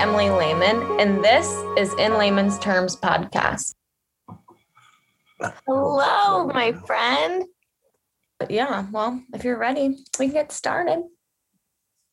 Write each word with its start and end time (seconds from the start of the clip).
My 0.00 0.06
name 0.06 0.14
is 0.14 0.30
Emily 0.30 0.46
Lehman, 0.46 0.98
and 0.98 1.22
this 1.22 1.46
is 1.76 1.92
In 1.98 2.16
Layman's 2.16 2.58
Terms 2.58 2.96
podcast. 2.96 3.74
Hello, 5.66 6.46
my 6.46 6.72
friend. 6.72 7.44
Yeah, 8.48 8.86
well, 8.90 9.22
if 9.34 9.44
you're 9.44 9.58
ready, 9.58 9.98
we 10.18 10.26
can 10.26 10.32
get 10.32 10.52
started. 10.52 11.02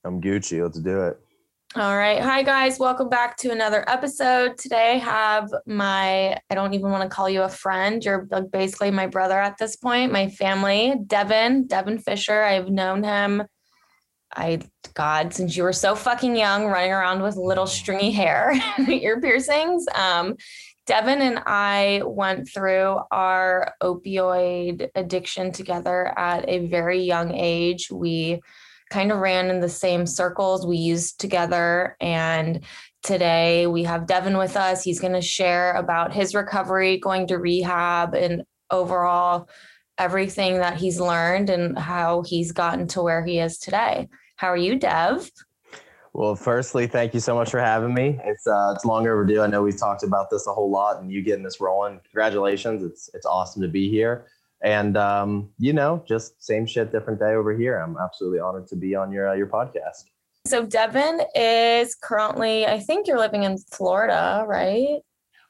I'm 0.03 0.19
Gucci. 0.21 0.61
Let's 0.61 0.79
do 0.81 1.03
it. 1.03 1.17
All 1.77 1.95
right. 1.95 2.21
Hi, 2.21 2.43
guys. 2.43 2.77
Welcome 2.77 3.07
back 3.07 3.37
to 3.37 3.51
another 3.51 3.89
episode. 3.89 4.57
Today, 4.57 4.95
I 4.95 4.97
have 4.97 5.49
my, 5.65 6.37
I 6.49 6.55
don't 6.55 6.73
even 6.73 6.91
want 6.91 7.03
to 7.03 7.15
call 7.15 7.29
you 7.29 7.43
a 7.43 7.49
friend. 7.49 8.03
You're 8.03 8.27
like 8.29 8.51
basically 8.51 8.91
my 8.91 9.07
brother 9.07 9.39
at 9.39 9.57
this 9.57 9.77
point, 9.77 10.11
my 10.11 10.27
family, 10.27 10.95
Devin, 11.07 11.67
Devin 11.67 11.99
Fisher. 11.99 12.43
I've 12.43 12.67
known 12.67 13.03
him 13.03 13.43
I 14.35 14.61
God, 14.93 15.33
since 15.33 15.55
you 15.55 15.63
were 15.63 15.73
so 15.73 15.95
fucking 15.95 16.35
young, 16.35 16.65
running 16.65 16.91
around 16.91 17.21
with 17.21 17.35
little 17.35 17.67
stringy 17.67 18.11
hair, 18.11 18.53
ear 18.87 19.21
piercings. 19.21 19.85
Um, 19.93 20.35
Devin 20.87 21.21
and 21.21 21.39
I 21.45 22.01
went 22.05 22.49
through 22.49 22.99
our 23.11 23.73
opioid 23.83 24.89
addiction 24.95 25.51
together 25.51 26.17
at 26.17 26.47
a 26.47 26.67
very 26.67 27.01
young 27.01 27.33
age. 27.33 27.91
We 27.91 28.41
kind 28.89 29.11
of 29.11 29.19
ran 29.19 29.49
in 29.49 29.59
the 29.59 29.69
same 29.69 30.05
circles 30.05 30.65
we 30.65 30.77
used 30.77 31.19
together. 31.19 31.97
And 31.99 32.61
today 33.03 33.67
we 33.67 33.83
have 33.83 34.07
Devin 34.07 34.37
with 34.37 34.55
us. 34.55 34.83
He's 34.83 35.01
going 35.01 35.13
to 35.13 35.21
share 35.21 35.73
about 35.73 36.13
his 36.13 36.33
recovery, 36.33 36.97
going 36.97 37.27
to 37.27 37.37
rehab, 37.37 38.13
and 38.13 38.43
overall 38.71 39.49
everything 39.97 40.59
that 40.59 40.77
he's 40.77 40.99
learned 40.99 41.49
and 41.49 41.77
how 41.77 42.23
he's 42.23 42.51
gotten 42.51 42.87
to 42.87 43.01
where 43.01 43.25
he 43.25 43.39
is 43.39 43.57
today. 43.57 44.07
How 44.35 44.47
are 44.47 44.57
you, 44.57 44.77
Dev? 44.77 45.31
Well, 46.13 46.35
firstly, 46.35 46.87
thank 46.87 47.13
you 47.13 47.19
so 47.19 47.35
much 47.35 47.51
for 47.51 47.59
having 47.59 47.93
me. 47.93 48.19
It's 48.23 48.47
uh, 48.47 48.73
it's 48.75 48.85
long 48.85 49.07
overdue. 49.07 49.41
I 49.41 49.47
know 49.47 49.61
we've 49.61 49.77
talked 49.77 50.03
about 50.03 50.29
this 50.31 50.47
a 50.47 50.51
whole 50.51 50.71
lot, 50.71 50.99
and 50.99 51.11
you 51.11 51.21
getting 51.21 51.43
this 51.43 51.61
rolling. 51.61 51.99
Congratulations! 52.05 52.83
It's 52.83 53.09
it's 53.13 53.25
awesome 53.25 53.61
to 53.61 53.67
be 53.67 53.89
here. 53.89 54.27
And 54.63 54.97
um, 54.97 55.49
you 55.59 55.73
know, 55.73 56.03
just 56.07 56.43
same 56.43 56.65
shit, 56.65 56.91
different 56.91 57.19
day 57.19 57.33
over 57.33 57.55
here. 57.55 57.77
I'm 57.77 57.97
absolutely 58.03 58.39
honored 58.39 58.67
to 58.69 58.75
be 58.75 58.95
on 58.95 59.11
your 59.11 59.29
uh, 59.29 59.33
your 59.33 59.47
podcast. 59.47 60.05
So 60.47 60.65
Devin 60.65 61.21
is 61.35 61.93
currently, 61.93 62.65
I 62.65 62.79
think 62.79 63.05
you're 63.05 63.19
living 63.19 63.43
in 63.43 63.57
Florida, 63.57 64.45
right? 64.47 64.99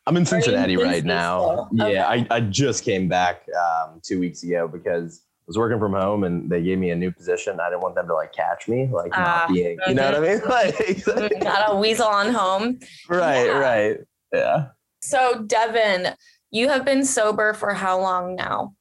I'm 0.07 0.15
in 0.15 0.25
Cincinnati 0.25 0.77
right 0.77 1.03
now. 1.03 1.67
Okay. 1.73 1.93
Yeah, 1.95 2.07
I, 2.07 2.25
I 2.31 2.39
just 2.39 2.85
came 2.85 3.09
back 3.09 3.41
um, 3.49 3.99
two 4.01 4.21
weeks 4.21 4.41
ago 4.41 4.65
because 4.65 5.21
I 5.21 5.43
was 5.47 5.57
working 5.57 5.79
from 5.79 5.91
home 5.91 6.23
and 6.23 6.49
they 6.49 6.63
gave 6.63 6.79
me 6.79 6.91
a 6.91 6.95
new 6.95 7.11
position. 7.11 7.59
I 7.59 7.69
didn't 7.69 7.81
want 7.81 7.95
them 7.95 8.07
to 8.07 8.13
like 8.13 8.31
catch 8.31 8.69
me, 8.69 8.87
like 8.87 9.15
uh, 9.17 9.21
not 9.21 9.49
being, 9.49 9.77
you 9.85 9.93
know 9.95 10.05
what 10.05 10.15
I 10.15 10.19
mean? 10.21 10.41
Like, 10.47 11.41
not 11.43 11.73
a 11.73 11.75
weasel 11.75 12.07
on 12.07 12.33
home. 12.33 12.79
Right, 13.09 13.47
yeah. 13.47 13.57
right. 13.57 13.97
Yeah. 14.33 14.67
So 15.01 15.43
Devin, 15.43 16.15
you 16.51 16.69
have 16.69 16.85
been 16.85 17.03
sober 17.03 17.53
for 17.53 17.73
how 17.73 17.99
long 17.99 18.35
now? 18.35 18.75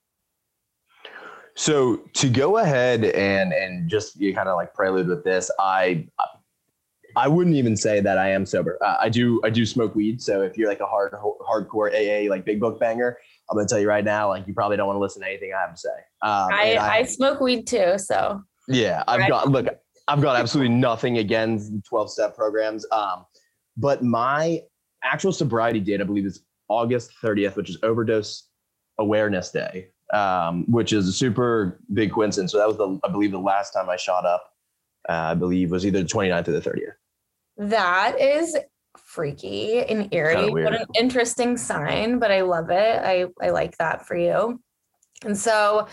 So 1.56 1.96
to 2.14 2.28
go 2.28 2.58
ahead 2.58 3.04
and 3.04 3.52
and 3.52 3.90
just 3.90 4.20
you 4.20 4.32
kind 4.32 4.48
of 4.48 4.54
like 4.54 4.74
prelude 4.74 5.08
with 5.08 5.24
this, 5.24 5.50
I 5.58 6.06
I 7.16 7.28
wouldn't 7.28 7.56
even 7.56 7.76
say 7.76 8.00
that 8.00 8.18
I 8.18 8.30
am 8.30 8.46
sober. 8.46 8.78
Uh, 8.84 8.96
I 9.00 9.08
do 9.08 9.40
I 9.44 9.50
do 9.50 9.66
smoke 9.66 9.94
weed. 9.94 10.22
So 10.22 10.42
if 10.42 10.56
you're 10.56 10.68
like 10.68 10.80
a 10.80 10.86
hard 10.86 11.12
hardcore 11.12 11.90
AA 11.90 12.30
like 12.30 12.44
big 12.44 12.60
book 12.60 12.78
banger, 12.78 13.18
I'm 13.50 13.56
gonna 13.56 13.68
tell 13.68 13.78
you 13.78 13.88
right 13.88 14.04
now, 14.04 14.28
like 14.28 14.46
you 14.46 14.54
probably 14.54 14.76
don't 14.76 14.86
want 14.86 14.96
to 14.96 15.00
listen 15.00 15.22
to 15.22 15.28
anything 15.28 15.52
I 15.56 15.60
have 15.60 15.74
to 15.74 15.80
say. 15.80 15.88
Um, 16.22 16.48
I, 16.52 16.76
I, 16.76 16.94
I 16.96 17.02
smoke 17.04 17.40
weed 17.40 17.66
too, 17.66 17.98
so 17.98 18.42
yeah, 18.68 19.02
I've 19.08 19.20
right. 19.20 19.30
got 19.30 19.48
look, 19.48 19.66
I've 20.08 20.22
got 20.22 20.36
absolutely 20.36 20.74
nothing 20.74 21.18
against 21.18 21.72
the 21.72 21.82
12 21.88 22.10
step 22.10 22.36
programs. 22.36 22.86
Um, 22.92 23.26
but 23.76 24.02
my 24.02 24.62
actual 25.02 25.32
sobriety 25.32 25.80
date, 25.80 26.00
I 26.00 26.04
believe, 26.04 26.26
is 26.26 26.42
August 26.68 27.12
30th, 27.22 27.56
which 27.56 27.70
is 27.70 27.78
Overdose 27.82 28.48
Awareness 28.98 29.50
Day 29.50 29.88
um, 30.12 30.64
which 30.70 30.92
is 30.92 31.08
a 31.08 31.12
super 31.12 31.80
big 31.92 32.12
coincidence. 32.12 32.52
So 32.52 32.58
that 32.58 32.68
was 32.68 32.76
the, 32.76 32.98
I 33.04 33.10
believe, 33.10 33.32
the 33.32 33.38
last 33.38 33.72
time 33.72 33.88
I 33.88 33.96
shot 33.96 34.24
up. 34.24 34.52
Uh, 35.08 35.12
I 35.12 35.34
believe 35.34 35.70
was 35.70 35.86
either 35.86 36.02
the 36.02 36.08
29th 36.08 36.48
or 36.48 36.52
the 36.52 36.60
30th. 36.60 36.94
That 37.56 38.20
is 38.20 38.56
freaky 38.98 39.80
and 39.80 40.12
eerie. 40.12 40.50
What 40.50 40.74
an 40.74 40.86
interesting 40.94 41.56
sign, 41.56 42.18
but 42.18 42.30
I 42.30 42.42
love 42.42 42.70
it. 42.70 43.00
I 43.02 43.26
I 43.40 43.50
like 43.50 43.76
that 43.78 44.06
for 44.06 44.16
you. 44.16 44.60
And 45.24 45.36
so, 45.36 45.86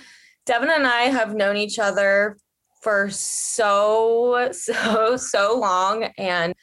Devin 0.46 0.69
and 0.69 0.85
I 0.85 1.03
have 1.03 1.34
known 1.34 1.57
each 1.57 1.79
other 1.79 2.38
for 2.81 3.09
so 3.09 4.50
so 4.51 5.16
so 5.18 5.57
long, 5.57 6.03
and 6.18 6.53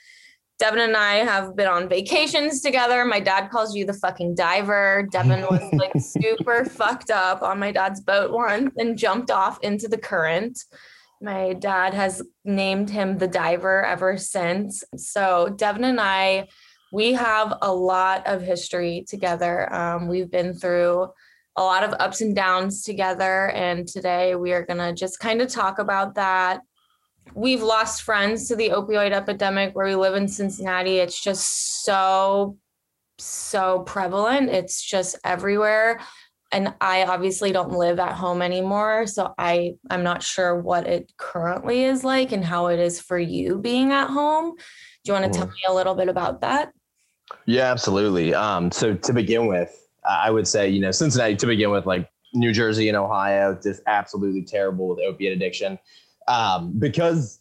Devin 0.61 0.81
and 0.81 0.97
I 0.97 1.17
have 1.17 1.57
been 1.57 1.67
on 1.67 1.89
vacations 1.89 2.61
together. 2.61 3.07
My 3.07 3.21
dad 3.21 3.49
calls 3.49 3.75
you 3.75 3.87
the 3.87 3.95
fucking 3.95 4.35
diver. 4.35 5.09
Devin 5.11 5.41
was 5.51 5.63
like 5.73 5.93
super 5.99 6.67
fucked 6.67 7.11
up 7.11 7.43
on 7.43 7.59
my 7.59 7.73
dad's 7.73 8.03
boat 8.03 8.31
once 8.31 8.75
and 8.77 8.99
jumped 8.99 9.31
off 9.31 9.59
into 9.63 9.89
the 9.89 9.97
current. 9.97 10.63
My 11.21 11.53
dad 11.53 11.95
has 11.95 12.23
named 12.45 12.91
him 12.91 13.19
the 13.19 13.29
diver 13.29 13.85
ever 13.85 14.17
since. 14.17 14.83
So, 14.97 15.55
Devin 15.57 15.85
and 15.85 16.01
I, 16.01 16.49
we 16.93 17.13
have 17.13 17.59
a 17.61 17.73
lot 17.73 18.27
of 18.27 18.43
history 18.43 19.05
together. 19.09 19.73
Um, 19.73 20.09
we've 20.09 20.31
been 20.31 20.55
through 20.55 21.09
a 21.57 21.63
lot 21.63 21.85
of 21.85 21.95
ups 22.01 22.21
and 22.21 22.35
downs 22.35 22.83
together. 22.85 23.51
And 23.51 23.87
today 23.87 24.35
we 24.35 24.53
are 24.53 24.65
going 24.65 24.79
to 24.79 24.95
just 24.95 25.19
kind 25.19 25.43
of 25.43 25.49
talk 25.49 25.79
about 25.79 26.15
that 26.15 26.61
we've 27.35 27.63
lost 27.63 28.03
friends 28.03 28.49
to 28.49 28.57
the 28.57 28.71
opioid 28.71 29.13
epidemic 29.13 29.75
where 29.75 29.87
we 29.87 29.95
live 29.95 30.15
in 30.15 30.29
Cincinnati. 30.29 30.99
It's 30.99 31.21
just 31.21 31.85
so, 31.85 32.57
so 33.19 33.81
prevalent. 33.81 34.51
It's 34.51 34.83
just 34.83 35.19
everywhere. 35.25 36.01
And 36.53 36.75
I 36.81 37.05
obviously 37.05 37.53
don't 37.53 37.73
live 37.73 38.01
at 38.01 38.13
home 38.13 38.43
anymore. 38.43 39.07
So 39.07 39.33
I, 39.39 39.75
I'm 39.91 40.03
not 40.03 40.23
sure 40.23 40.61
what 40.61 40.87
it 40.87 41.13
currently 41.17 41.85
is 41.85 42.03
like 42.03 42.33
and 42.33 42.45
how 42.45 42.67
it 42.67 42.81
is 42.81 43.01
for 43.01 43.19
you 43.19 43.59
being 43.59 43.93
at 43.93 44.09
home. 44.09 44.57
Do 44.57 45.13
you 45.13 45.13
want 45.13 45.33
to 45.33 45.39
tell 45.39 45.47
me 45.47 45.63
a 45.69 45.73
little 45.73 45.95
bit 45.95 46.09
about 46.09 46.41
that? 46.41 46.73
Yeah, 47.47 47.71
absolutely. 47.71 48.35
Um, 48.35 48.73
so 48.73 48.95
to 48.95 49.13
begin 49.13 49.47
with, 49.47 49.89
I 50.09 50.31
would 50.31 50.49
say, 50.49 50.69
you 50.69 50.81
know, 50.81 50.91
Cincinnati 50.91 51.37
to 51.37 51.47
begin 51.47 51.71
with, 51.71 51.87
like 51.87 52.11
New 52.35 52.53
Jersey 52.53 52.89
and 52.89 52.97
Ohio, 52.97 53.57
just 53.63 53.83
absolutely 53.87 54.43
terrible 54.43 54.89
with 54.89 54.99
opiate 55.01 55.33
addiction 55.33 55.79
um, 56.27 56.73
because 56.79 57.41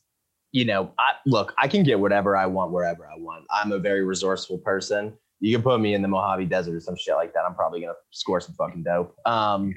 you 0.52 0.66
know, 0.66 0.92
I, 0.98 1.14
look, 1.26 1.54
I 1.58 1.68
can 1.68 1.84
get 1.84 2.00
whatever 2.00 2.36
I 2.36 2.48
want 2.48 2.72
wherever 2.72 3.06
I 3.06 3.18
want. 3.18 3.46
I'm 3.52 3.72
a 3.72 3.80
very 3.80 4.04
resourceful 4.04 4.58
person. 4.58 5.14
You 5.40 5.56
can 5.56 5.64
put 5.64 5.80
me 5.80 5.94
in 5.94 6.02
the 6.02 6.08
Mojave 6.08 6.46
Desert 6.46 6.76
or 6.76 6.80
some 6.80 6.96
shit 6.98 7.16
like 7.16 7.34
that. 7.34 7.46
I'm 7.48 7.56
probably 7.56 7.82
gonna 7.82 7.94
score 8.12 8.42
some 8.42 8.56
fucking 8.56 8.84
dope. 8.84 9.16
Um, 9.26 9.74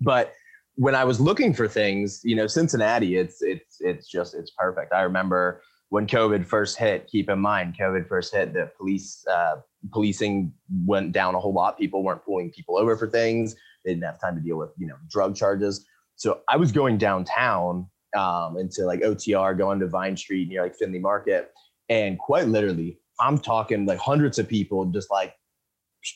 but 0.00 0.32
when 0.76 0.94
I 0.94 1.04
was 1.04 1.20
looking 1.20 1.52
for 1.52 1.68
things, 1.68 2.20
you 2.24 2.36
know, 2.36 2.46
Cincinnati, 2.46 3.16
it's 3.16 3.42
it's 3.42 3.76
it's 3.80 4.08
just 4.08 4.34
it's 4.34 4.50
perfect. 4.52 4.92
I 4.92 5.02
remember 5.02 5.62
when 5.90 6.06
COVID 6.06 6.46
first 6.46 6.78
hit. 6.78 7.06
Keep 7.08 7.28
in 7.28 7.38
mind, 7.38 7.76
COVID 7.78 8.08
first 8.08 8.34
hit. 8.34 8.54
The 8.54 8.70
police 8.76 9.24
uh, 9.30 9.56
policing 9.92 10.52
went 10.86 11.12
down 11.12 11.34
a 11.34 11.40
whole 11.40 11.52
lot. 11.52 11.78
People 11.78 12.02
weren't 12.02 12.24
pulling 12.24 12.50
people 12.50 12.78
over 12.78 12.96
for 12.96 13.08
things. 13.08 13.54
They 13.84 13.92
didn't 13.92 14.04
have 14.04 14.20
time 14.20 14.36
to 14.36 14.40
deal 14.40 14.56
with 14.56 14.70
you 14.78 14.86
know 14.86 14.96
drug 15.08 15.36
charges. 15.36 15.86
So 16.16 16.40
I 16.48 16.56
was 16.56 16.72
going 16.72 16.98
downtown 16.98 17.86
um, 18.16 18.56
into 18.58 18.84
like 18.84 19.00
OTR, 19.00 19.56
going 19.56 19.80
to 19.80 19.86
Vine 19.86 20.16
Street 20.16 20.48
near 20.48 20.62
like 20.62 20.76
Findlay 20.76 20.98
Market. 21.00 21.50
And 21.88 22.18
quite 22.18 22.46
literally, 22.46 22.98
I'm 23.20 23.38
talking 23.38 23.86
like 23.86 23.98
hundreds 23.98 24.38
of 24.38 24.48
people 24.48 24.86
just 24.86 25.10
like 25.10 25.34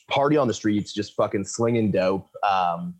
party 0.09 0.37
on 0.37 0.47
the 0.47 0.53
streets, 0.53 0.93
just 0.93 1.13
fucking 1.15 1.45
slinging 1.45 1.91
dope. 1.91 2.27
Um, 2.43 2.95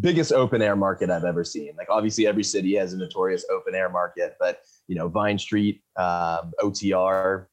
biggest 0.00 0.32
open 0.32 0.62
air 0.62 0.76
market 0.76 1.10
I've 1.10 1.24
ever 1.24 1.44
seen. 1.44 1.72
Like 1.76 1.90
obviously 1.90 2.26
every 2.26 2.44
city 2.44 2.74
has 2.76 2.92
a 2.92 2.96
notorious 2.96 3.44
open 3.50 3.74
air 3.74 3.88
market, 3.90 4.36
but 4.40 4.62
you 4.88 4.96
know, 4.96 5.08
Vine 5.08 5.38
Street, 5.38 5.82
um, 5.96 6.52
OTR, 6.60 7.46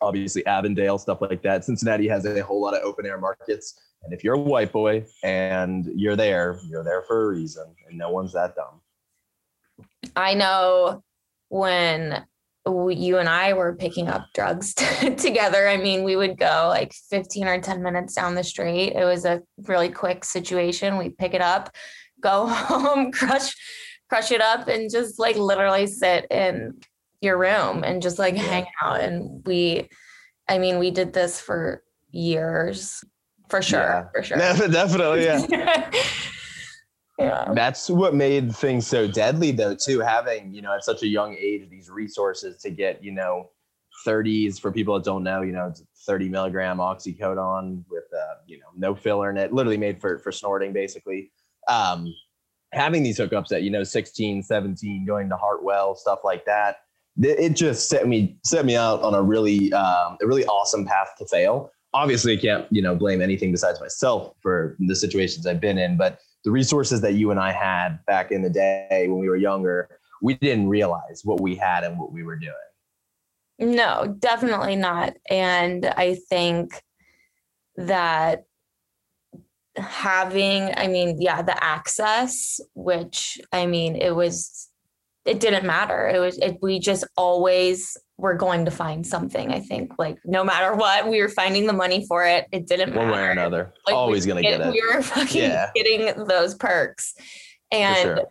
obviously 0.00 0.46
Avondale, 0.46 0.98
stuff 0.98 1.20
like 1.20 1.42
that. 1.42 1.64
Cincinnati 1.64 2.08
has 2.08 2.24
a 2.24 2.42
whole 2.42 2.60
lot 2.60 2.74
of 2.74 2.82
open 2.84 3.06
air 3.06 3.18
markets. 3.18 3.80
And 4.02 4.12
if 4.12 4.22
you're 4.22 4.34
a 4.34 4.38
white 4.38 4.72
boy 4.72 5.04
and 5.24 5.86
you're 5.94 6.16
there, 6.16 6.60
you're 6.68 6.84
there 6.84 7.02
for 7.02 7.24
a 7.24 7.28
reason, 7.34 7.74
and 7.88 7.98
no 7.98 8.10
one's 8.10 8.32
that 8.32 8.54
dumb. 8.54 8.80
I 10.14 10.34
know 10.34 11.02
when 11.48 12.24
you 12.90 13.18
and 13.18 13.28
I 13.28 13.52
were 13.52 13.74
picking 13.76 14.08
up 14.08 14.26
drugs 14.34 14.74
t- 14.74 15.14
together. 15.14 15.68
I 15.68 15.76
mean, 15.76 16.04
we 16.04 16.16
would 16.16 16.38
go 16.38 16.66
like 16.68 16.92
15 17.10 17.46
or 17.46 17.60
10 17.60 17.82
minutes 17.82 18.14
down 18.14 18.34
the 18.34 18.44
street. 18.44 18.92
It 18.94 19.04
was 19.04 19.24
a 19.24 19.42
really 19.66 19.88
quick 19.88 20.24
situation. 20.24 20.96
We 20.96 21.10
pick 21.10 21.34
it 21.34 21.40
up, 21.40 21.74
go 22.20 22.46
home, 22.48 23.12
crush, 23.12 23.54
crush 24.08 24.32
it 24.32 24.40
up, 24.40 24.68
and 24.68 24.90
just 24.90 25.18
like 25.18 25.36
literally 25.36 25.86
sit 25.86 26.26
in 26.30 26.80
your 27.20 27.38
room 27.38 27.84
and 27.84 28.02
just 28.02 28.18
like 28.18 28.36
hang 28.36 28.66
out. 28.82 29.00
And 29.00 29.44
we, 29.46 29.88
I 30.48 30.58
mean, 30.58 30.78
we 30.78 30.90
did 30.90 31.12
this 31.12 31.40
for 31.40 31.82
years, 32.10 33.04
for 33.48 33.62
sure, 33.62 33.80
yeah. 33.80 34.04
for 34.14 34.22
sure. 34.22 34.38
Definitely, 34.38 35.24
yeah. 35.24 35.90
Yeah. 37.18 37.52
That's 37.52 37.90
what 37.90 38.14
made 38.14 38.54
things 38.54 38.86
so 38.86 39.08
deadly 39.08 39.50
though, 39.50 39.74
too, 39.74 39.98
having, 39.98 40.54
you 40.54 40.62
know, 40.62 40.72
at 40.72 40.84
such 40.84 41.02
a 41.02 41.08
young 41.08 41.34
age, 41.34 41.68
these 41.68 41.90
resources 41.90 42.62
to 42.62 42.70
get, 42.70 43.02
you 43.02 43.12
know, 43.12 43.50
30s 44.06 44.60
for 44.60 44.70
people 44.70 44.94
that 44.94 45.04
don't 45.04 45.24
know, 45.24 45.42
you 45.42 45.50
know, 45.50 45.66
it's 45.66 45.82
30 46.06 46.28
milligram 46.28 46.78
oxycodone 46.78 47.82
with, 47.90 48.04
uh, 48.14 48.34
you 48.46 48.58
know, 48.58 48.66
no 48.76 48.94
filler 48.94 49.30
in 49.30 49.36
it, 49.36 49.52
literally 49.52 49.76
made 49.76 50.00
for, 50.00 50.20
for 50.20 50.30
snorting 50.30 50.72
basically. 50.72 51.32
Um, 51.66 52.14
having 52.72 53.02
these 53.02 53.18
hookups 53.18 53.50
at, 53.50 53.62
you 53.62 53.70
know, 53.70 53.82
16, 53.82 54.44
17, 54.44 55.04
going 55.04 55.28
to 55.28 55.36
Hartwell, 55.36 55.96
stuff 55.96 56.20
like 56.22 56.44
that, 56.44 56.76
it 57.20 57.56
just 57.56 57.88
set 57.88 58.06
me, 58.06 58.38
set 58.44 58.64
me 58.64 58.76
out 58.76 59.02
on 59.02 59.14
a 59.14 59.20
really, 59.20 59.72
um, 59.72 60.16
a 60.22 60.26
really 60.26 60.46
awesome 60.46 60.86
path 60.86 61.08
to 61.18 61.26
fail. 61.26 61.72
Obviously 61.94 62.38
I 62.38 62.40
can't, 62.40 62.66
you 62.70 62.80
know, 62.80 62.94
blame 62.94 63.20
anything 63.20 63.50
besides 63.50 63.80
myself 63.80 64.34
for 64.40 64.76
the 64.78 64.94
situations 64.94 65.44
I've 65.48 65.60
been 65.60 65.78
in, 65.78 65.96
but 65.96 66.20
the 66.48 66.52
resources 66.52 67.02
that 67.02 67.12
you 67.12 67.30
and 67.30 67.38
I 67.38 67.52
had 67.52 67.98
back 68.06 68.32
in 68.32 68.40
the 68.40 68.48
day 68.48 69.04
when 69.06 69.18
we 69.18 69.28
were 69.28 69.36
younger, 69.36 69.90
we 70.22 70.32
didn't 70.32 70.70
realize 70.70 71.20
what 71.22 71.42
we 71.42 71.54
had 71.54 71.84
and 71.84 71.98
what 71.98 72.10
we 72.10 72.22
were 72.22 72.36
doing. 72.36 73.76
No, 73.76 74.16
definitely 74.18 74.74
not. 74.74 75.12
And 75.28 75.84
I 75.84 76.16
think 76.30 76.82
that 77.76 78.44
having, 79.76 80.72
I 80.74 80.86
mean, 80.86 81.20
yeah, 81.20 81.42
the 81.42 81.62
access, 81.62 82.62
which 82.74 83.38
I 83.52 83.66
mean, 83.66 83.94
it 83.94 84.16
was, 84.16 84.67
it 85.28 85.40
didn't 85.40 85.66
matter. 85.66 86.08
It 86.08 86.18
was, 86.18 86.38
it, 86.38 86.58
we 86.62 86.78
just 86.78 87.04
always 87.16 87.96
were 88.16 88.34
going 88.34 88.64
to 88.64 88.70
find 88.70 89.06
something. 89.06 89.52
I 89.52 89.60
think, 89.60 89.92
like, 89.98 90.18
no 90.24 90.42
matter 90.42 90.74
what, 90.74 91.08
we 91.08 91.20
were 91.20 91.28
finding 91.28 91.66
the 91.66 91.72
money 91.72 92.06
for 92.06 92.24
it. 92.24 92.46
It 92.50 92.66
didn't 92.66 92.94
One 92.94 93.06
matter. 93.06 93.10
One 93.10 93.20
way 93.20 93.26
or 93.26 93.30
another. 93.30 93.74
Like, 93.86 93.94
always 93.94 94.26
going 94.26 94.42
to 94.42 94.42
get 94.42 94.60
it. 94.60 94.72
We 94.72 94.82
were 94.92 95.02
fucking 95.02 95.42
yeah. 95.42 95.70
getting 95.74 96.24
those 96.24 96.54
perks. 96.54 97.14
And, 97.70 97.96
sure 97.96 98.26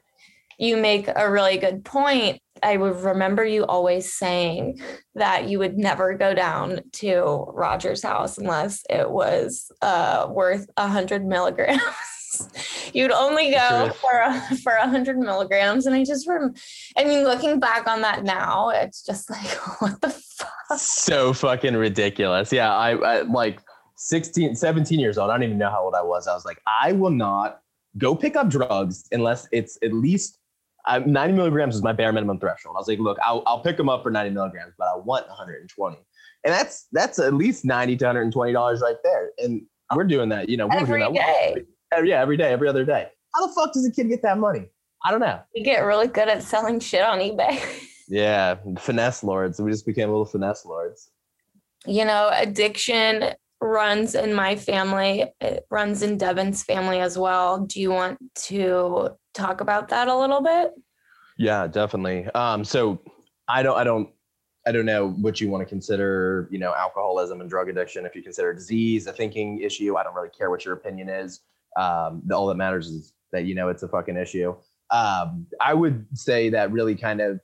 you 0.58 0.78
make 0.78 1.08
a 1.16 1.32
really 1.32 1.58
good 1.58 1.86
point. 1.86 2.42
I 2.64 2.78
would 2.78 3.02
remember 3.02 3.46
you 3.46 3.66
always 3.66 4.14
saying 4.14 4.82
that 5.14 5.48
you 5.48 5.60
would 5.60 5.78
never 5.78 6.18
go 6.18 6.34
down 6.34 6.82
to 6.94 7.46
Roger's 7.54 8.02
house 8.02 8.40
unless 8.40 8.82
it 8.90 9.10
was 9.10 9.72
uh, 9.82 10.28
worth 10.30 10.68
a 10.76 10.88
hundred 10.88 11.26
milligrams. 11.26 11.82
You'd 12.94 13.12
only 13.12 13.52
go 13.52 13.92
for 14.02 14.20
a, 14.20 14.56
for 14.64 14.74
a 14.74 14.88
hundred 14.88 15.18
milligrams, 15.18 15.86
and 15.86 15.96
I 15.96 16.04
just 16.04 16.28
rem- 16.28 16.54
I 16.98 17.04
mean, 17.04 17.24
looking 17.24 17.60
back 17.60 17.88
on 17.88 18.02
that 18.02 18.24
now, 18.24 18.70
it's 18.70 19.04
just 19.04 19.30
like, 19.30 19.48
what 19.80 20.02
the 20.02 20.10
fuck? 20.10 20.80
So 20.80 21.34
fucking 21.34 21.76
ridiculous. 21.76 22.52
Yeah, 22.52 22.76
I, 22.76 22.92
I 22.92 23.22
like 23.22 23.62
16, 23.98 24.56
17 24.56 25.00
years 25.00 25.18
old. 25.18 25.30
I 25.30 25.34
don't 25.34 25.44
even 25.44 25.58
know 25.58 25.70
how 25.70 25.84
old 25.84 25.96
I 25.96 26.02
was. 26.02 26.28
I 26.28 26.34
was 26.34 26.46
like, 26.46 26.62
I 26.68 26.92
will 26.92 27.12
not 27.12 27.62
go 27.98 28.16
pick 28.16 28.36
up 28.36 28.50
drugs 28.50 29.08
unless 29.12 29.48
it's 29.52 29.78
at 29.82 29.94
least 29.94 30.40
I, 30.88 31.00
90 31.00 31.36
milligrams 31.36 31.76
is 31.76 31.84
my 31.84 31.92
bare 31.92 32.14
minimum 32.14 32.40
threshold. 32.40 32.76
I 32.78 32.80
was 32.80 32.88
like, 32.88 33.00
look, 33.00 33.18
I'll, 33.24 33.44
I'll 33.46 33.62
pick 33.62 33.78
them 33.78 33.90
up 33.90 34.04
for 34.04 34.10
90 34.10 34.34
milligrams, 34.34 34.74
but 34.78 34.88
I 34.88 34.96
want 34.96 35.28
120. 35.28 35.98
And 36.44 36.54
that's 36.54 36.88
that's 36.92 37.20
at 37.20 37.34
least 37.34 37.66
90 37.66 37.98
to 37.98 38.06
120 38.06 38.54
dollars 38.54 38.82
right 38.82 38.96
there. 39.04 39.32
And 39.40 39.64
we're 39.94 40.06
doing 40.06 40.30
that, 40.30 40.50
you 40.50 40.56
know, 40.56 40.68
we're 40.68 40.78
every 40.78 41.00
doing 41.02 41.14
that 41.14 41.54
day. 41.54 41.66
Every, 41.94 42.10
yeah, 42.10 42.22
every 42.22 42.38
day, 42.38 42.52
every 42.52 42.68
other 42.68 42.86
day. 42.86 43.08
How 43.34 43.48
the 43.48 43.54
fuck 43.54 43.74
does 43.74 43.86
a 43.86 43.92
kid 43.92 44.10
get 44.10 44.22
that 44.24 44.38
money? 44.38 44.66
I 45.04 45.12
don't 45.12 45.20
know. 45.20 45.40
You 45.54 45.64
get 45.64 45.80
really 45.80 46.08
good 46.08 46.28
at 46.28 46.44
selling 46.44 46.80
shit 46.80 47.02
on 47.02 47.20
eBay. 47.20 47.64
yeah, 48.08 48.56
finesse 48.80 49.24
lords. 49.24 49.62
We 49.62 49.72
just 49.72 49.86
became 49.86 50.10
little 50.10 50.26
finesse 50.26 50.66
lords. 50.66 51.12
You 51.86 52.06
know, 52.06 52.30
addiction 52.34 53.34
runs 53.62 54.16
in 54.16 54.34
my 54.34 54.56
family. 54.56 55.26
It 55.40 55.66
runs 55.70 56.02
in 56.04 56.18
Devin's 56.18 56.64
family 56.64 57.00
as 57.00 57.18
well. 57.18 57.60
Do 57.60 57.80
you 57.80 57.92
want 57.92 58.18
to 58.36 59.10
talk 59.34 59.62
about 59.62 59.90
that 59.90 60.08
a 60.08 60.18
little 60.18 60.42
bit? 60.42 60.74
Yeah, 61.38 61.68
definitely. 61.68 62.26
Um, 62.34 62.64
so 62.64 63.00
I 63.48 63.64
don't, 63.64 63.78
I 63.78 63.84
don't, 63.84 64.10
I 64.66 64.72
don't 64.72 64.86
know 64.86 65.12
what 65.12 65.40
you 65.40 65.50
want 65.50 65.62
to 65.62 65.66
consider, 65.66 66.50
you 66.52 66.60
know, 66.60 66.74
alcoholism 66.76 67.40
and 67.40 67.50
drug 67.50 67.70
addiction. 67.70 68.06
If 68.06 68.16
you 68.16 68.22
consider 68.22 68.54
disease 68.54 69.08
a 69.08 69.14
thinking 69.14 69.62
issue, 69.62 69.96
I 69.96 70.04
don't 70.04 70.14
really 70.14 70.30
care 70.30 70.50
what 70.50 70.66
your 70.66 70.74
opinion 70.74 71.08
is. 71.08 71.42
Um, 71.76 72.24
all 72.32 72.48
that 72.48 72.56
matters 72.56 72.88
is 72.88 73.14
that 73.32 73.46
you 73.46 73.56
know 73.56 73.70
it's 73.70 73.84
a 73.84 73.88
fucking 73.88 74.18
issue. 74.18 74.56
Um, 74.92 75.48
I 75.62 75.74
would 75.74 76.06
say 76.14 76.50
that 76.50 76.72
really 76.72 76.96
kind 76.96 77.22
of 77.22 77.40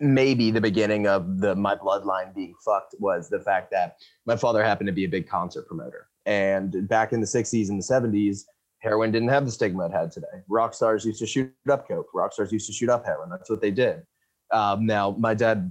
maybe 0.00 0.50
the 0.50 0.60
beginning 0.60 1.06
of 1.06 1.40
the 1.40 1.54
my 1.54 1.74
bloodline 1.74 2.34
being 2.34 2.54
fucked 2.64 2.94
was 2.98 3.28
the 3.28 3.40
fact 3.40 3.70
that 3.70 3.96
my 4.26 4.36
father 4.36 4.64
happened 4.64 4.88
to 4.88 4.92
be 4.92 5.04
a 5.04 5.08
big 5.08 5.28
concert 5.28 5.66
promoter, 5.66 6.08
and 6.26 6.88
back 6.88 7.12
in 7.12 7.20
the 7.20 7.26
'60s 7.26 7.68
and 7.68 7.78
the 7.78 7.84
'70s, 7.84 8.42
heroin 8.80 9.12
didn't 9.12 9.28
have 9.28 9.44
the 9.44 9.52
stigma 9.52 9.86
it 9.86 9.92
had 9.92 10.10
today. 10.10 10.42
Rock 10.48 10.74
stars 10.74 11.04
used 11.04 11.20
to 11.20 11.26
shoot 11.26 11.52
up 11.70 11.86
coke. 11.86 12.08
Rock 12.14 12.32
stars 12.32 12.52
used 12.52 12.66
to 12.66 12.72
shoot 12.72 12.88
up 12.88 13.04
heroin. 13.04 13.30
That's 13.30 13.50
what 13.50 13.60
they 13.60 13.70
did. 13.70 14.02
Um, 14.50 14.86
now, 14.86 15.14
my 15.18 15.34
dad 15.34 15.70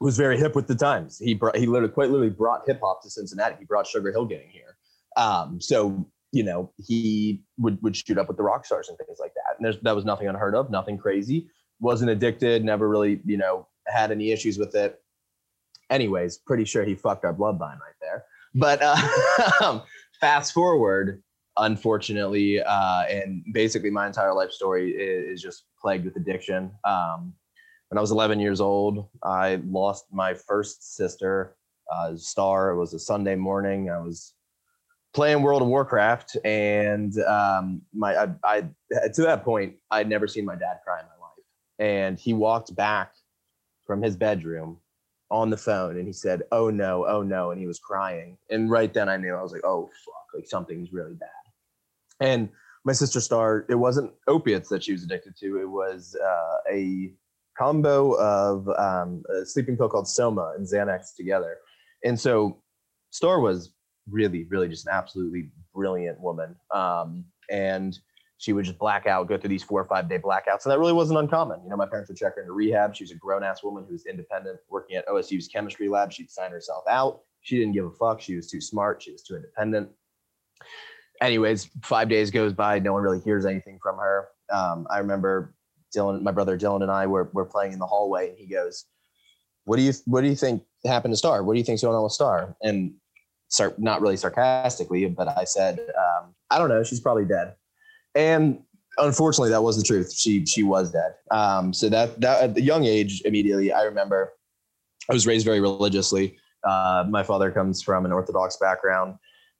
was 0.00 0.16
very 0.16 0.38
hip 0.38 0.54
with 0.54 0.66
the 0.66 0.74
times. 0.74 1.18
He 1.18 1.34
brought, 1.34 1.56
he 1.56 1.66
literally, 1.66 1.92
quite 1.92 2.10
literally, 2.10 2.30
brought 2.30 2.62
hip 2.66 2.80
hop 2.82 3.02
to 3.02 3.10
Cincinnati. 3.10 3.56
He 3.58 3.64
brought 3.64 3.86
Sugar 3.86 4.12
Hill 4.12 4.26
Gang 4.26 4.48
here. 4.50 4.76
Um, 5.16 5.60
so 5.60 6.08
you 6.32 6.42
know, 6.42 6.72
he 6.76 7.42
would 7.56 7.80
would 7.82 7.96
shoot 7.96 8.18
up 8.18 8.28
with 8.28 8.36
the 8.36 8.42
rock 8.42 8.66
stars 8.66 8.88
and 8.88 8.98
things 8.98 9.18
like 9.18 9.32
that. 9.34 9.56
And 9.56 9.64
there's, 9.64 9.80
that 9.80 9.96
was 9.96 10.04
nothing 10.04 10.28
unheard 10.28 10.54
of, 10.54 10.70
nothing 10.70 10.98
crazy. 10.98 11.48
Wasn't 11.80 12.10
addicted. 12.10 12.64
Never 12.64 12.88
really, 12.88 13.20
you 13.24 13.36
know, 13.36 13.66
had 13.86 14.10
any 14.10 14.30
issues 14.30 14.58
with 14.58 14.74
it. 14.74 15.00
Anyways, 15.90 16.38
pretty 16.38 16.64
sure 16.64 16.84
he 16.84 16.94
fucked 16.94 17.24
our 17.24 17.32
bloodline 17.32 17.78
right 17.80 17.98
there. 18.00 18.24
But 18.54 18.80
uh, 18.82 19.80
fast 20.20 20.52
forward, 20.52 21.22
unfortunately, 21.56 22.60
uh, 22.62 23.02
and 23.04 23.42
basically 23.52 23.90
my 23.90 24.06
entire 24.06 24.34
life 24.34 24.50
story 24.50 24.90
is, 24.92 25.36
is 25.38 25.42
just 25.42 25.64
plagued 25.80 26.04
with 26.04 26.16
addiction. 26.16 26.70
Um, 26.84 27.32
when 27.88 27.96
I 27.96 28.00
was 28.02 28.10
11 28.10 28.38
years 28.38 28.60
old, 28.60 29.08
I 29.22 29.62
lost 29.66 30.06
my 30.12 30.34
first 30.34 30.96
sister, 30.96 31.56
uh, 31.90 32.16
Star. 32.16 32.70
It 32.70 32.76
was 32.76 32.92
a 32.92 32.98
Sunday 32.98 33.34
morning. 33.34 33.88
I 33.88 33.98
was 33.98 34.34
playing 35.14 35.42
World 35.42 35.62
of 35.62 35.68
Warcraft, 35.68 36.36
and 36.44 37.18
um, 37.20 37.82
my 37.94 38.16
I, 38.16 38.28
I 38.44 38.60
to 39.14 39.22
that 39.22 39.44
point 39.44 39.76
I'd 39.90 40.08
never 40.08 40.26
seen 40.26 40.44
my 40.44 40.56
dad 40.56 40.78
cry 40.84 41.00
in 41.00 41.06
my 41.06 41.26
life, 41.26 41.44
and 41.78 42.18
he 42.18 42.34
walked 42.34 42.74
back 42.74 43.12
from 43.86 44.02
his 44.02 44.16
bedroom 44.16 44.78
on 45.30 45.50
the 45.50 45.56
phone 45.56 45.96
and 45.96 46.06
he 46.06 46.12
said, 46.12 46.42
"Oh 46.52 46.70
no, 46.70 47.06
oh 47.06 47.22
no," 47.22 47.50
and 47.50 47.60
he 47.60 47.66
was 47.66 47.78
crying. 47.78 48.38
And 48.50 48.70
right 48.70 48.92
then 48.92 49.08
I 49.08 49.16
knew 49.16 49.34
I 49.34 49.42
was 49.42 49.52
like, 49.52 49.64
"Oh 49.64 49.90
fuck, 50.04 50.26
like 50.34 50.46
something's 50.46 50.92
really 50.92 51.14
bad." 51.14 51.28
And 52.20 52.48
my 52.84 52.92
sister 52.92 53.20
Star, 53.20 53.66
it 53.68 53.74
wasn't 53.74 54.12
opiates 54.28 54.68
that 54.70 54.82
she 54.82 54.92
was 54.92 55.02
addicted 55.02 55.36
to. 55.38 55.60
It 55.60 55.68
was 55.68 56.16
uh, 56.16 56.56
a 56.70 57.12
combo 57.56 58.12
of 58.14 58.68
um, 58.78 59.22
a 59.30 59.44
sleeping 59.44 59.76
pill 59.76 59.88
called 59.88 60.08
Soma 60.08 60.54
and 60.56 60.66
Xanax 60.66 61.14
together. 61.16 61.58
And 62.04 62.18
so 62.18 62.62
Star 63.10 63.40
was 63.40 63.74
really, 64.10 64.44
really 64.44 64.68
just 64.68 64.86
an 64.86 64.92
absolutely 64.92 65.50
brilliant 65.74 66.20
woman. 66.20 66.56
Um, 66.70 67.24
and 67.50 67.98
she 68.38 68.52
would 68.52 68.64
just 68.64 68.78
black 68.78 69.06
out, 69.06 69.26
go 69.28 69.36
through 69.36 69.48
these 69.48 69.64
four 69.64 69.80
or 69.80 69.86
five 69.86 70.08
day 70.08 70.18
blackouts. 70.18 70.64
And 70.64 70.72
that 70.72 70.78
really 70.78 70.92
wasn't 70.92 71.18
uncommon. 71.18 71.60
You 71.64 71.70
know, 71.70 71.76
my 71.76 71.86
parents 71.86 72.08
would 72.08 72.18
check 72.18 72.36
her 72.36 72.42
into 72.42 72.52
rehab. 72.52 72.94
She 72.94 73.04
was 73.04 73.10
a 73.10 73.16
grown 73.16 73.42
ass 73.42 73.62
woman 73.62 73.84
who 73.86 73.92
was 73.92 74.06
independent, 74.06 74.60
working 74.68 74.96
at 74.96 75.06
OSU's 75.08 75.48
chemistry 75.48 75.88
lab. 75.88 76.12
She'd 76.12 76.30
sign 76.30 76.50
herself 76.50 76.84
out. 76.88 77.22
She 77.40 77.56
didn't 77.56 77.72
give 77.72 77.86
a 77.86 77.90
fuck. 77.90 78.20
She 78.20 78.36
was 78.36 78.50
too 78.50 78.60
smart. 78.60 79.02
She 79.02 79.12
was 79.12 79.22
too 79.22 79.36
independent 79.36 79.90
anyways, 81.20 81.70
five 81.82 82.08
days 82.08 82.30
goes 82.30 82.52
by, 82.52 82.78
no 82.78 82.92
one 82.92 83.02
really 83.02 83.20
hears 83.20 83.46
anything 83.46 83.78
from 83.82 83.96
her. 83.96 84.28
Um, 84.50 84.86
I 84.90 84.98
remember 84.98 85.54
Dylan, 85.94 86.22
my 86.22 86.32
brother 86.32 86.58
Dylan, 86.58 86.82
and 86.82 86.90
I 86.90 87.06
were 87.06 87.30
were 87.32 87.44
playing 87.44 87.72
in 87.72 87.78
the 87.78 87.86
hallway, 87.86 88.30
and 88.30 88.38
he 88.38 88.46
goes, 88.46 88.86
"What 89.64 89.76
do 89.76 89.82
you 89.82 89.92
What 90.06 90.22
do 90.22 90.28
you 90.28 90.36
think 90.36 90.62
happened 90.84 91.12
to 91.12 91.18
Star? 91.18 91.42
What 91.42 91.54
do 91.54 91.58
you 91.58 91.64
think's 91.64 91.82
going 91.82 91.96
on 91.96 92.02
with 92.02 92.12
Star?" 92.12 92.56
And 92.62 92.94
start 93.48 93.78
not 93.78 94.00
really 94.00 94.16
sarcastically, 94.16 95.06
but 95.06 95.28
I 95.28 95.44
said, 95.44 95.78
um, 95.80 96.34
"I 96.50 96.58
don't 96.58 96.68
know. 96.68 96.82
She's 96.82 97.00
probably 97.00 97.24
dead." 97.24 97.54
And 98.14 98.60
unfortunately, 98.98 99.50
that 99.50 99.62
was 99.62 99.76
the 99.76 99.82
truth. 99.82 100.12
She 100.12 100.46
she 100.46 100.62
was 100.62 100.92
dead. 100.92 101.14
Um, 101.30 101.72
so 101.72 101.88
that 101.88 102.20
that 102.20 102.42
at 102.42 102.54
the 102.54 102.62
young 102.62 102.84
age, 102.84 103.22
immediately, 103.24 103.72
I 103.72 103.82
remember 103.82 104.32
I 105.10 105.12
was 105.12 105.26
raised 105.26 105.44
very 105.44 105.60
religiously. 105.60 106.36
Uh, 106.64 107.04
my 107.08 107.22
father 107.22 107.50
comes 107.50 107.82
from 107.82 108.04
an 108.04 108.12
Orthodox 108.12 108.56
background 108.56 109.16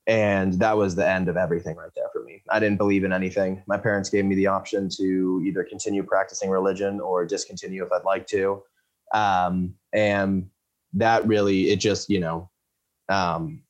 and 0.08 0.54
that 0.54 0.74
was 0.74 0.94
the 0.94 1.06
end 1.06 1.28
of 1.28 1.36
everything 1.36 1.76
right 1.76 1.90
there 1.94 2.08
for 2.14 2.24
me. 2.24 2.42
I 2.48 2.58
didn't 2.58 2.78
believe 2.78 3.04
in 3.04 3.12
anything. 3.12 3.62
My 3.66 3.76
parents 3.76 4.08
gave 4.08 4.24
me 4.24 4.34
the 4.34 4.46
option 4.46 4.88
to 4.96 5.42
either 5.46 5.62
continue 5.62 6.02
practicing 6.02 6.48
religion 6.48 6.98
or 6.98 7.26
discontinue 7.26 7.84
if 7.84 7.92
I'd 7.92 8.04
like 8.04 8.26
to. 8.28 8.62
Um, 9.12 9.74
and 9.92 10.48
that 10.94 11.26
really, 11.26 11.70
it 11.70 11.76
just, 11.76 12.08
you 12.08 12.20
know, 12.20 12.48
um, 13.10 13.60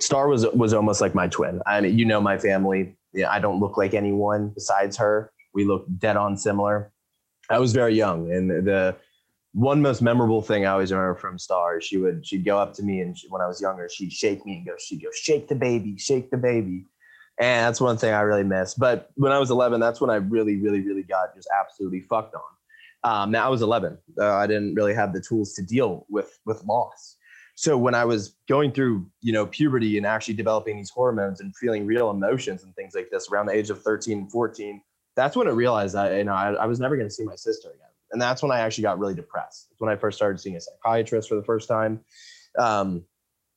Star 0.00 0.28
was 0.28 0.46
was 0.48 0.72
almost 0.72 1.00
like 1.00 1.14
my 1.14 1.28
twin. 1.28 1.60
I 1.66 1.80
mean, 1.80 1.98
you 1.98 2.04
know 2.04 2.20
my 2.20 2.38
family. 2.38 2.96
I 3.28 3.38
don't 3.40 3.60
look 3.60 3.76
like 3.76 3.94
anyone 3.94 4.50
besides 4.50 4.96
her. 4.98 5.32
We 5.54 5.64
look 5.64 5.86
dead 5.98 6.16
on 6.16 6.36
similar. 6.36 6.92
I 7.50 7.58
was 7.58 7.72
very 7.72 7.94
young, 7.94 8.30
and 8.30 8.50
the 8.50 8.96
one 9.52 9.82
most 9.82 10.02
memorable 10.02 10.42
thing 10.42 10.66
I 10.66 10.70
always 10.70 10.92
remember 10.92 11.18
from 11.18 11.38
Star, 11.38 11.80
she 11.80 11.96
would 11.96 12.26
she'd 12.26 12.44
go 12.44 12.58
up 12.58 12.74
to 12.74 12.82
me 12.82 13.00
and 13.00 13.16
she, 13.16 13.28
when 13.28 13.42
I 13.42 13.46
was 13.46 13.60
younger, 13.60 13.88
she'd 13.88 14.12
shake 14.12 14.44
me 14.44 14.56
and 14.56 14.66
go, 14.66 14.74
she'd 14.78 15.02
go, 15.02 15.08
shake 15.12 15.48
the 15.48 15.54
baby, 15.54 15.96
shake 15.96 16.30
the 16.30 16.36
baby. 16.36 16.84
And 17.40 17.66
that's 17.66 17.80
one 17.80 17.96
thing 17.96 18.12
I 18.12 18.20
really 18.20 18.44
miss. 18.44 18.74
But 18.74 19.10
when 19.14 19.32
I 19.32 19.38
was 19.38 19.50
11, 19.50 19.80
that's 19.80 20.00
when 20.00 20.10
I 20.10 20.16
really, 20.16 20.56
really, 20.56 20.80
really 20.80 21.04
got 21.04 21.34
just 21.34 21.48
absolutely 21.58 22.00
fucked 22.00 22.34
on. 22.34 22.42
Um, 23.04 23.30
now 23.30 23.46
I 23.46 23.48
was 23.48 23.62
11. 23.62 23.96
Uh, 24.20 24.34
I 24.34 24.46
didn't 24.46 24.74
really 24.74 24.94
have 24.94 25.12
the 25.12 25.20
tools 25.20 25.54
to 25.54 25.62
deal 25.62 26.04
with 26.08 26.38
with 26.44 26.62
loss. 26.64 27.16
So 27.58 27.76
when 27.76 27.92
I 27.92 28.04
was 28.04 28.36
going 28.48 28.70
through, 28.70 29.04
you 29.20 29.32
know, 29.32 29.44
puberty 29.44 29.98
and 29.98 30.06
actually 30.06 30.34
developing 30.34 30.76
these 30.76 30.90
hormones 30.90 31.40
and 31.40 31.56
feeling 31.56 31.86
real 31.86 32.08
emotions 32.08 32.62
and 32.62 32.72
things 32.76 32.94
like 32.94 33.10
this 33.10 33.32
around 33.32 33.46
the 33.46 33.52
age 33.52 33.68
of 33.68 33.82
13, 33.82 34.16
and 34.16 34.30
14, 34.30 34.80
that's 35.16 35.34
when 35.34 35.48
I 35.48 35.50
realized 35.50 35.96
that 35.96 36.16
you 36.16 36.22
know 36.22 36.34
I, 36.34 36.52
I 36.52 36.66
was 36.66 36.78
never 36.78 36.94
going 36.94 37.08
to 37.08 37.12
see 37.12 37.24
my 37.24 37.34
sister 37.34 37.70
again, 37.70 37.90
and 38.12 38.22
that's 38.22 38.44
when 38.44 38.52
I 38.52 38.60
actually 38.60 38.82
got 38.82 39.00
really 39.00 39.16
depressed. 39.16 39.70
It's 39.72 39.80
when 39.80 39.90
I 39.90 39.96
first 39.96 40.16
started 40.16 40.38
seeing 40.38 40.54
a 40.54 40.60
psychiatrist 40.60 41.28
for 41.28 41.34
the 41.34 41.42
first 41.42 41.66
time. 41.66 41.98
Um, 42.56 43.02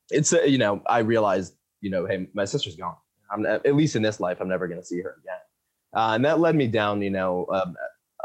it's 0.10 0.34
uh, 0.34 0.42
you 0.42 0.58
know 0.58 0.82
I 0.88 1.00
realized 1.00 1.54
you 1.82 1.92
know 1.92 2.08
hey 2.08 2.28
my 2.34 2.46
sister's 2.46 2.76
gone. 2.76 2.96
I'm 3.32 3.46
at 3.46 3.76
least 3.76 3.96
in 3.96 4.02
this 4.02 4.20
life 4.20 4.42
I'm 4.42 4.50
never 4.50 4.68
going 4.68 4.82
to 4.82 4.86
see 4.86 5.00
her 5.02 5.18
again, 5.22 5.38
uh, 5.96 6.16
and 6.16 6.26
that 6.26 6.40
led 6.40 6.56
me 6.56 6.66
down 6.66 7.04
you 7.04 7.12
know 7.12 7.46
um, 7.54 7.76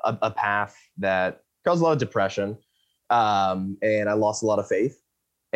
a, 0.07 0.17
a, 0.23 0.31
path 0.31 0.75
that 0.97 1.43
caused 1.67 1.83
a 1.83 1.85
lot 1.85 1.93
of 1.93 1.99
depression, 1.99 2.57
um, 3.11 3.77
and 3.83 4.09
I 4.09 4.15
lost 4.15 4.43
a 4.43 4.47
lot 4.47 4.59
of 4.59 4.67
faith. 4.67 5.03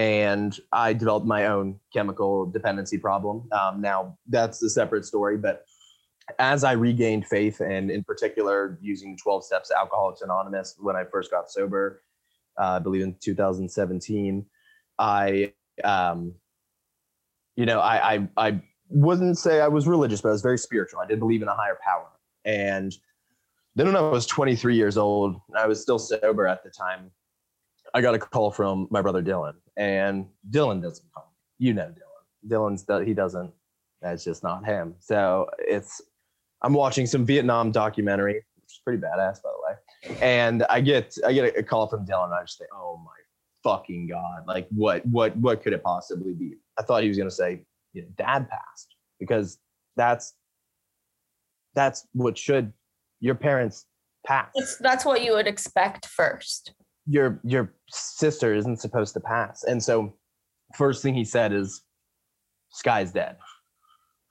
And 0.01 0.59
I 0.73 0.95
developed 0.95 1.27
my 1.27 1.49
own 1.49 1.79
chemical 1.93 2.47
dependency 2.47 2.97
problem. 2.97 3.47
Um, 3.53 3.83
now 3.83 4.17
that's 4.27 4.63
a 4.63 4.71
separate 4.71 5.05
story, 5.05 5.37
but 5.37 5.67
as 6.39 6.65
I 6.65 6.73
regained 6.73 7.27
faith, 7.27 7.61
and 7.61 7.91
in 7.91 8.03
particular 8.05 8.79
using 8.81 9.15
12 9.19 9.45
steps 9.45 9.71
Alcoholics 9.71 10.23
Anonymous 10.23 10.75
when 10.79 10.97
I 10.97 11.05
first 11.05 11.31
got 11.31 11.51
sober, 11.51 12.01
uh, 12.59 12.77
I 12.77 12.79
believe 12.79 13.03
in 13.03 13.15
2017, 13.21 14.47
I, 14.99 15.53
um, 15.85 16.33
you 17.57 17.67
know, 17.67 17.81
I, 17.81 18.15
I, 18.15 18.29
I 18.39 18.61
wouldn't 18.89 19.37
say 19.37 19.61
I 19.61 19.69
was 19.69 19.87
religious, 19.87 20.23
but 20.23 20.31
I 20.31 20.33
was 20.33 20.41
very 20.41 20.57
spiritual. 20.57 21.01
I 21.01 21.07
did 21.07 21.19
believe 21.19 21.43
in 21.43 21.49
a 21.49 21.55
higher 21.55 21.79
power. 21.85 22.07
And 22.47 22.97
then 23.75 23.85
when 23.85 23.97
I 23.97 24.01
was 24.01 24.27
23 24.27 24.77
years 24.77 24.97
old, 24.97 25.37
I 25.55 25.67
was 25.67 25.83
still 25.83 25.99
sober 25.99 26.47
at 26.47 26.65
the 26.65 26.71
time. 26.71 27.11
I 27.93 28.01
got 28.01 28.15
a 28.15 28.19
call 28.19 28.51
from 28.51 28.89
my 28.91 29.03
brother 29.03 29.23
Dylan, 29.23 29.55
and 29.81 30.27
Dylan 30.51 30.83
doesn't 30.83 31.11
call 31.13 31.33
me. 31.33 31.67
You 31.67 31.75
know 31.75 31.87
Dylan. 31.87 32.77
Dylan's 32.77 33.07
he 33.07 33.15
doesn't. 33.15 33.51
That's 34.03 34.23
just 34.23 34.43
not 34.43 34.65
him. 34.65 34.95
So 34.99 35.49
it's 35.59 36.03
I'm 36.63 36.75
watching 36.75 37.07
some 37.07 37.25
Vietnam 37.25 37.73
documentary, 37.73 38.35
which 38.35 38.73
is 38.73 38.81
pretty 38.85 39.01
badass, 39.01 39.43
by 39.43 39.49
the 39.51 40.13
way. 40.13 40.19
And 40.21 40.65
I 40.69 40.83
get 40.83 41.17
I 41.27 41.33
get 41.33 41.57
a 41.57 41.63
call 41.63 41.89
from 41.89 42.07
Dylan. 42.07 42.27
And 42.27 42.35
I 42.35 42.43
just 42.43 42.59
think, 42.59 42.71
oh 42.75 43.01
my 43.05 43.11
fucking 43.65 44.09
god! 44.09 44.45
Like 44.47 44.69
what 44.71 45.05
what 45.07 45.35
what 45.39 45.63
could 45.63 45.73
it 45.73 45.83
possibly 45.83 46.35
be? 46.35 46.57
I 46.79 46.83
thought 46.83 47.03
he 47.03 47.09
was 47.09 47.17
gonna 47.17 47.31
say, 47.31 47.65
you 47.95 48.03
know, 48.03 48.09
dad 48.17 48.49
passed 48.51 48.95
because 49.19 49.59
that's 49.97 50.35
that's 51.75 52.07
what 52.13 52.37
should 52.37 52.73
your 53.21 53.35
parents 53.35 53.87
pass. 54.27 54.77
That's 54.81 55.07
what 55.07 55.23
you 55.23 55.33
would 55.33 55.47
expect 55.47 56.07
first. 56.07 56.75
Your 57.11 57.41
your 57.43 57.75
sister 57.89 58.55
isn't 58.55 58.77
supposed 58.77 59.15
to 59.15 59.21
pass, 59.21 59.65
and 59.65 59.83
so 59.83 60.15
first 60.77 61.03
thing 61.03 61.15
he 61.15 61.25
said 61.25 61.53
is, 61.53 61.83
"Sky's 62.71 63.11
dead," 63.11 63.37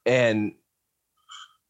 and 0.05 0.53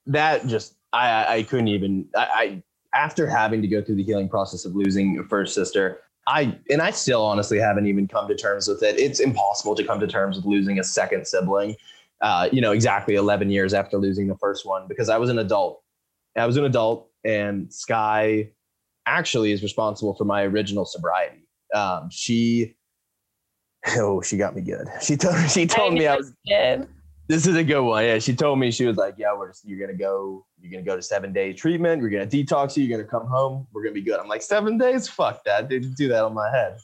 that 0.05 0.45
just 0.45 0.75
I 0.93 1.37
I 1.37 1.43
couldn't 1.43 1.69
even 1.69 2.07
I, 2.15 2.27
I 2.35 2.63
after 2.93 3.27
having 3.27 3.61
to 3.61 3.67
go 3.67 3.81
through 3.81 3.95
the 3.95 4.03
healing 4.03 4.29
process 4.29 4.65
of 4.65 4.75
losing 4.75 5.13
your 5.13 5.23
first 5.25 5.55
sister. 5.55 6.01
I 6.27 6.57
and 6.69 6.81
I 6.81 6.91
still 6.91 7.23
honestly 7.23 7.57
haven't 7.57 7.87
even 7.87 8.07
come 8.07 8.27
to 8.27 8.35
terms 8.35 8.67
with 8.67 8.83
it. 8.83 8.99
It's 8.99 9.19
impossible 9.19 9.73
to 9.75 9.83
come 9.83 9.99
to 9.99 10.07
terms 10.07 10.35
with 10.35 10.45
losing 10.45 10.79
a 10.79 10.83
second 10.83 11.25
sibling. 11.25 11.75
Uh, 12.21 12.49
you 12.51 12.59
know, 12.59 12.73
exactly 12.73 13.15
11 13.15 13.49
years 13.49 13.73
after 13.73 13.97
losing 13.97 14.27
the 14.27 14.35
first 14.35 14.65
one 14.65 14.87
because 14.87 15.09
I 15.09 15.17
was 15.17 15.29
an 15.29 15.39
adult. 15.39 15.81
I 16.35 16.45
was 16.45 16.57
an 16.57 16.65
adult, 16.65 17.09
and 17.23 17.73
Sky 17.73 18.49
actually 19.09 19.51
is 19.51 19.63
responsible 19.63 20.15
for 20.15 20.25
my 20.25 20.43
original 20.43 20.85
sobriety. 20.85 21.47
Um, 21.73 22.09
she, 22.11 22.75
oh, 23.97 24.21
she 24.21 24.37
got 24.37 24.55
me 24.55 24.61
good. 24.61 24.87
She 25.01 25.17
told 25.17 25.49
she 25.49 25.65
told 25.65 25.93
I 25.93 25.95
me 25.95 26.07
I 26.07 26.15
was 26.15 26.33
good 26.47 26.87
this 27.29 27.45
is 27.45 27.55
a 27.55 27.63
good 27.63 27.81
one. 27.81 28.03
Yeah, 28.03 28.17
she 28.17 28.33
told 28.35 28.57
me 28.57 28.71
she 28.71 28.85
was 28.85 28.97
like, 28.97 29.13
"Yeah, 29.17 29.37
we're 29.37 29.49
just, 29.49 29.63
you're 29.63 29.79
gonna 29.79 29.97
go. 29.97 30.45
You're 30.59 30.71
gonna 30.71 30.83
go 30.83 30.95
to 30.95 31.01
seven 31.01 31.31
day 31.31 31.53
treatment. 31.53 32.01
We're 32.01 32.09
gonna 32.09 32.25
detox 32.25 32.75
you. 32.75 32.83
You're 32.83 32.97
gonna 32.97 33.07
come 33.07 33.27
home. 33.27 33.67
We're 33.71 33.83
gonna 33.83 33.93
be 33.93 34.01
good." 34.01 34.19
I'm 34.19 34.27
like, 34.27 34.41
seven 34.41 34.79
days? 34.79 35.07
Fuck 35.07 35.43
that. 35.45 35.69
Didn't 35.69 35.95
do 35.95 36.07
that 36.07 36.23
on 36.23 36.33
my 36.33 36.49
head. 36.49 36.79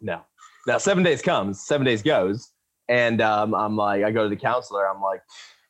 No. 0.00 0.20
Now 0.66 0.76
seven 0.76 1.02
days 1.02 1.22
comes, 1.22 1.62
seven 1.62 1.86
days 1.86 2.02
goes, 2.02 2.50
and 2.90 3.22
um, 3.22 3.54
I'm 3.54 3.74
like, 3.74 4.04
I 4.04 4.10
go 4.10 4.24
to 4.24 4.28
the 4.28 4.36
counselor. 4.36 4.86
I'm 4.86 5.00
like, 5.00 5.22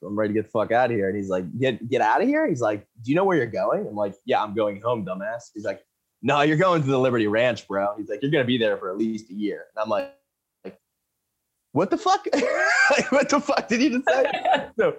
I'm 0.05 0.19
ready 0.19 0.33
to 0.33 0.39
get 0.41 0.47
the 0.47 0.51
fuck 0.51 0.73
out 0.73 0.91
of 0.91 0.97
here. 0.97 1.09
And 1.09 1.17
he's 1.17 1.29
like, 1.29 1.45
get 1.59 1.89
get 1.89 2.01
out 2.01 2.23
of 2.23 2.29
here. 2.29 2.49
He's 2.49 2.61
like, 2.61 2.87
Do 3.03 3.11
you 3.11 3.17
know 3.17 3.25
where 3.25 3.37
you're 3.37 3.47
going? 3.47 3.87
I'm 3.87 3.97
like, 3.97 4.15
Yeah, 4.25 4.43
I'm 4.43 4.55
going 4.55 4.81
home, 4.81 5.05
dumbass. 5.05 5.51
He's 5.55 5.65
like, 5.65 5.83
No, 6.23 6.41
you're 6.43 6.57
going 6.57 6.83
to 6.83 6.89
the 6.89 6.99
Liberty 6.99 7.27
Ranch, 7.27 7.67
bro. 7.69 7.95
He's 7.97 8.09
like, 8.09 8.23
You're 8.23 8.31
gonna 8.31 8.45
be 8.45 8.59
there 8.59 8.77
for 8.77 8.91
at 8.91 8.99
least 8.99 9.31
a 9.31 9.35
year. 9.35 9.67
And 9.77 9.83
I'm 9.83 9.89
like, 9.89 10.15
what 11.73 11.91
the 11.91 11.99
fuck? 11.99 12.27
like, 12.91 13.13
what 13.13 13.29
the 13.29 13.41
fuck 13.41 13.69
did 13.69 13.81
you 13.81 13.91
just 13.91 14.09
say? 14.09 14.69
so 14.79 14.97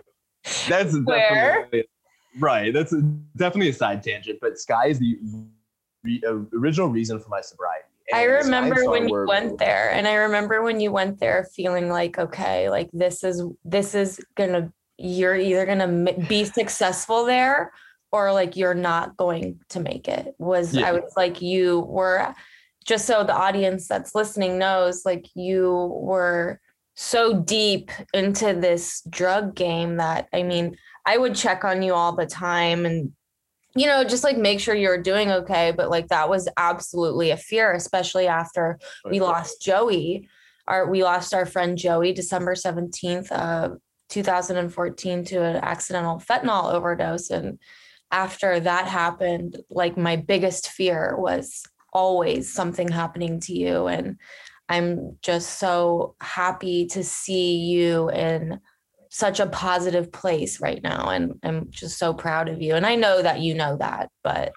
that's 0.68 0.96
Where? 1.04 1.64
definitely 1.64 1.86
right. 2.40 2.74
That's 2.74 2.94
a, 2.94 3.02
definitely 3.36 3.70
a 3.70 3.74
side 3.74 4.04
tangent, 4.04 4.40
but 4.42 4.58
Sky 4.58 4.88
is 4.88 5.00
the 5.00 5.18
re, 6.04 6.22
uh, 6.26 6.38
original 6.58 6.88
reason 6.88 7.20
for 7.20 7.30
my 7.30 7.42
sobriety. 7.42 7.86
And 8.12 8.20
I 8.20 8.24
remember 8.24 8.90
when 8.90 9.08
you 9.08 9.26
went 9.28 9.58
there, 9.58 9.92
and 9.92 10.08
I 10.08 10.16
remember 10.16 10.62
when 10.64 10.80
you 10.80 10.92
went 10.92 11.20
there 11.20 11.48
feeling 11.56 11.90
like, 11.90 12.18
okay, 12.18 12.70
like 12.70 12.90
this 12.92 13.24
is 13.24 13.44
this 13.64 13.96
is 13.96 14.20
gonna 14.36 14.72
you're 15.02 15.36
either 15.36 15.66
gonna 15.66 16.14
be 16.28 16.46
successful 16.46 17.26
there 17.26 17.72
or 18.12 18.34
like 18.34 18.56
you're 18.58 18.74
not 18.74 19.18
going 19.18 19.60
to 19.70 19.80
make 19.80 20.08
it. 20.08 20.36
Was 20.38 20.74
yeah. 20.74 20.88
I 20.88 20.92
was 20.92 21.14
like 21.16 21.42
you 21.42 21.82
were 21.82 22.34
just 22.86 23.06
so 23.06 23.24
the 23.24 23.36
audience 23.36 23.88
that's 23.88 24.16
listening 24.16 24.58
knows 24.58 25.06
like 25.06 25.28
you 25.36 25.72
were 26.02 26.60
so 26.96 27.42
deep 27.42 27.90
into 28.14 28.54
this 28.54 29.02
drug 29.10 29.56
game 29.56 29.98
that 29.98 30.28
I 30.34 30.44
mean, 30.44 30.76
I 31.06 31.18
would 31.18 31.36
check 31.36 31.64
on 31.64 31.82
you 31.82 31.94
all 31.94 32.16
the 32.16 32.26
time 32.26 32.86
and 32.86 33.14
you 33.74 33.88
know, 33.88 34.04
just 34.04 34.26
like 34.26 34.38
make 34.38 34.60
sure 34.60 34.76
you're 34.76 35.02
doing 35.02 35.32
okay. 35.32 35.72
But 35.72 35.90
like 35.90 36.10
that 36.10 36.30
was 36.30 36.50
absolutely 36.58 37.32
a 37.32 37.38
fear, 37.38 37.72
especially 37.72 38.28
after 38.28 38.80
we 39.10 39.22
lost 39.22 39.62
Joey. 39.62 40.28
Our 40.68 40.90
we 40.90 41.04
lost 41.04 41.34
our 41.34 41.46
friend 41.46 41.78
Joey 41.78 42.14
December 42.14 42.56
17th, 42.56 43.32
uh, 43.32 43.70
2014 44.12 45.26
to 45.26 45.42
an 45.42 45.56
accidental 45.58 46.20
fentanyl 46.20 46.72
overdose. 46.72 47.30
And 47.30 47.58
after 48.12 48.60
that 48.60 48.88
happened, 48.88 49.58
like 49.70 49.98
my 49.98 50.16
biggest 50.16 50.70
fear 50.70 51.16
was 51.18 51.64
always 51.94 52.54
something 52.54 52.90
happening 52.90 53.40
to 53.42 53.54
you. 53.54 53.88
And 53.88 54.18
I'm 54.70 55.18
just 55.22 55.60
so 55.60 56.16
happy 56.22 56.86
to 56.88 57.04
see 57.04 57.58
you 57.58 58.10
in 58.10 58.60
such 59.10 59.40
a 59.40 59.48
positive 59.48 60.12
place 60.12 60.62
right 60.62 60.82
now. 60.82 61.10
And 61.10 61.40
I'm 61.44 61.68
just 61.70 61.98
so 61.98 62.14
proud 62.14 62.48
of 62.48 62.62
you. 62.62 62.76
And 62.76 62.86
I 62.86 62.96
know 62.96 63.22
that 63.22 63.40
you 63.40 63.54
know 63.54 63.76
that, 63.78 64.10
but 64.24 64.54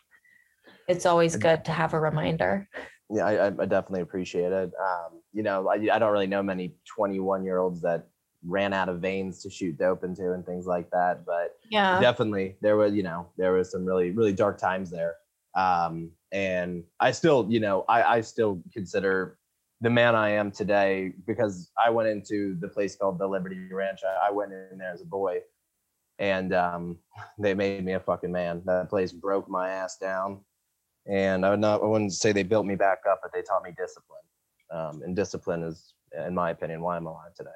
it's 0.87 1.07
always 1.07 1.37
good 1.37 1.65
to 1.65 1.73
have 1.73 1.95
a 1.95 2.01
reminder. 2.01 2.69
Yeah, 3.11 3.27
I, 3.27 3.47
I 3.47 3.67
definitely 3.67 4.03
appreciate 4.03 4.53
it. 4.53 4.73
Um, 4.81 5.21
you 5.33 5.43
know, 5.43 5.69
I, 5.69 5.75
I 5.93 5.99
don't 5.99 6.13
really 6.13 6.27
know 6.27 6.43
many 6.43 6.75
21 6.97 7.45
year 7.45 7.59
olds 7.59 7.81
that 7.83 8.07
ran 8.47 8.73
out 8.73 8.89
of 8.89 9.01
veins 9.01 9.43
to 9.43 9.51
shoot 9.51 9.79
dope 9.79 10.05
into 10.05 10.33
and 10.33 10.45
things 10.45 10.67
like 10.67 10.91
that. 10.91 11.25
But 11.25 11.57
yeah, 11.71 12.01
definitely 12.01 12.57
there 12.61 12.77
was, 12.77 12.93
you 12.95 13.03
know, 13.03 13.29
there 13.37 13.53
was 13.53 13.71
some 13.71 13.85
really, 13.85 14.11
really 14.11 14.33
dark 14.33 14.59
times 14.59 14.91
there. 14.91 15.15
Um, 15.55 16.11
and 16.33 16.85
I 16.99 17.13
still, 17.13 17.47
you 17.49 17.61
know, 17.61 17.85
I, 17.89 18.17
I 18.17 18.21
still 18.21 18.61
consider 18.73 19.39
the 19.81 19.91
man 19.91 20.15
I 20.15 20.31
am 20.31 20.51
today 20.51 21.13
because 21.27 21.71
I 21.83 21.91
went 21.91 22.09
into 22.09 22.57
the 22.61 22.69
place 22.69 22.97
called 22.97 23.19
the 23.19 23.27
Liberty 23.27 23.69
Ranch. 23.71 24.01
I, 24.05 24.29
I 24.29 24.31
went 24.31 24.53
in 24.53 24.79
there 24.79 24.93
as 24.93 25.03
a 25.03 25.07
boy, 25.07 25.41
and 26.19 26.55
um, 26.55 26.99
they 27.39 27.55
made 27.55 27.85
me 27.85 27.93
a 27.93 28.01
fucking 28.01 28.33
man. 28.33 28.63
That 28.65 28.89
place 28.89 29.13
broke 29.13 29.49
my 29.49 29.71
ass 29.71 29.97
down, 29.99 30.41
and 31.07 31.45
I 31.45 31.51
would 31.51 31.61
not, 31.61 31.83
I 31.83 31.87
wouldn't 31.87 32.13
say 32.13 32.33
they 32.33 32.43
built 32.43 32.67
me 32.67 32.75
back 32.77 33.01
up, 33.09 33.21
but 33.23 33.33
they 33.33 33.43
taught 33.43 33.63
me 33.63 33.71
discipline. 33.77 34.21
Um, 34.71 35.03
and 35.03 35.15
discipline 35.15 35.63
is, 35.63 35.95
in 36.27 36.35
my 36.35 36.51
opinion, 36.51 36.81
why 36.81 36.97
I'm 36.97 37.07
alive 37.07 37.35
today. 37.37 37.51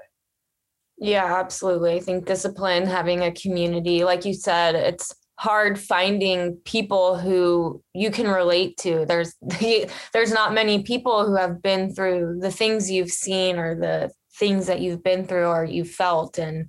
Yeah, 1.01 1.37
absolutely. 1.39 1.95
I 1.95 2.01
think 2.01 2.27
discipline, 2.27 2.87
having 2.87 3.23
a 3.23 3.33
community, 3.33 4.05
like 4.05 4.25
you 4.25 4.35
said, 4.35 4.75
it's 4.75 5.15
hard 5.39 5.79
finding 5.79 6.57
people 6.65 7.17
who 7.17 7.81
you 7.95 8.11
can 8.11 8.27
relate 8.27 8.77
to. 8.79 9.07
There's 9.07 9.35
there's 10.13 10.33
not 10.33 10.53
many 10.55 10.83
people 10.83 11.25
who 11.25 11.37
have 11.37 11.63
been 11.63 11.95
through 11.95 12.39
the 12.41 12.51
things 12.51 12.91
you've 12.91 13.11
seen 13.13 13.59
or 13.59 13.77
the 13.77 14.11
things 14.35 14.67
that 14.67 14.81
you've 14.81 15.03
been 15.03 15.25
through 15.27 15.47
or 15.47 15.65
you've 15.65 15.91
felt 15.91 16.39
and 16.39 16.69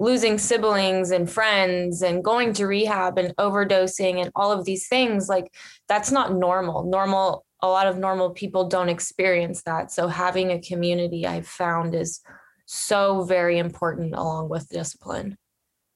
losing 0.00 0.38
siblings 0.38 1.10
and 1.10 1.30
friends 1.30 2.02
and 2.02 2.22
going 2.24 2.52
to 2.54 2.66
rehab 2.66 3.18
and 3.18 3.34
overdosing 3.36 4.20
and 4.20 4.30
all 4.36 4.52
of 4.52 4.64
these 4.64 4.88
things 4.88 5.28
like 5.28 5.52
that's 5.88 6.10
not 6.10 6.34
normal. 6.34 6.84
Normal 6.84 7.44
a 7.60 7.68
lot 7.68 7.88
of 7.88 7.98
normal 7.98 8.30
people 8.30 8.68
don't 8.68 8.88
experience 8.88 9.62
that. 9.62 9.90
So 9.92 10.08
having 10.08 10.50
a 10.50 10.60
community 10.60 11.26
i've 11.26 11.46
found 11.46 11.94
is 11.94 12.20
so 12.70 13.22
very 13.22 13.58
important 13.58 14.12
along 14.14 14.50
with 14.50 14.68
discipline 14.68 15.36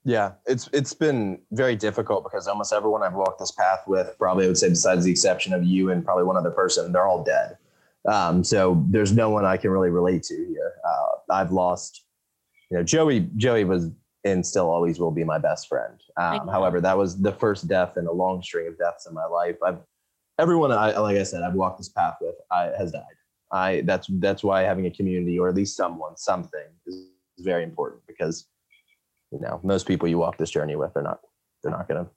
Yeah, 0.05 0.33
it's 0.47 0.71
it's 0.73 0.95
been 0.95 1.39
very 1.53 1.77
difficult 1.77 2.25
because 2.25 2.49
almost 2.49 2.73
everyone 2.73 3.03
I've 3.03 3.13
walked 3.13 3.39
this 3.39 3.53
path 3.53 3.85
with, 3.87 4.17
probably 4.19 4.47
I 4.47 4.49
would 4.49 4.59
say, 4.59 4.71
besides 4.71 5.05
the 5.05 5.11
exception 5.11 5.53
of 5.53 5.63
you 5.65 5.91
and 5.91 6.03
probably 6.05 6.25
one 6.25 6.37
other 6.37 6.51
person, 6.51 6.91
they're 6.91 7.07
all 7.07 7.23
dead. 7.23 7.59
Um, 8.09 8.43
so 8.43 8.83
there's 8.89 9.13
no 9.13 9.31
one 9.31 9.45
I 9.45 9.59
can 9.59 9.71
really 9.71 9.91
relate 9.91 10.23
to 10.25 10.35
here. 10.35 10.73
Uh, 10.85 11.35
I've 11.35 11.53
lost, 11.53 12.05
you 12.71 12.79
know, 12.79 12.83
Joey. 12.83 13.29
Joey 13.37 13.65
was 13.65 13.91
and 14.25 14.45
still 14.45 14.71
always 14.71 14.99
will 14.99 15.11
be 15.11 15.25
my 15.25 15.39
best 15.39 15.69
friend. 15.69 16.01
Um, 16.17 16.49
however, 16.49 16.81
that 16.81 16.97
was 16.97 17.21
the 17.21 17.33
first 17.33 17.69
death 17.69 17.97
in 17.97 18.07
a 18.07 18.13
long 18.13 18.43
string 18.43 18.67
of 18.69 18.79
deaths 18.79 19.07
in 19.07 19.13
my 19.15 19.27
life. 19.27 19.57
I've 19.65 19.79
everyone 20.39 20.73
I 20.73 20.99
like 20.99 21.19
I 21.19 21.23
said 21.23 21.43
I've 21.43 21.55
walked 21.55 21.79
this 21.79 21.91
path 21.91 22.17
with 22.21 22.35
I, 22.51 22.73
has 22.79 22.93
died. 22.93 23.03
I 23.53 23.83
that's 23.83 24.09
that's 24.15 24.43
why 24.43 24.63
having 24.63 24.87
a 24.87 24.91
community 24.91 25.39
or 25.39 25.49
at 25.49 25.55
least 25.55 25.77
someone 25.77 26.17
something 26.17 26.65
is, 26.87 26.95
is 27.37 27.45
very 27.45 27.63
important 27.63 28.03
because 28.07 28.47
you 29.31 29.41
know 29.41 29.61
most 29.63 29.87
people 29.87 30.09
you 30.09 30.19
walk 30.19 30.39
this 30.39 30.51
journey 30.51 30.77
with 30.77 30.95
they're 30.95 31.03
not 31.03 31.21
they're 31.63 31.73
not 31.73 31.87
gonna 31.87 32.09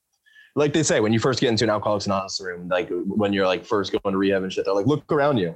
like 0.56 0.72
they 0.72 0.84
say 0.84 1.02
when 1.02 1.12
you 1.12 1.20
first 1.20 1.42
get 1.42 1.50
into 1.50 1.66
an 1.66 1.70
alcoholics 1.70 2.06
anonymous 2.06 2.40
room 2.42 2.68
like 2.70 2.90
when 2.90 3.34
you're 3.34 3.48
like 3.48 3.66
first 3.66 3.92
going 3.92 4.14
to 4.14 4.18
rehab 4.18 4.44
and 4.44 4.54
shit 4.54 4.66
they're 4.66 4.74
like 4.74 4.88
look 4.88 5.12
around 5.12 5.38
you. 5.38 5.56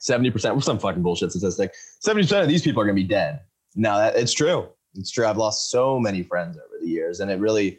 70% 0.00 0.56
with 0.56 0.64
some 0.64 0.80
fucking 0.80 1.00
bullshit 1.00 1.30
statistic? 1.30 1.72
70% 2.04 2.42
of 2.42 2.48
these 2.48 2.62
people 2.62 2.82
are 2.82 2.84
gonna 2.84 2.94
be 2.94 3.04
dead. 3.04 3.40
Now 3.76 3.98
that 3.98 4.16
it's 4.16 4.32
true. 4.32 4.68
It's 4.94 5.12
true. 5.12 5.26
I've 5.26 5.36
lost 5.36 5.70
so 5.70 5.98
many 5.98 6.24
friends 6.24 6.56
over 6.56 6.74
the 6.80 6.88
years 6.88 7.20
and 7.20 7.30
it 7.30 7.38
really 7.38 7.78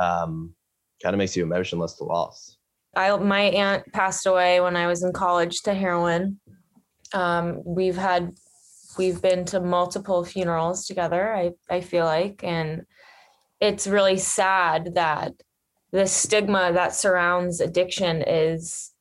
um, 0.00 0.52
kind 1.02 1.14
of 1.14 1.18
makes 1.18 1.36
you 1.36 1.44
emotionless 1.44 1.94
to 1.94 2.04
loss. 2.04 2.56
I 2.96 3.16
my 3.16 3.42
aunt 3.42 3.84
passed 3.92 4.26
away 4.26 4.60
when 4.60 4.76
I 4.76 4.86
was 4.88 5.04
in 5.04 5.12
college 5.12 5.62
to 5.62 5.74
heroin. 5.74 6.40
Um, 7.12 7.62
we've 7.64 7.96
had 7.96 8.32
we've 8.98 9.22
been 9.22 9.44
to 9.46 9.60
multiple 9.60 10.24
funerals 10.24 10.86
together. 10.86 11.34
I 11.34 11.52
I 11.68 11.80
feel 11.80 12.04
like, 12.04 12.42
and 12.44 12.82
it's 13.60 13.86
really 13.86 14.18
sad 14.18 14.94
that 14.94 15.32
the 15.92 16.06
stigma 16.06 16.72
that 16.72 16.94
surrounds 16.94 17.60
addiction 17.60 18.22
is 18.22 18.92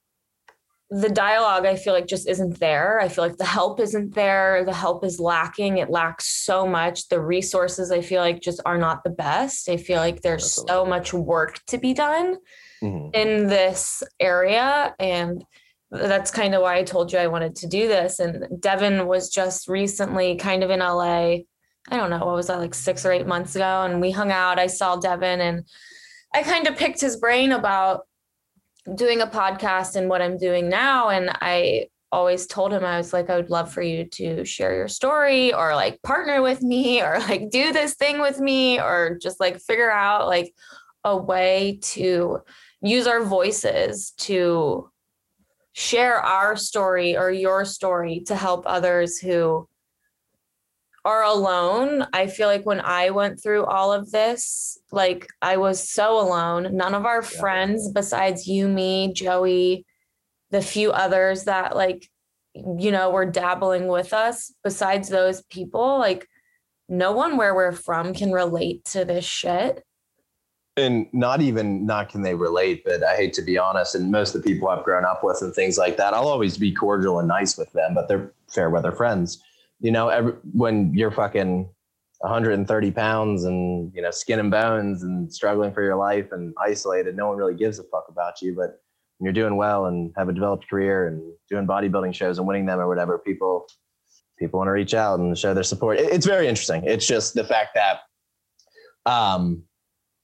the 0.91 1.09
dialogue 1.09 1.67
i 1.67 1.75
feel 1.75 1.93
like 1.93 2.07
just 2.07 2.27
isn't 2.27 2.59
there 2.59 2.99
i 2.99 3.07
feel 3.07 3.23
like 3.23 3.37
the 3.37 3.45
help 3.45 3.79
isn't 3.79 4.15
there 4.15 4.65
the 4.65 4.73
help 4.73 5.05
is 5.05 5.19
lacking 5.19 5.77
it 5.77 5.91
lacks 5.91 6.25
so 6.25 6.65
much 6.65 7.07
the 7.09 7.21
resources 7.21 7.91
i 7.91 8.01
feel 8.01 8.19
like 8.19 8.41
just 8.41 8.59
are 8.65 8.79
not 8.79 9.03
the 9.03 9.09
best 9.11 9.69
i 9.69 9.77
feel 9.77 9.97
like 9.97 10.23
there's 10.23 10.43
Absolutely. 10.45 10.73
so 10.73 10.85
much 10.85 11.13
work 11.13 11.63
to 11.67 11.77
be 11.77 11.93
done 11.93 12.37
mm-hmm. 12.81 13.09
in 13.13 13.47
this 13.47 14.03
area. 14.19 14.95
And 14.99 15.43
that's 15.91 16.31
kind 16.31 16.53
of 16.53 16.62
why 16.62 16.77
I 16.77 16.84
told 16.84 17.12
you 17.12 17.19
I 17.19 17.27
wanted 17.27 17.55
to 17.58 17.67
do 17.67 17.88
this. 17.88 18.19
And 18.19 18.62
Devin 18.62 19.08
was 19.08 19.29
just 19.29 19.67
recently 19.67 20.36
kind 20.36 20.63
of 20.63 20.69
in 20.69 20.79
LA. 20.79 21.39
I 21.91 21.98
don't 21.98 22.10
know, 22.10 22.19
what 22.19 22.36
was 22.36 22.48
that, 22.48 22.60
like 22.60 22.75
six 22.75 23.05
or 23.05 23.12
eight 23.12 23.25
months 23.25 23.55
ago? 23.55 23.84
And 23.84 24.00
we 24.00 24.12
hung 24.12 24.31
out. 24.31 24.60
I 24.60 24.67
saw 24.67 24.98
Devin 24.98 25.41
and 25.41 25.63
I 26.34 26.43
kind 26.43 26.67
of 26.67 26.77
picked 26.77 27.01
his 27.01 27.17
brain 27.17 27.51
about 27.51 28.01
doing 28.96 29.22
a 29.22 29.27
podcast 29.27 29.96
and 29.96 30.10
what 30.10 30.22
I'm 30.22 30.38
doing 30.38 30.69
now. 30.69 31.10
And 31.10 31.31
I 31.41 31.88
always 32.12 32.48
told 32.48 32.74
him 32.74 32.84
I 32.84 32.98
was 32.98 33.13
like, 33.13 33.29
I 33.29 33.36
would 33.36 33.50
love 33.50 33.72
for 33.72 33.81
you 33.81 34.05
to 34.05 34.46
share 34.46 34.75
your 34.75 34.88
story 34.88 35.53
or 35.53 35.75
like 35.75 36.01
partner 36.03 36.41
with 36.41 36.62
me 36.62 37.01
or 37.03 37.19
like 37.19 37.50
do 37.50 37.74
this 37.74 37.96
thing 37.96 38.22
with 38.22 38.39
me 38.39 38.79
or 38.79 39.17
just 39.22 39.39
like 39.39 39.60
figure 39.60 39.91
out 39.91 40.27
like 40.27 40.53
a 41.03 41.15
way 41.15 41.79
to 41.81 42.39
use 42.81 43.08
our 43.08 43.24
voices 43.24 44.12
to 44.12 44.89
share 45.79 46.17
our 46.17 46.57
story 46.57 47.15
or 47.15 47.31
your 47.31 47.63
story 47.63 48.20
to 48.20 48.35
help 48.35 48.63
others 48.65 49.18
who 49.18 49.65
are 51.05 51.24
alone. 51.24 52.05
I 52.11 52.27
feel 52.27 52.50
like 52.50 52.65
when 52.65 52.81
I 52.81 53.11
went 53.11 53.42
through 53.42 53.63
all 53.63 53.94
of 53.94 54.11
this, 54.11 54.77
like 54.92 55.29
I 55.42 55.55
was 55.55 55.89
so 55.89 56.20
alone. 56.20 56.75
None 56.75 56.94
of 56.94 57.05
our 57.05 57.22
yeah. 57.22 57.39
friends, 57.39 57.89
besides 57.94 58.46
you, 58.46 58.68
me, 58.68 59.13
Joey, 59.13 59.85
the 60.51 60.61
few 60.61 60.92
others 60.92 61.46
that 61.46 61.77
like, 61.77 62.05
you 62.53 62.92
know, 62.92 63.11
were 63.11 63.25
dabbling 63.25 63.87
with 63.87 64.11
us, 64.11 64.53
besides 64.65 65.07
those 65.07 65.44
people, 65.44 65.98
like 65.98 66.27
no 66.89 67.13
one 67.13 67.37
where 67.37 67.55
we're 67.55 67.72
from 67.72 68.13
can 68.13 68.33
relate 68.33 68.83
to 68.83 69.05
this 69.05 69.24
shit 69.24 69.81
and 70.79 71.07
not 71.13 71.42
even 71.42 71.85
not 71.85 72.09
can 72.09 72.22
they 72.22 72.35
relate, 72.35 72.83
but 72.85 73.03
I 73.03 73.15
hate 73.15 73.33
to 73.33 73.42
be 73.42 73.57
honest, 73.57 73.96
and 73.96 74.11
most 74.11 74.35
of 74.35 74.42
the 74.42 74.50
people 74.50 74.70
I've 74.70 74.83
grown 74.83 75.05
up 75.05 75.24
with 75.24 75.42
and 75.42 75.53
things 75.53 75.77
like 75.77 75.98
that, 75.98 76.13
I'll 76.13 76.27
always 76.27 76.57
be 76.57 76.72
cordial 76.74 77.20
and 77.20 77.27
nice 77.27 77.57
with 77.57 77.72
them, 77.74 77.94
but 77.94 78.07
they're 78.07 78.31
fair 78.48 78.70
weather 78.70 78.92
friends. 78.92 79.42
You 79.79 79.92
know, 79.92 80.09
every, 80.09 80.33
when 80.53 80.94
you're 80.94 81.11
fucking 81.11 81.70
130 82.20 82.92
pounds 82.92 83.46
and 83.46 83.92
you 83.96 84.01
know 84.01 84.11
skin 84.11 84.39
and 84.39 84.51
bones 84.51 85.03
and 85.03 85.31
struggling 85.31 85.74
for 85.74 85.83
your 85.83 85.96
life 85.96 86.31
and 86.31 86.53
isolated, 86.59 87.15
no 87.15 87.27
one 87.29 87.37
really 87.37 87.55
gives 87.55 87.79
a 87.79 87.83
fuck 87.83 88.07
about 88.09 88.42
you. 88.42 88.55
But 88.55 88.81
when 89.18 89.25
you're 89.25 89.33
doing 89.33 89.55
well 89.55 89.85
and 89.85 90.13
have 90.18 90.29
a 90.29 90.33
developed 90.33 90.70
career 90.70 91.07
and 91.07 91.22
doing 91.50 91.68
bodybuilding 91.68 92.13
shows 92.13 92.37
and 92.37 92.48
winning 92.48 92.65
them 92.65 92.79
or 92.79 92.87
whatever, 92.87 93.18
people 93.18 93.68
people 94.37 94.57
want 94.57 94.68
to 94.68 94.74
reach 94.74 94.94
out 94.94 95.20
and 95.20 95.37
show 95.37 95.53
their 95.53 95.63
support. 95.63 96.00
It's 96.00 96.25
very 96.25 96.48
interesting. 96.48 96.83
It's 96.85 97.07
just 97.07 97.33
the 97.33 97.44
fact 97.44 97.75
that 97.75 98.00
um 99.05 99.63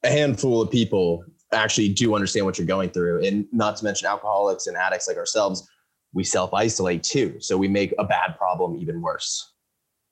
a 0.06 0.10
handful 0.10 0.62
of 0.62 0.72
people 0.72 1.26
actually 1.52 1.89
do 1.89 2.15
understand 2.15 2.46
what 2.46 2.58
you're 2.58 2.68
going 2.68 2.89
through. 2.89 3.26
And 3.26 3.46
not 3.52 3.78
to 3.78 3.84
mention 3.84 4.08
alcoholics 4.08 4.68
and 4.68 4.78
addicts 4.78 5.08
like 5.08 5.18
ourselves, 5.18 5.68
we 6.13 6.24
self 6.24 6.54
isolate 6.54 7.04
too. 7.04 7.38
So 7.39 7.58
we 7.58 7.68
make 7.68 7.94
a 8.00 8.06
bad 8.06 8.38
problem 8.38 8.78
even 8.78 9.02
worse. 9.02 9.52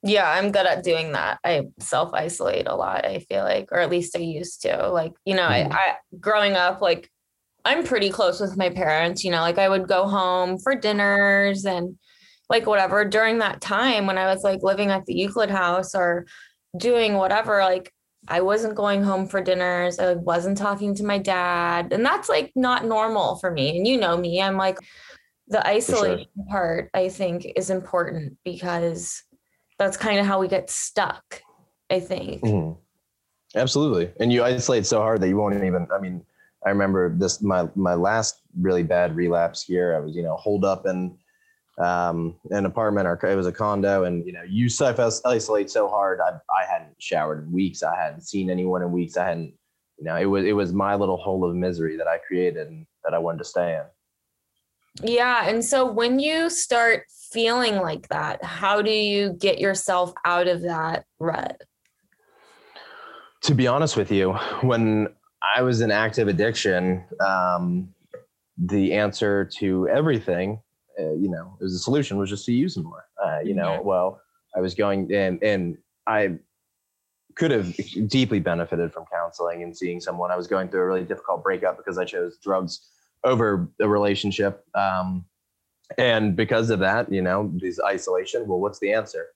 Yeah, 0.06 0.30
I'm 0.30 0.52
good 0.52 0.66
at 0.66 0.84
doing 0.84 1.14
that. 1.14 1.40
I 1.46 1.68
self 1.80 2.14
isolate 2.14 2.68
a 2.68 2.76
lot, 2.76 3.06
I 3.06 3.20
feel 3.20 3.44
like, 3.44 3.70
or 3.72 3.80
at 3.80 3.90
least 3.90 4.18
I 4.18 4.20
used 4.20 4.62
to. 4.64 4.90
Like, 4.90 5.14
you 5.26 5.36
know, 5.36 5.48
mm. 5.48 5.72
I, 5.72 5.78
I 5.78 5.96
growing 6.20 6.54
up, 6.54 6.82
like, 6.82 7.10
I'm 7.66 7.86
pretty 7.86 8.10
close 8.10 8.42
with 8.42 8.58
my 8.58 8.70
parents, 8.70 9.24
you 9.24 9.32
know, 9.32 9.40
like 9.40 9.58
I 9.58 9.70
would 9.70 9.88
go 9.88 10.06
home 10.06 10.58
for 10.58 10.76
dinners 10.76 11.64
and 11.66 11.98
like 12.50 12.66
whatever 12.66 13.06
during 13.06 13.40
that 13.40 13.62
time 13.62 14.06
when 14.06 14.18
I 14.18 14.26
was 14.26 14.44
like 14.44 14.62
living 14.62 14.92
at 14.92 15.06
the 15.06 15.14
Euclid 15.14 15.50
house 15.50 15.96
or 15.96 16.26
doing 16.78 17.14
whatever, 17.14 17.60
like 17.60 17.94
I 18.28 18.42
wasn't 18.42 18.76
going 18.76 19.04
home 19.04 19.28
for 19.28 19.42
dinners. 19.42 20.00
I 20.00 20.14
wasn't 20.14 20.58
talking 20.58 20.96
to 20.96 21.04
my 21.04 21.18
dad. 21.18 21.92
And 21.92 22.06
that's 22.06 22.30
like 22.30 22.52
not 22.56 22.86
normal 22.86 23.36
for 23.38 23.52
me. 23.52 23.78
And 23.78 23.88
you 23.88 24.00
know 24.00 24.18
me, 24.18 24.42
I'm 24.42 24.58
like, 24.58 24.78
the 25.50 25.66
isolation 25.68 26.28
sure. 26.36 26.46
part, 26.50 26.90
I 26.94 27.10
think, 27.10 27.46
is 27.56 27.70
important 27.70 28.38
because 28.46 29.24
that's 29.78 29.98
kind 29.98 30.20
of 30.20 30.26
how 30.26 30.40
we 30.40 30.48
get 30.48 30.70
stuck, 30.70 31.42
I 31.90 32.00
think. 32.00 32.42
Mm-hmm. 32.42 32.80
Absolutely. 33.60 34.12
And 34.20 34.32
you 34.32 34.44
isolate 34.44 34.86
so 34.86 35.00
hard 35.00 35.22
that 35.22 35.28
you 35.28 35.38
won't 35.38 35.56
even, 35.56 35.88
I 35.94 36.00
mean, 36.00 36.24
I 36.66 36.70
remember 36.70 37.14
this, 37.16 37.42
my, 37.42 37.68
my 37.76 37.94
last 37.94 38.42
really 38.60 38.84
bad 38.84 39.16
relapse 39.16 39.62
here. 39.62 39.96
I 39.96 40.00
was, 40.00 40.16
you 40.16 40.24
know, 40.24 40.38
holed 40.38 40.64
up 40.64 40.86
in 40.86 41.18
um, 41.80 42.36
an 42.52 42.66
apartment 42.66 43.08
or 43.08 43.20
it 43.24 43.36
was 43.36 43.48
a 43.48 43.52
condo 43.52 44.04
and 44.04 44.26
you 44.26 44.32
know 44.32 44.44
you 44.48 44.70
self 44.70 45.00
isolate 45.26 45.72
so 45.72 45.88
hard 45.88 46.20
I, 46.22 46.34
I 46.54 46.66
hadn't 46.66 46.96
showered 47.00 47.46
in 47.46 47.52
weeks. 47.52 47.82
I 47.82 47.96
hadn't 47.96 48.22
seen 48.22 48.50
anyone 48.50 48.82
in 48.84 48.92
weeks. 48.92 49.18
I 49.18 49.26
hadn't 49.26 49.54
you 49.98 50.06
know 50.06 50.16
it 50.16 50.26
was 50.26 50.46
it 50.46 50.54
was 50.54 50.74
my 50.74 50.96
little 50.96 51.18
hole 51.18 51.44
of 51.50 51.56
misery 51.56 51.98
that 51.98 52.08
i 52.08 52.18
created 52.18 52.68
and 52.68 52.86
that 53.04 53.14
i 53.14 53.18
wanted 53.18 53.40
to 53.40 53.44
stay 53.46 53.76
in. 53.76 55.08
Yeah 55.16 55.48
and 55.48 55.64
so 55.64 55.90
when 55.90 56.20
you 56.20 56.50
start 56.50 57.06
feeling 57.32 57.78
like 57.78 58.08
that 58.10 58.44
how 58.44 58.82
do 58.82 58.92
you 58.92 59.34
get 59.34 59.60
yourself 59.60 60.14
out 60.26 60.48
of 60.48 60.62
that 60.62 61.06
rut? 61.20 61.62
To 63.44 63.56
be 63.56 63.68
honest 63.68 63.98
with 63.98 64.12
you 64.12 64.34
when 64.62 65.08
i 65.42 65.62
was 65.62 65.82
in 65.82 65.90
active 65.90 66.28
addiction 66.28 67.04
um, 67.20 67.90
the 68.58 68.94
answer 68.94 69.46
to 69.46 69.88
everything 69.90 70.60
uh, 71.00 71.14
you 71.14 71.30
know, 71.30 71.58
it 71.60 71.64
was 71.64 71.74
the 71.74 71.80
solution 71.80 72.18
was 72.18 72.30
just 72.30 72.46
to 72.46 72.54
use 72.54 72.76
them 72.76 72.84
more. 72.86 73.06
Uh, 73.24 73.40
you 73.44 73.54
know, 73.54 73.82
well, 73.82 74.22
I 74.56 74.60
was 74.60 74.76
going 74.76 75.12
and 75.14 75.42
and 75.44 75.78
I 76.08 76.38
could 77.36 77.52
have 77.52 77.76
deeply 78.08 78.40
benefited 78.40 78.94
from 78.94 79.06
counseling 79.12 79.64
and 79.64 79.76
seeing 79.76 80.00
someone. 80.00 80.32
I 80.32 80.38
was 80.38 80.48
going 80.48 80.70
through 80.70 80.82
a 80.82 80.86
really 80.86 81.04
difficult 81.04 81.44
breakup 81.44 81.78
because 81.78 81.98
I 81.98 82.06
chose 82.06 82.38
drugs 82.38 82.90
over 83.24 83.68
a 83.80 83.88
relationship. 83.88 84.64
Um, 84.76 85.26
and 85.98 86.36
because 86.36 86.70
of 86.70 86.80
that, 86.80 87.12
you 87.12 87.22
know, 87.22 87.52
this 87.56 87.80
isolation. 87.80 88.48
Well, 88.48 88.60
what's 88.60 88.80
the 88.80 88.94
answer? 88.94 89.28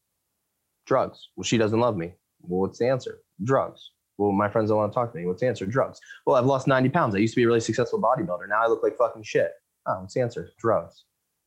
Drugs. 0.86 1.30
Well, 1.36 1.44
she 1.44 1.58
doesn't 1.58 1.80
love 1.80 1.98
me. 1.98 2.14
Well, 2.42 2.62
what's 2.62 2.80
the 2.80 2.88
answer? 2.88 3.20
Drugs. 3.44 3.92
Well, 4.18 4.32
my 4.32 4.50
friends 4.50 4.70
don't 4.70 4.78
want 4.78 4.92
to 4.92 4.96
talk 4.96 5.12
to 5.12 5.18
me. 5.18 5.26
What's 5.26 5.42
the 5.42 5.48
answer? 5.48 5.66
Drugs. 5.66 6.00
Well, 6.26 6.36
I've 6.36 6.46
lost 6.46 6.68
90 6.68 6.90
pounds. 6.90 7.16
I 7.16 7.20
used 7.20 7.34
to 7.34 7.40
be 7.40 7.44
a 7.44 7.48
really 7.48 7.60
successful 7.60 8.02
bodybuilder. 8.02 8.48
Now 8.48 8.64
I 8.64 8.68
look 8.68 8.84
like 8.84 8.98
fucking 8.98 9.24
shit. 9.24 9.52
Oh, 9.86 10.02
what's 10.02 10.14
the 10.14 10.22
answer? 10.22 10.52
Drugs 10.60 11.04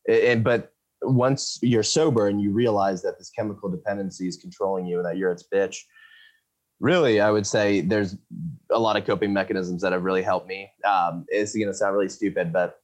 and 0.07 0.43
but 0.43 0.73
once 1.03 1.57
you're 1.61 1.83
sober 1.83 2.27
and 2.27 2.41
you 2.41 2.51
realize 2.51 3.01
that 3.01 3.17
this 3.17 3.29
chemical 3.29 3.69
dependency 3.69 4.27
is 4.27 4.37
controlling 4.37 4.85
you 4.85 4.97
and 4.97 5.05
that 5.05 5.17
you're 5.17 5.31
its 5.31 5.43
bitch 5.51 5.77
really 6.79 7.19
i 7.19 7.29
would 7.31 7.45
say 7.45 7.81
there's 7.81 8.17
a 8.71 8.79
lot 8.79 8.95
of 8.95 9.05
coping 9.05 9.33
mechanisms 9.33 9.81
that 9.81 9.91
have 9.91 10.03
really 10.03 10.21
helped 10.21 10.47
me 10.47 10.69
um, 10.85 11.25
it's 11.29 11.53
going 11.53 11.67
to 11.67 11.73
sound 11.73 11.93
really 11.93 12.09
stupid 12.09 12.53
but 12.53 12.79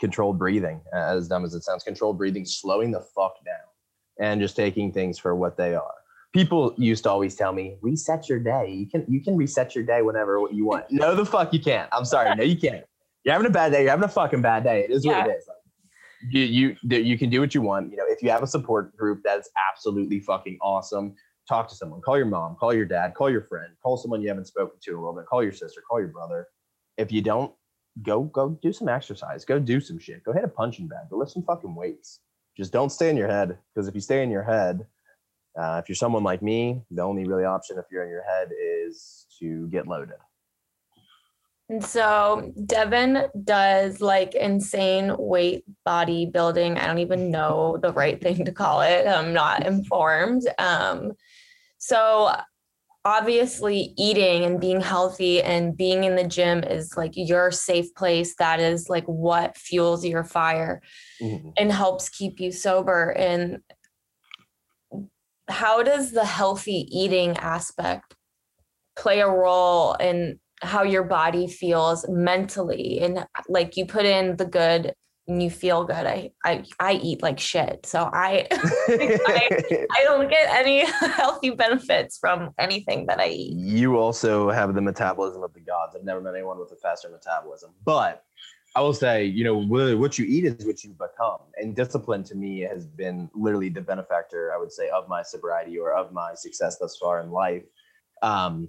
controlled 0.00 0.38
breathing 0.38 0.80
as 0.92 1.28
dumb 1.28 1.44
as 1.44 1.54
it 1.54 1.62
sounds 1.62 1.82
controlled 1.82 2.16
breathing 2.16 2.44
slowing 2.44 2.90
the 2.90 3.00
fuck 3.00 3.34
down 3.44 3.56
and 4.20 4.40
just 4.40 4.54
taking 4.54 4.92
things 4.92 5.18
for 5.18 5.34
what 5.34 5.56
they 5.56 5.74
are 5.74 5.94
people 6.32 6.74
used 6.76 7.04
to 7.04 7.10
always 7.10 7.34
tell 7.34 7.52
me, 7.52 7.76
reset 7.80 8.28
your 8.28 8.38
day. 8.38 8.70
You 8.70 8.86
can 8.86 9.04
you 9.08 9.22
can 9.22 9.36
reset 9.36 9.74
your 9.74 9.84
day 9.84 10.02
whenever 10.02 10.40
you 10.52 10.66
want. 10.66 10.90
no, 10.90 11.14
the 11.14 11.24
fuck 11.26 11.52
you 11.52 11.60
can't. 11.60 11.88
I'm 11.92 12.04
sorry. 12.04 12.34
No, 12.34 12.42
you 12.42 12.56
can't. 12.56 12.84
You're 13.24 13.32
having 13.32 13.46
a 13.46 13.50
bad 13.50 13.72
day. 13.72 13.82
You're 13.82 13.90
having 13.90 14.04
a 14.04 14.08
fucking 14.08 14.42
bad 14.42 14.64
day. 14.64 14.84
It 14.84 14.90
is 14.90 15.04
yeah. 15.04 15.18
what 15.18 15.30
it 15.30 15.38
is. 15.38 15.48
You 16.30 16.76
you 16.82 16.98
you 16.98 17.18
can 17.18 17.30
do 17.30 17.40
what 17.40 17.54
you 17.54 17.62
want. 17.62 17.90
You 17.90 17.96
know, 17.96 18.04
if 18.08 18.22
you 18.22 18.30
have 18.30 18.42
a 18.42 18.46
support 18.46 18.96
group, 18.96 19.20
that's 19.24 19.48
absolutely 19.70 20.20
fucking 20.20 20.58
awesome. 20.60 21.14
Talk 21.48 21.68
to 21.68 21.74
someone. 21.74 22.00
Call 22.02 22.16
your 22.16 22.26
mom. 22.26 22.56
Call 22.56 22.74
your 22.74 22.84
dad. 22.84 23.14
Call 23.14 23.30
your 23.30 23.42
friend. 23.42 23.72
Call 23.82 23.96
someone 23.96 24.20
you 24.20 24.28
haven't 24.28 24.46
spoken 24.46 24.78
to 24.82 24.90
in 24.90 24.96
a 24.96 25.00
little 25.00 25.14
bit. 25.14 25.26
Call 25.26 25.42
your 25.42 25.52
sister. 25.52 25.82
Call 25.88 26.00
your 26.00 26.08
brother. 26.08 26.46
If 26.96 27.10
you 27.12 27.22
don't, 27.22 27.52
go 28.02 28.24
go 28.24 28.58
do 28.62 28.72
some 28.72 28.88
exercise. 28.88 29.44
Go 29.44 29.58
do 29.58 29.80
some 29.80 29.98
shit. 29.98 30.24
Go 30.24 30.32
hit 30.32 30.44
a 30.44 30.48
punching 30.48 30.88
bag. 30.88 31.10
Go 31.10 31.18
lift 31.18 31.32
some 31.32 31.44
fucking 31.44 31.74
weights. 31.74 32.20
Just 32.56 32.72
don't 32.72 32.90
stay 32.90 33.08
in 33.08 33.16
your 33.16 33.28
head 33.28 33.56
because 33.74 33.88
if 33.88 33.94
you 33.94 34.00
stay 34.00 34.22
in 34.22 34.30
your 34.30 34.42
head, 34.42 34.84
uh, 35.58 35.80
if 35.82 35.88
you're 35.88 35.96
someone 35.96 36.24
like 36.24 36.42
me, 36.42 36.82
the 36.90 37.02
only 37.02 37.24
really 37.24 37.44
option 37.44 37.78
if 37.78 37.84
you're 37.90 38.04
in 38.04 38.10
your 38.10 38.24
head 38.24 38.48
is 38.60 39.26
to 39.38 39.68
get 39.68 39.86
loaded. 39.86 40.16
And 41.68 41.84
so 41.84 42.52
Devin 42.64 43.26
does 43.44 44.00
like 44.00 44.34
insane 44.34 45.14
weight 45.18 45.64
bodybuilding. 45.86 46.78
I 46.78 46.86
don't 46.86 46.98
even 46.98 47.30
know 47.30 47.78
the 47.82 47.92
right 47.92 48.20
thing 48.20 48.44
to 48.46 48.52
call 48.52 48.80
it. 48.80 49.06
I'm 49.06 49.34
not 49.34 49.66
informed. 49.66 50.48
Um, 50.58 51.12
so 51.76 52.32
obviously 53.04 53.94
eating 53.96 54.44
and 54.44 54.60
being 54.60 54.80
healthy 54.80 55.42
and 55.42 55.76
being 55.76 56.04
in 56.04 56.16
the 56.16 56.26
gym 56.26 56.64
is 56.64 56.96
like 56.96 57.12
your 57.14 57.50
safe 57.50 57.94
place. 57.94 58.34
That 58.36 58.60
is 58.60 58.88
like 58.88 59.04
what 59.04 59.56
fuels 59.56 60.04
your 60.04 60.24
fire 60.24 60.80
mm-hmm. 61.20 61.50
and 61.56 61.70
helps 61.70 62.08
keep 62.08 62.40
you 62.40 62.50
sober. 62.50 63.10
And 63.10 63.58
how 65.48 65.82
does 65.82 66.12
the 66.12 66.24
healthy 66.24 66.86
eating 66.90 67.36
aspect 67.36 68.14
play 68.96 69.20
a 69.20 69.28
role 69.28 69.94
in 69.94 70.38
how 70.62 70.82
your 70.82 71.04
body 71.04 71.46
feels 71.46 72.04
mentally 72.08 73.00
and 73.00 73.26
like 73.48 73.76
you 73.76 73.86
put 73.86 74.04
in 74.04 74.36
the 74.36 74.44
good 74.44 74.92
and 75.26 75.42
you 75.42 75.50
feel 75.50 75.84
good 75.84 76.06
i 76.06 76.30
i, 76.44 76.64
I 76.80 76.94
eat 76.94 77.22
like 77.22 77.38
shit 77.38 77.86
so 77.86 78.10
I, 78.12 78.46
I, 78.52 79.86
I 79.90 80.04
don't 80.04 80.28
get 80.28 80.48
any 80.50 80.84
healthy 81.16 81.50
benefits 81.50 82.18
from 82.18 82.50
anything 82.58 83.06
that 83.06 83.20
i 83.20 83.28
eat 83.28 83.56
you 83.56 83.98
also 83.98 84.50
have 84.50 84.74
the 84.74 84.80
metabolism 84.80 85.42
of 85.42 85.52
the 85.54 85.60
gods 85.60 85.94
i've 85.96 86.04
never 86.04 86.20
met 86.20 86.34
anyone 86.34 86.58
with 86.58 86.72
a 86.72 86.76
faster 86.76 87.08
metabolism 87.08 87.70
but 87.84 88.24
I 88.76 88.80
will 88.80 88.94
say, 88.94 89.24
you 89.24 89.44
know, 89.44 89.56
what 89.56 90.18
you 90.18 90.26
eat 90.26 90.44
is 90.44 90.64
what 90.64 90.84
you 90.84 90.90
become. 90.90 91.40
And 91.56 91.74
discipline 91.74 92.22
to 92.24 92.34
me 92.34 92.60
has 92.60 92.86
been 92.86 93.30
literally 93.34 93.70
the 93.70 93.80
benefactor, 93.80 94.52
I 94.54 94.58
would 94.58 94.70
say, 94.70 94.88
of 94.90 95.08
my 95.08 95.22
sobriety 95.22 95.78
or 95.78 95.94
of 95.94 96.12
my 96.12 96.34
success 96.34 96.78
thus 96.78 96.96
far 96.96 97.20
in 97.20 97.30
life. 97.30 97.64
Um, 98.22 98.68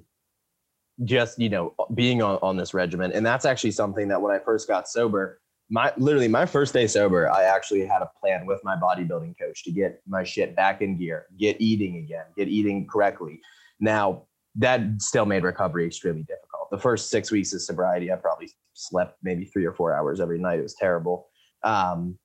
just, 1.06 1.40
you 1.40 1.50
know, 1.50 1.74
being 1.96 2.22
on, 2.22 2.40
on 2.42 2.58
this 2.58 2.74
regimen. 2.74 3.12
And 3.12 3.26
that's 3.26 3.46
actually 3.46 3.72
something 3.72 4.08
that 4.10 4.22
when 4.22 4.36
I 4.36 4.40
first 4.40 4.68
got 4.68 4.88
sober, 4.88 5.40
my 5.70 5.94
literally 5.98 6.28
my 6.28 6.46
first 6.46 6.74
day 6.74 6.88
sober, 6.88 7.32
I 7.32 7.44
actually 7.44 7.86
had 7.86 8.02
a 8.02 8.10
plan 8.20 8.46
with 8.46 8.60
my 8.64 8.76
bodybuilding 8.76 9.38
coach 9.40 9.64
to 9.66 9.72
get 9.72 10.02
my 10.08 10.24
shit 10.24 10.56
back 10.56 10.82
in 10.82 10.98
gear, 10.98 11.28
get 11.38 11.62
eating 11.62 11.98
again, 11.98 12.26
get 12.36 12.48
eating 12.48 12.88
correctly. 12.88 13.40
Now, 13.80 14.24
that 14.56 14.82
still 14.98 15.26
made 15.26 15.44
recovery 15.44 15.86
extremely 15.86 16.24
difficult. 16.24 16.70
The 16.72 16.80
first 16.80 17.10
six 17.10 17.32
weeks 17.32 17.54
of 17.54 17.62
sobriety, 17.62 18.12
I 18.12 18.16
probably 18.16 18.50
slept 18.74 19.18
maybe 19.22 19.46
three 19.46 19.66
or 19.66 19.74
four 19.74 19.94
hours 19.94 20.20
every 20.20 20.40
night. 20.40 20.60
It 20.60 20.64
was 20.64 20.76
terrible. 20.76 21.28
Um, 21.64 22.18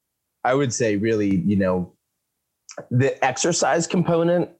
I 0.42 0.54
would 0.54 0.72
say, 0.72 0.96
really, 0.96 1.36
you 1.36 1.56
know, 1.56 1.94
the 2.90 3.22
exercise 3.24 3.86
component 3.86 4.50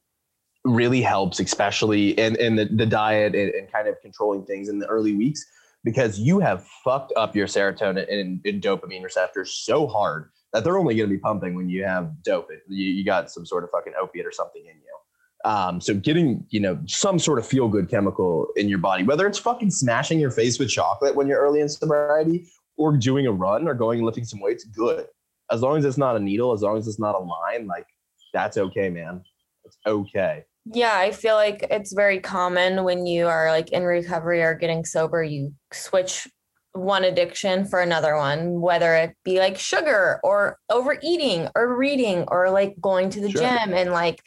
really 0.65 1.03
helps, 1.03 1.41
especially 1.41 2.11
in, 2.11 2.37
in 2.37 2.57
the, 2.57 2.65
the 2.65 2.87
diet 2.87 3.35
and, 3.35 3.51
and 3.55 3.71
kind 3.71 3.87
of 3.87 4.01
controlling 4.01 4.45
things 4.45 4.69
in 4.69 4.79
the 4.79 4.87
early 4.87 5.15
weeks, 5.15 5.45
because 5.85 6.19
you 6.19 6.41
have 6.41 6.67
fucked 6.83 7.13
up 7.17 7.37
your 7.37 7.47
serotonin 7.47 8.11
and, 8.11 8.41
and 8.45 8.63
dopamine 8.63 9.03
receptors 9.03 9.53
so 9.53 9.87
hard 9.87 10.31
that 10.53 10.65
they're 10.65 10.79
only 10.79 10.95
going 10.95 11.09
to 11.09 11.15
be 11.15 11.21
pumping 11.21 11.55
when 11.55 11.69
you 11.69 11.85
have 11.85 12.11
dope. 12.23 12.49
You, 12.69 12.87
you 12.87 13.05
got 13.05 13.31
some 13.31 13.45
sort 13.45 13.65
of 13.65 13.71
fucking 13.71 13.93
opiate 14.01 14.25
or 14.25 14.33
something 14.33 14.63
in 14.63 14.77
you. 14.77 15.51
Um, 15.51 15.81
so 15.81 15.93
getting, 15.93 16.47
you 16.49 16.61
know, 16.61 16.79
some 16.87 17.19
sort 17.19 17.39
of 17.39 17.47
feel 17.47 17.69
good 17.69 17.91
chemical 17.91 18.47
in 18.57 18.67
your 18.67 18.79
body, 18.79 19.03
whether 19.03 19.27
it's 19.27 19.39
fucking 19.39 19.71
smashing 19.71 20.19
your 20.19 20.31
face 20.31 20.59
with 20.59 20.71
chocolate 20.71 21.15
when 21.15 21.27
you're 21.27 21.41
early 21.41 21.61
in 21.61 21.69
sobriety 21.69 22.47
or 22.79 22.97
doing 22.97 23.27
a 23.27 23.33
run 23.33 23.69
or 23.69 23.75
going 23.75 23.99
and 23.99 24.07
lifting 24.07 24.25
some 24.25 24.41
weights, 24.41 24.65
good. 24.65 25.07
As 25.51 25.61
long 25.61 25.77
as 25.77 25.85
it's 25.85 25.99
not 25.99 26.17
a 26.17 26.21
needle, 26.21 26.53
as 26.53 26.63
long 26.63 26.79
as 26.79 26.89
it's 26.89 26.99
not 26.99 27.15
a 27.15 27.19
line, 27.19 27.67
like 27.67 27.87
that's 28.33 28.57
okay, 28.57 28.89
man. 28.89 29.23
It's 29.65 29.77
okay. 29.87 30.45
Yeah, 30.67 30.97
I 30.97 31.11
feel 31.13 31.35
like 31.35 31.67
it's 31.71 31.93
very 31.93 32.21
common 32.21 32.85
when 32.85 33.07
you 33.07 33.27
are 33.27 33.51
like 33.51 33.71
in 33.71 33.83
recovery 33.83 34.43
or 34.43 34.55
getting 34.55 34.85
sober, 34.85 35.23
you 35.23 35.53
switch 35.73 36.27
one 36.73 37.05
addiction 37.05 37.67
for 37.67 37.81
another 37.81 38.17
one, 38.17 38.61
whether 38.61 38.95
it 38.97 39.17
be 39.25 39.39
like 39.39 39.59
sugar 39.59 40.21
or 40.25 40.59
overeating 40.71 41.49
or 41.55 41.77
reading 41.77 42.25
or 42.29 42.51
like 42.51 42.75
going 42.81 43.11
to 43.11 43.21
the 43.21 43.31
sure. 43.31 43.43
gym 43.43 43.75
and 43.75 43.93
like 43.93 44.21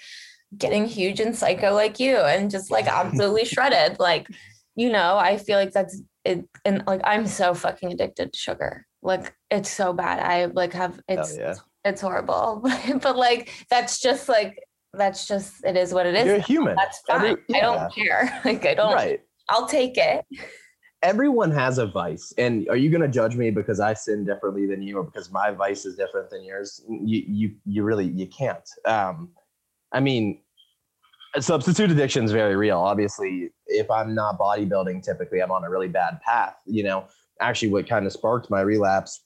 getting 0.56 0.86
huge 0.86 1.20
and 1.20 1.36
psycho 1.36 1.74
like 1.74 2.00
you 2.00 2.18
and 2.18 2.50
just 2.50 2.72
like 2.72 2.88
absolutely 2.88 3.44
shredded. 3.44 4.00
Like, 4.00 4.28
you 4.76 4.90
know, 4.92 5.18
I 5.18 5.38
feel 5.38 5.58
like 5.58 5.72
that's 5.72 6.02
it. 6.24 6.48
And 6.64 6.84
like, 6.88 7.02
I'm 7.04 7.28
so 7.28 7.54
fucking 7.54 7.92
addicted 7.92 8.32
to 8.32 8.40
sugar. 8.40 8.86
Like, 9.02 9.36
it's 9.50 9.70
so 9.70 9.92
bad. 9.92 10.20
I 10.20 10.46
like 10.46 10.74
have 10.74 11.00
it's 11.08 11.38
yeah. 11.38 11.56
it's 11.84 12.02
horrible. 12.02 12.64
but 13.02 13.18
like, 13.18 13.52
that's 13.70 14.00
just 14.00 14.30
like 14.30 14.58
that's 14.94 15.28
just 15.28 15.64
it 15.66 15.76
is 15.76 15.94
what 15.94 16.06
it 16.06 16.16
is. 16.16 16.26
You're 16.26 16.40
human. 16.40 16.76
That's 16.76 17.00
fine. 17.00 17.26
Every, 17.26 17.44
yeah. 17.48 17.58
I 17.58 17.62
don't 17.62 17.94
care. 17.94 18.42
Like, 18.46 18.66
I 18.66 18.74
don't. 18.74 18.94
Right. 18.94 19.22
I'll 19.50 19.68
take 19.68 19.98
it. 19.98 20.26
Everyone 21.04 21.52
has 21.52 21.78
a 21.78 21.86
vice, 21.86 22.34
and 22.38 22.68
are 22.70 22.76
you 22.76 22.90
going 22.90 23.02
to 23.02 23.08
judge 23.08 23.36
me 23.36 23.52
because 23.52 23.80
I 23.80 23.94
sin 23.94 24.26
differently 24.26 24.66
than 24.66 24.82
you, 24.82 24.98
or 24.98 25.04
because 25.04 25.32
my 25.32 25.52
vice 25.52 25.86
is 25.86 25.96
different 25.96 26.30
than 26.30 26.44
yours? 26.44 26.84
You, 26.90 27.24
you, 27.28 27.56
you 27.66 27.84
really, 27.84 28.08
you 28.08 28.26
can't. 28.28 28.68
Um, 28.84 29.30
I 29.92 30.00
mean, 30.00 30.40
substitute 31.40 31.92
addiction 31.92 32.26
is 32.26 32.32
very 32.32 32.56
real. 32.56 32.80
Obviously, 32.80 33.52
if 33.68 33.90
I'm 33.92 34.16
not 34.16 34.40
bodybuilding, 34.40 35.04
typically 35.04 35.40
I'm 35.40 35.52
on 35.52 35.64
a 35.64 35.70
really 35.70 35.88
bad 35.88 36.20
path. 36.22 36.56
You 36.66 36.84
know, 36.84 37.06
actually, 37.40 37.70
what 37.70 37.88
kind 37.88 38.06
of 38.06 38.12
sparked 38.12 38.50
my 38.50 38.62
relapse, 38.62 39.22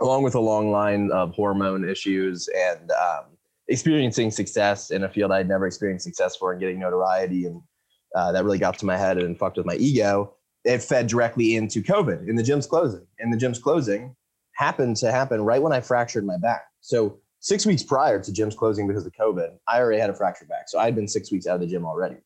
along 0.00 0.22
with 0.22 0.34
a 0.34 0.40
long 0.40 0.70
line 0.70 1.10
of 1.12 1.34
hormone 1.34 1.88
issues 1.88 2.48
and 2.56 2.90
um, 2.92 3.24
experiencing 3.68 4.30
success 4.30 4.90
in 4.90 5.04
a 5.04 5.08
field 5.08 5.32
I'd 5.32 5.48
never 5.48 5.66
experienced 5.66 6.04
success 6.04 6.36
for 6.36 6.52
and 6.52 6.60
getting 6.60 6.78
notoriety, 6.78 7.46
and 7.46 7.62
uh, 8.14 8.32
that 8.32 8.44
really 8.44 8.58
got 8.58 8.78
to 8.78 8.86
my 8.86 8.96
head 8.96 9.18
and 9.18 9.38
fucked 9.38 9.56
with 9.56 9.66
my 9.66 9.76
ego. 9.76 10.34
It 10.64 10.82
fed 10.82 11.08
directly 11.08 11.56
into 11.56 11.82
COVID 11.82 12.28
in 12.28 12.36
the 12.36 12.42
gym's 12.42 12.66
closing. 12.66 13.06
And 13.18 13.32
the 13.32 13.36
gym's 13.36 13.58
closing 13.58 14.14
happened 14.54 14.96
to 14.98 15.10
happen 15.10 15.42
right 15.42 15.60
when 15.60 15.72
I 15.72 15.80
fractured 15.80 16.24
my 16.24 16.38
back. 16.38 16.66
So 16.80 17.18
six 17.40 17.66
weeks 17.66 17.82
prior 17.82 18.20
to 18.20 18.32
gym's 18.32 18.54
closing 18.54 18.86
because 18.86 19.04
of 19.04 19.12
COVID, 19.12 19.50
I 19.68 19.80
already 19.80 20.00
had 20.00 20.10
a 20.10 20.14
fractured 20.14 20.48
back. 20.48 20.68
So 20.68 20.78
I'd 20.78 20.94
been 20.94 21.08
six 21.08 21.30
weeks 21.30 21.46
out 21.46 21.56
of 21.56 21.60
the 21.60 21.66
gym 21.66 21.84
already. 21.84 22.16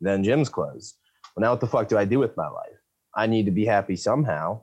Then 0.00 0.24
gym's 0.24 0.48
closed. 0.48 0.96
Well, 1.36 1.42
now 1.42 1.50
what 1.50 1.60
the 1.60 1.66
fuck 1.66 1.88
do 1.88 1.98
I 1.98 2.04
do 2.04 2.18
with 2.18 2.36
my 2.36 2.48
life? 2.48 2.78
I 3.14 3.26
need 3.26 3.44
to 3.46 3.52
be 3.52 3.64
happy 3.64 3.96
somehow. 3.96 4.60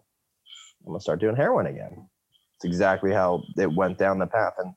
I'm 0.85 0.93
gonna 0.93 0.99
start 0.99 1.19
doing 1.19 1.35
heroin 1.35 1.67
again. 1.67 2.09
It's 2.55 2.65
exactly 2.65 3.11
how 3.11 3.43
it 3.57 3.73
went 3.73 3.97
down 3.97 4.19
the 4.19 4.27
path. 4.27 4.53
And 4.57 4.73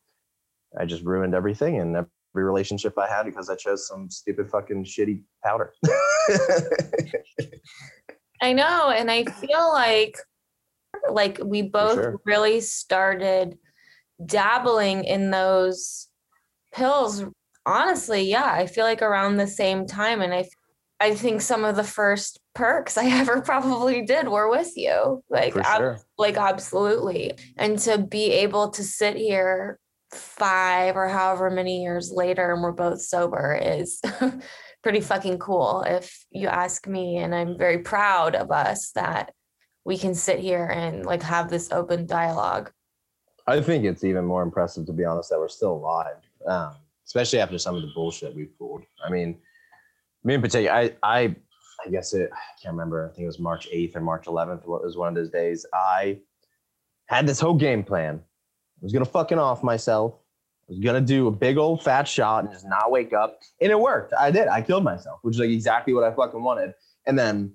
I 0.78 0.84
just 0.84 1.04
ruined 1.04 1.34
everything 1.34 1.80
and 1.80 1.96
every 1.96 2.44
relationship 2.44 2.98
I 2.98 3.08
had 3.08 3.24
because 3.24 3.48
I 3.48 3.56
chose 3.56 3.86
some 3.86 4.10
stupid 4.10 4.50
fucking 4.50 4.84
shitty 4.84 5.22
powder. 5.44 5.72
I 8.42 8.52
know. 8.52 8.90
And 8.90 9.10
I 9.10 9.24
feel 9.24 9.72
like 9.72 10.16
like 11.10 11.38
we 11.44 11.62
both 11.62 11.94
sure. 11.94 12.20
really 12.24 12.60
started 12.60 13.58
dabbling 14.24 15.04
in 15.04 15.30
those 15.30 16.08
pills 16.72 17.24
honestly 17.66 18.22
yeah 18.22 18.52
i 18.52 18.66
feel 18.66 18.84
like 18.84 19.02
around 19.02 19.36
the 19.36 19.46
same 19.46 19.86
time 19.86 20.20
and 20.20 20.34
i 20.34 20.44
i 21.00 21.14
think 21.14 21.40
some 21.40 21.64
of 21.64 21.76
the 21.76 21.84
first 21.84 22.40
perks 22.54 22.96
i 22.96 23.06
ever 23.20 23.40
probably 23.42 24.02
did 24.02 24.28
were 24.28 24.48
with 24.48 24.76
you 24.76 25.22
like 25.30 25.56
ab- 25.56 25.98
like 26.18 26.36
absolutely 26.36 27.32
and 27.56 27.78
to 27.78 27.98
be 27.98 28.30
able 28.30 28.70
to 28.70 28.82
sit 28.82 29.16
here 29.16 29.78
five 30.12 30.96
or 30.96 31.08
however 31.08 31.50
many 31.50 31.82
years 31.82 32.12
later 32.12 32.52
and 32.52 32.62
we're 32.62 32.72
both 32.72 33.00
sober 33.00 33.58
is 33.60 34.00
pretty 34.82 35.00
fucking 35.00 35.38
cool 35.38 35.82
if 35.86 36.24
you 36.30 36.46
ask 36.46 36.86
me 36.86 37.16
and 37.16 37.34
i'm 37.34 37.58
very 37.58 37.78
proud 37.78 38.34
of 38.34 38.50
us 38.50 38.92
that 38.92 39.32
we 39.84 39.98
can 39.98 40.14
sit 40.14 40.38
here 40.38 40.66
and 40.66 41.04
like 41.04 41.22
have 41.22 41.50
this 41.50 41.72
open 41.72 42.06
dialogue 42.06 42.70
I 43.46 43.60
think 43.60 43.84
it's 43.84 44.04
even 44.04 44.24
more 44.24 44.42
impressive, 44.42 44.86
to 44.86 44.92
be 44.92 45.04
honest, 45.04 45.30
that 45.30 45.38
we're 45.38 45.48
still 45.48 45.72
alive, 45.72 46.16
um, 46.46 46.74
especially 47.04 47.40
after 47.40 47.58
some 47.58 47.74
of 47.74 47.82
the 47.82 47.90
bullshit 47.94 48.34
we've 48.34 48.56
pulled. 48.58 48.84
I 49.04 49.10
mean, 49.10 49.36
me 50.22 50.34
in 50.34 50.40
particular, 50.40 50.74
I, 50.74 50.92
I, 51.02 51.36
I 51.84 51.90
guess 51.90 52.14
it, 52.14 52.30
I 52.32 52.62
can't 52.62 52.72
remember. 52.72 53.06
I 53.06 53.14
think 53.14 53.24
it 53.24 53.26
was 53.26 53.38
March 53.38 53.68
8th 53.70 53.96
or 53.96 54.00
March 54.00 54.24
11th. 54.24 54.62
It 54.62 54.68
was 54.68 54.96
one 54.96 55.08
of 55.08 55.14
those 55.14 55.30
days. 55.30 55.66
I 55.74 56.20
had 57.06 57.26
this 57.26 57.38
whole 57.38 57.54
game 57.54 57.84
plan. 57.84 58.22
I 58.84 58.86
was 58.86 58.92
gonna 58.92 59.06
fucking 59.06 59.38
off 59.38 59.62
myself. 59.62 60.12
I 60.68 60.72
was 60.72 60.78
gonna 60.78 61.00
do 61.00 61.26
a 61.26 61.30
big 61.30 61.56
old 61.56 61.82
fat 61.82 62.06
shot 62.06 62.44
and 62.44 62.52
just 62.52 62.66
not 62.68 62.90
wake 62.90 63.14
up, 63.14 63.40
and 63.62 63.72
it 63.72 63.80
worked. 63.80 64.12
I 64.12 64.30
did. 64.30 64.46
I 64.46 64.60
killed 64.60 64.84
myself, 64.84 65.20
which 65.22 65.36
is 65.36 65.40
like 65.40 65.48
exactly 65.48 65.94
what 65.94 66.04
I 66.04 66.12
fucking 66.12 66.42
wanted. 66.42 66.74
And 67.06 67.18
then 67.18 67.54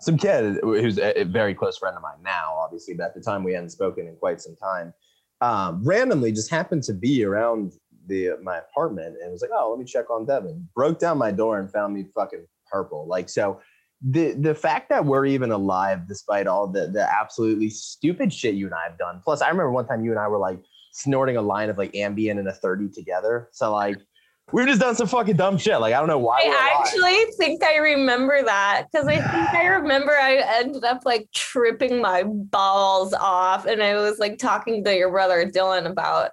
some 0.00 0.16
kid 0.16 0.60
who's 0.62 1.00
a, 1.00 1.24
very 1.24 1.54
close 1.54 1.76
friend 1.76 1.96
of 1.96 2.02
mine 2.02 2.22
now, 2.22 2.54
obviously, 2.56 2.94
but 2.94 3.06
at 3.06 3.14
the 3.16 3.20
time 3.20 3.42
we 3.42 3.52
hadn't 3.52 3.70
spoken 3.70 4.06
in 4.06 4.14
quite 4.14 4.40
some 4.40 4.54
time, 4.54 4.94
um, 5.40 5.82
randomly 5.82 6.30
just 6.30 6.50
happened 6.50 6.84
to 6.84 6.94
be 6.94 7.24
around 7.24 7.72
the 8.06 8.38
my 8.40 8.58
apartment 8.58 9.16
and 9.20 9.32
was 9.32 9.42
like, 9.42 9.50
"Oh, 9.52 9.70
let 9.70 9.80
me 9.80 9.84
check 9.84 10.08
on 10.08 10.24
Devin." 10.24 10.68
Broke 10.72 11.00
down 11.00 11.18
my 11.18 11.32
door 11.32 11.58
and 11.58 11.68
found 11.68 11.94
me 11.94 12.06
fucking 12.14 12.46
purple. 12.70 13.08
Like 13.08 13.28
so, 13.28 13.60
the 14.06 14.32
the 14.32 14.54
fact 14.54 14.90
that 14.90 15.04
we're 15.04 15.24
even 15.24 15.50
alive 15.50 16.06
despite 16.06 16.46
all 16.46 16.66
the 16.66 16.88
the 16.88 17.10
absolutely 17.10 17.70
stupid 17.70 18.32
shit 18.32 18.54
you 18.54 18.66
and 18.66 18.74
I 18.74 18.84
have 18.88 18.98
done. 18.98 19.20
Plus, 19.24 19.40
I 19.40 19.48
remember 19.48 19.72
one 19.72 19.86
time 19.86 20.04
you 20.04 20.10
and 20.10 20.20
I 20.20 20.28
were 20.28 20.38
like 20.38 20.60
snorting 20.92 21.36
a 21.36 21.42
line 21.42 21.70
of 21.70 21.78
like 21.78 21.92
Ambien 21.92 22.38
and 22.38 22.46
a 22.46 22.52
30 22.52 22.90
together. 22.90 23.48
So 23.52 23.72
like 23.72 23.96
we've 24.52 24.66
just 24.66 24.80
done 24.80 24.94
some 24.94 25.06
fucking 25.06 25.36
dumb 25.36 25.56
shit. 25.56 25.80
Like 25.80 25.94
I 25.94 25.98
don't 25.98 26.08
know 26.08 26.18
why. 26.18 26.40
I 26.42 26.76
actually 26.78 27.32
think 27.38 27.64
I 27.64 27.76
remember 27.76 28.42
that 28.44 28.86
because 28.92 29.06
I 29.06 29.16
think 29.16 29.48
I 29.54 29.66
remember 29.68 30.12
I 30.12 30.42
ended 30.60 30.84
up 30.84 31.02
like 31.06 31.28
tripping 31.32 32.02
my 32.02 32.24
balls 32.24 33.14
off, 33.14 33.64
and 33.64 33.82
I 33.82 33.94
was 33.94 34.18
like 34.18 34.36
talking 34.36 34.84
to 34.84 34.94
your 34.94 35.10
brother 35.10 35.50
Dylan 35.50 35.86
about. 35.86 36.30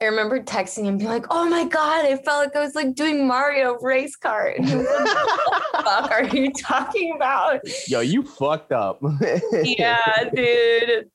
I 0.00 0.04
remember 0.04 0.40
texting 0.40 0.84
him, 0.84 0.98
being 0.98 1.10
like, 1.10 1.26
"Oh 1.30 1.48
my 1.48 1.64
god, 1.64 2.04
I 2.04 2.16
felt 2.16 2.46
like 2.46 2.56
I 2.56 2.60
was 2.60 2.76
like 2.76 2.94
doing 2.94 3.26
Mario 3.26 3.76
race 3.80 4.14
car." 4.14 4.48
And 4.50 4.68
he 4.68 4.76
was 4.76 4.86
like, 4.86 5.16
"What 5.16 5.62
the 5.72 5.82
fuck 5.82 6.10
are 6.12 6.24
you 6.24 6.52
talking 6.52 7.14
about?" 7.16 7.60
Yo, 7.88 8.00
you 8.00 8.22
fucked 8.22 8.70
up. 8.70 9.00
yeah, 9.64 10.30
dude. 10.32 11.10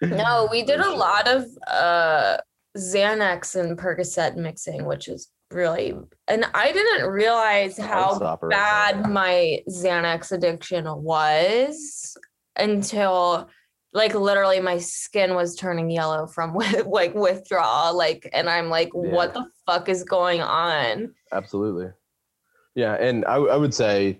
No, 0.00 0.48
we 0.50 0.62
did 0.62 0.80
a 0.80 0.90
lot 0.90 1.28
of 1.28 1.44
uh 1.66 2.38
Xanax 2.76 3.54
and 3.54 3.76
Percocet 3.78 4.36
mixing, 4.36 4.86
which 4.86 5.08
is 5.08 5.28
really 5.50 5.94
and 6.26 6.46
I 6.54 6.72
didn't 6.72 7.10
realize 7.10 7.76
how 7.76 8.38
bad 8.48 9.10
my 9.10 9.60
Xanax 9.68 10.32
addiction 10.32 10.86
was 11.02 12.16
until 12.56 13.50
like 13.92 14.14
literally 14.14 14.60
my 14.60 14.78
skin 14.78 15.34
was 15.34 15.54
turning 15.54 15.90
yellow 15.90 16.26
from 16.26 16.54
like 16.86 17.14
withdrawal 17.14 17.96
like 17.96 18.28
and 18.32 18.48
I'm 18.48 18.68
like 18.68 18.90
yeah. 18.94 19.10
what 19.10 19.34
the 19.34 19.46
fuck 19.66 19.88
is 19.88 20.04
going 20.04 20.40
on? 20.40 21.14
Absolutely. 21.32 21.90
Yeah, 22.74 22.94
and 22.94 23.26
I, 23.26 23.34
I 23.34 23.56
would 23.56 23.74
say 23.74 24.18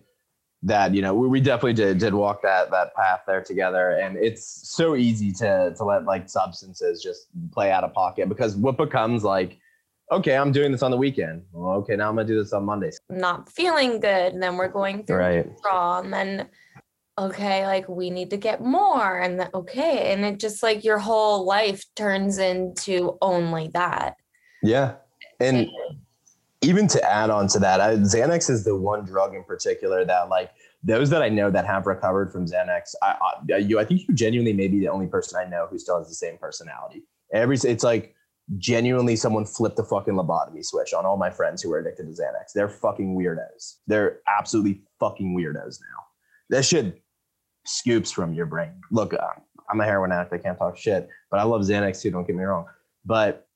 that 0.63 0.95
you 0.95 1.03
know 1.03 1.15
we, 1.15 1.27
we 1.27 1.41
definitely 1.41 1.73
did 1.73 1.99
did 1.99 2.15
walk 2.15 2.43
that 2.43 2.71
that 2.71 2.95
path 2.95 3.23
there 3.27 3.43
together 3.43 3.93
and 3.93 4.17
it's 4.17 4.71
so 4.71 4.95
easy 4.95 5.33
to 5.33 5.75
to 5.77 5.85
let 5.85 6.05
like 6.05 6.29
substances 6.29 7.03
just 7.03 7.27
play 7.53 7.73
out 7.73 7.83
of 7.83 7.93
pocket 7.93 8.29
because 8.29 8.55
what 8.55 8.77
becomes 8.77 9.25
like 9.25 9.59
okay 10.13 10.37
i'm 10.37 10.53
doing 10.53 10.71
this 10.71 10.83
on 10.83 10.93
the 10.93 10.97
weekend 10.97 11.43
well, 11.53 11.73
okay 11.75 11.97
now 11.97 12.09
i'm 12.09 12.15
gonna 12.15 12.27
do 12.27 12.39
this 12.39 12.53
on 12.53 12.65
mondays 12.65 13.01
not 13.11 13.49
feeling 13.51 13.99
good 13.99 14.33
and 14.33 14.41
then 14.41 14.57
we're 14.57 14.69
going 14.69 15.05
through 15.05 15.17
right. 15.17 15.49
withdrawal 15.49 16.01
and 16.01 16.13
then 16.13 16.49
okay 17.19 17.67
like 17.67 17.89
we 17.89 18.09
need 18.11 18.31
to 18.31 18.37
get 18.37 18.63
more 18.63 19.21
and 19.21 19.39
then 19.39 19.49
okay 19.53 20.13
and 20.13 20.25
it 20.25 20.41
just 20.41 20.63
like 20.63 20.83
your 20.83 20.99
whole 20.99 21.45
life 21.45 21.85
turns 21.95 22.39
into 22.39 23.19
only 23.21 23.69
that 23.75 24.17
yeah 24.63 24.95
and 25.41 25.69
even 26.63 26.87
to 26.87 27.03
add 27.03 27.29
on 27.29 27.49
to 27.49 27.59
that, 27.59 27.81
I, 27.81 27.97
Xanax 27.97 28.49
is 28.49 28.65
the 28.65 28.77
one 28.77 29.05
drug 29.05 29.35
in 29.35 29.43
particular 29.43 30.05
that 30.05 30.29
like 30.29 30.51
those 30.85 31.11
that 31.11 31.23
I 31.23 31.29
know 31.29 31.51
that 31.51 31.67
have 31.67 31.87
recovered 31.87 32.33
from 32.33 32.47
Xanax, 32.47 32.95
I, 33.03 33.17
I, 33.53 33.57
you, 33.59 33.79
I 33.79 33.85
think 33.85 34.03
you 34.09 34.15
genuinely 34.15 34.53
may 34.53 34.69
be 34.69 34.79
the 34.79 34.89
only 34.89 35.09
person 35.09 35.39
I 35.39 35.49
know 35.49 35.67
who 35.69 35.79
still 35.79 35.99
has 35.99 36.09
the 36.09 36.15
same 36.15 36.39
personality. 36.39 37.03
Every, 37.33 37.57
it's 37.57 37.85
like 37.85 38.15
genuinely 38.59 39.17
someone 39.17 39.45
flipped 39.45 39.77
the 39.77 39.85
fucking 39.85 40.15
lobotomy 40.15 40.65
switch 40.65 40.95
on 40.95 41.05
all 41.05 41.17
my 41.17 41.31
friends 41.31 41.63
who 41.63 41.73
are 41.73 41.79
addicted 41.79 42.05
to 42.05 42.11
Xanax. 42.13 42.53
They're 42.55 42.69
fucking 42.69 43.17
weirdos. 43.17 43.79
They're 43.89 44.21
absolutely 44.39 44.83
fucking 45.01 45.37
weirdos 45.37 45.81
now. 45.81 46.05
That 46.51 46.65
shit 46.65 47.02
scoops 47.65 48.11
from 48.11 48.35
your 48.35 48.47
brain. 48.47 48.73
Look, 48.91 49.15
uh, 49.15 49.19
I'm 49.71 49.81
a 49.81 49.85
heroin 49.85 50.13
addict. 50.13 50.33
I 50.33 50.39
can't 50.39 50.59
talk 50.59 50.77
shit, 50.77 51.09
but 51.31 51.41
I 51.41 51.45
love 51.45 51.63
Xanax 51.63 52.03
too. 52.03 52.11
Don't 52.11 52.27
get 52.27 52.37
me 52.37 52.45
wrong. 52.45 52.67
But 53.05 53.47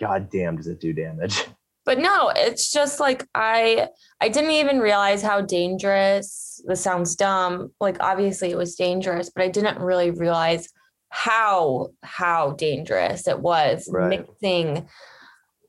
god 0.00 0.30
damn, 0.30 0.56
does 0.56 0.66
it 0.66 0.80
do 0.80 0.92
damage? 0.92 1.44
but 1.84 1.98
no 1.98 2.32
it's 2.36 2.70
just 2.72 3.00
like 3.00 3.26
i 3.34 3.88
i 4.20 4.28
didn't 4.28 4.50
even 4.50 4.78
realize 4.78 5.22
how 5.22 5.40
dangerous 5.40 6.62
this 6.66 6.80
sounds 6.80 7.16
dumb 7.16 7.72
like 7.80 7.96
obviously 8.00 8.50
it 8.50 8.56
was 8.56 8.74
dangerous 8.74 9.30
but 9.30 9.42
i 9.42 9.48
didn't 9.48 9.78
really 9.78 10.10
realize 10.10 10.68
how 11.08 11.88
how 12.02 12.52
dangerous 12.52 13.26
it 13.26 13.40
was 13.40 13.88
right. 13.90 14.08
mixing 14.08 14.86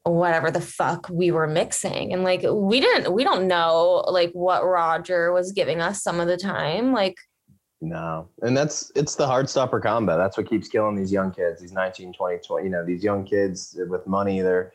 whatever 0.04 0.52
the 0.52 0.62
fuck 0.62 1.10
we 1.10 1.32
were 1.32 1.48
mixing 1.48 2.14
and 2.14 2.24
like 2.24 2.44
we 2.50 2.80
didn't 2.80 3.14
we 3.14 3.24
don't 3.24 3.48
know 3.48 4.04
like 4.08 4.32
what 4.34 4.66
roger 4.66 5.32
was 5.32 5.52
giving 5.52 5.82
us 5.82 6.04
some 6.04 6.20
of 6.20 6.28
the 6.28 6.38
time 6.38 6.92
like 6.92 7.16
no. 7.84 8.30
And 8.42 8.56
that's 8.56 8.92
it's 8.96 9.16
the 9.16 9.28
hard 9.28 9.50
stopper 9.50 9.80
combo 9.82 10.18
that's 10.18 10.38
what 10.38 10.50
keeps 10.50 10.70
killing 10.70 10.96
these 10.96 11.12
young 11.12 11.32
kids 11.32 11.60
these 11.62 11.74
19 11.74 12.14
20 12.14 12.40
20 12.40 12.64
you 12.64 12.72
know 12.72 12.86
these 12.86 13.04
young 13.04 13.26
kids 13.26 13.78
with 13.90 14.08
money. 14.08 14.40
They're 14.40 14.72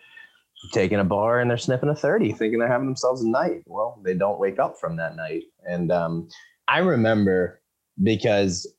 taking 0.73 0.99
a 0.99 1.05
bar 1.05 1.41
and 1.41 1.51
they're 1.51 1.57
sniffing 1.57 1.89
a 1.89 1.95
30 1.95 2.33
thinking 2.33 2.59
they're 2.59 2.69
having 2.69 2.87
themselves 2.87 3.23
a 3.23 3.29
night. 3.29 3.63
Well 3.67 3.99
they 4.05 4.15
don't 4.15 4.39
wake 4.39 4.59
up 4.59 4.79
from 4.79 4.97
that 4.97 5.17
night. 5.17 5.45
And 5.67 5.91
um, 5.91 6.29
i 6.69 6.79
remember 6.79 7.61
because 8.03 8.71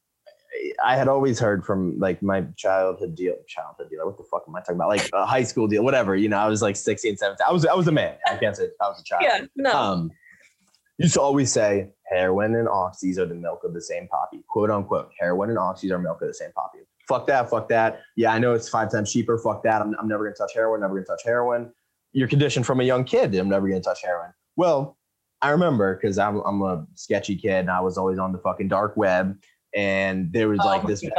i 0.86 0.96
had 0.96 1.08
always 1.08 1.40
heard 1.40 1.66
from 1.66 1.98
like 2.00 2.22
my 2.22 2.44
childhood 2.56 3.16
deal 3.16 3.36
childhood 3.48 3.90
dealer 3.90 4.06
what 4.06 4.18
the 4.18 4.24
fuck 4.24 4.44
am 4.48 4.56
i 4.56 4.60
talking 4.60 4.76
about? 4.76 4.90
Like 4.90 5.10
a 5.14 5.26
high 5.26 5.44
school 5.44 5.68
deal 5.68 5.84
whatever 5.84 6.16
you 6.16 6.30
know 6.30 6.38
i 6.38 6.48
was 6.48 6.62
like 6.62 6.76
16 6.76 7.18
17 7.18 7.38
i 7.48 7.52
was 7.52 7.66
i 7.66 7.74
was 7.74 7.88
a 7.88 7.92
man 7.92 8.16
i 8.28 8.36
can't 8.38 8.56
say 8.56 8.68
i 8.80 8.88
was 8.88 9.00
a 9.00 9.04
child. 9.04 9.24
Yeah 9.26 9.46
no. 9.56 9.72
Um, 9.72 10.12
used 11.00 11.14
to 11.16 11.22
always 11.22 11.52
say 11.52 11.90
heroin 12.10 12.56
and 12.56 12.68
oxys 12.68 13.18
are 13.18 13.26
the 13.26 13.36
milk 13.36 13.64
of 13.64 13.74
the 13.74 13.82
same 13.82 14.08
poppy 14.08 14.44
quote 14.48 14.72
unquote 14.72 15.12
heroin 15.20 15.50
and 15.50 15.60
oxys 15.60 15.92
are 15.92 16.00
milk 16.00 16.22
of 16.22 16.28
the 16.28 16.34
same 16.34 16.52
poppy 16.54 16.80
fuck 17.10 17.26
that, 17.28 17.50
fuck 17.50 17.68
that. 17.70 18.02
Yeah, 18.16 18.32
I 18.32 18.40
know 18.40 18.54
it's 18.54 18.70
five 18.70 18.92
times 18.92 19.12
cheaper. 19.12 19.38
Fuck 19.40 19.64
that. 19.64 19.82
I'm, 19.82 19.96
I'm 20.00 20.08
never 20.08 20.24
going 20.24 20.36
to 20.36 20.38
touch 20.38 20.54
heroin, 20.54 20.82
never 20.82 20.94
going 20.94 21.04
to 21.04 21.10
touch 21.10 21.24
heroin. 21.26 21.74
You're 22.14 22.28
conditioned 22.28 22.66
from 22.66 22.80
a 22.80 22.84
young 22.84 23.04
kid. 23.04 23.36
I'm 23.36 23.50
never 23.50 23.68
going 23.68 23.82
to 23.82 23.86
touch 23.86 24.04
heroin. 24.04 24.32
Well, 24.56 24.98
I 25.42 25.50
remember 25.50 25.96
because 25.96 26.18
I'm, 26.20 26.38
I'm 26.42 26.62
a 26.62 26.86
sketchy 26.96 27.36
kid 27.36 27.62
and 27.62 27.72
I 27.72 27.82
was 27.82 27.98
always 27.98 28.20
on 28.20 28.32
the 28.32 28.38
fucking 28.38 28.68
dark 28.68 28.96
web. 28.96 29.38
And 29.76 30.34
there 30.34 30.50
was 30.50 30.58
like 30.60 30.84
oh 30.84 30.88
this, 30.88 31.02
this 31.02 31.12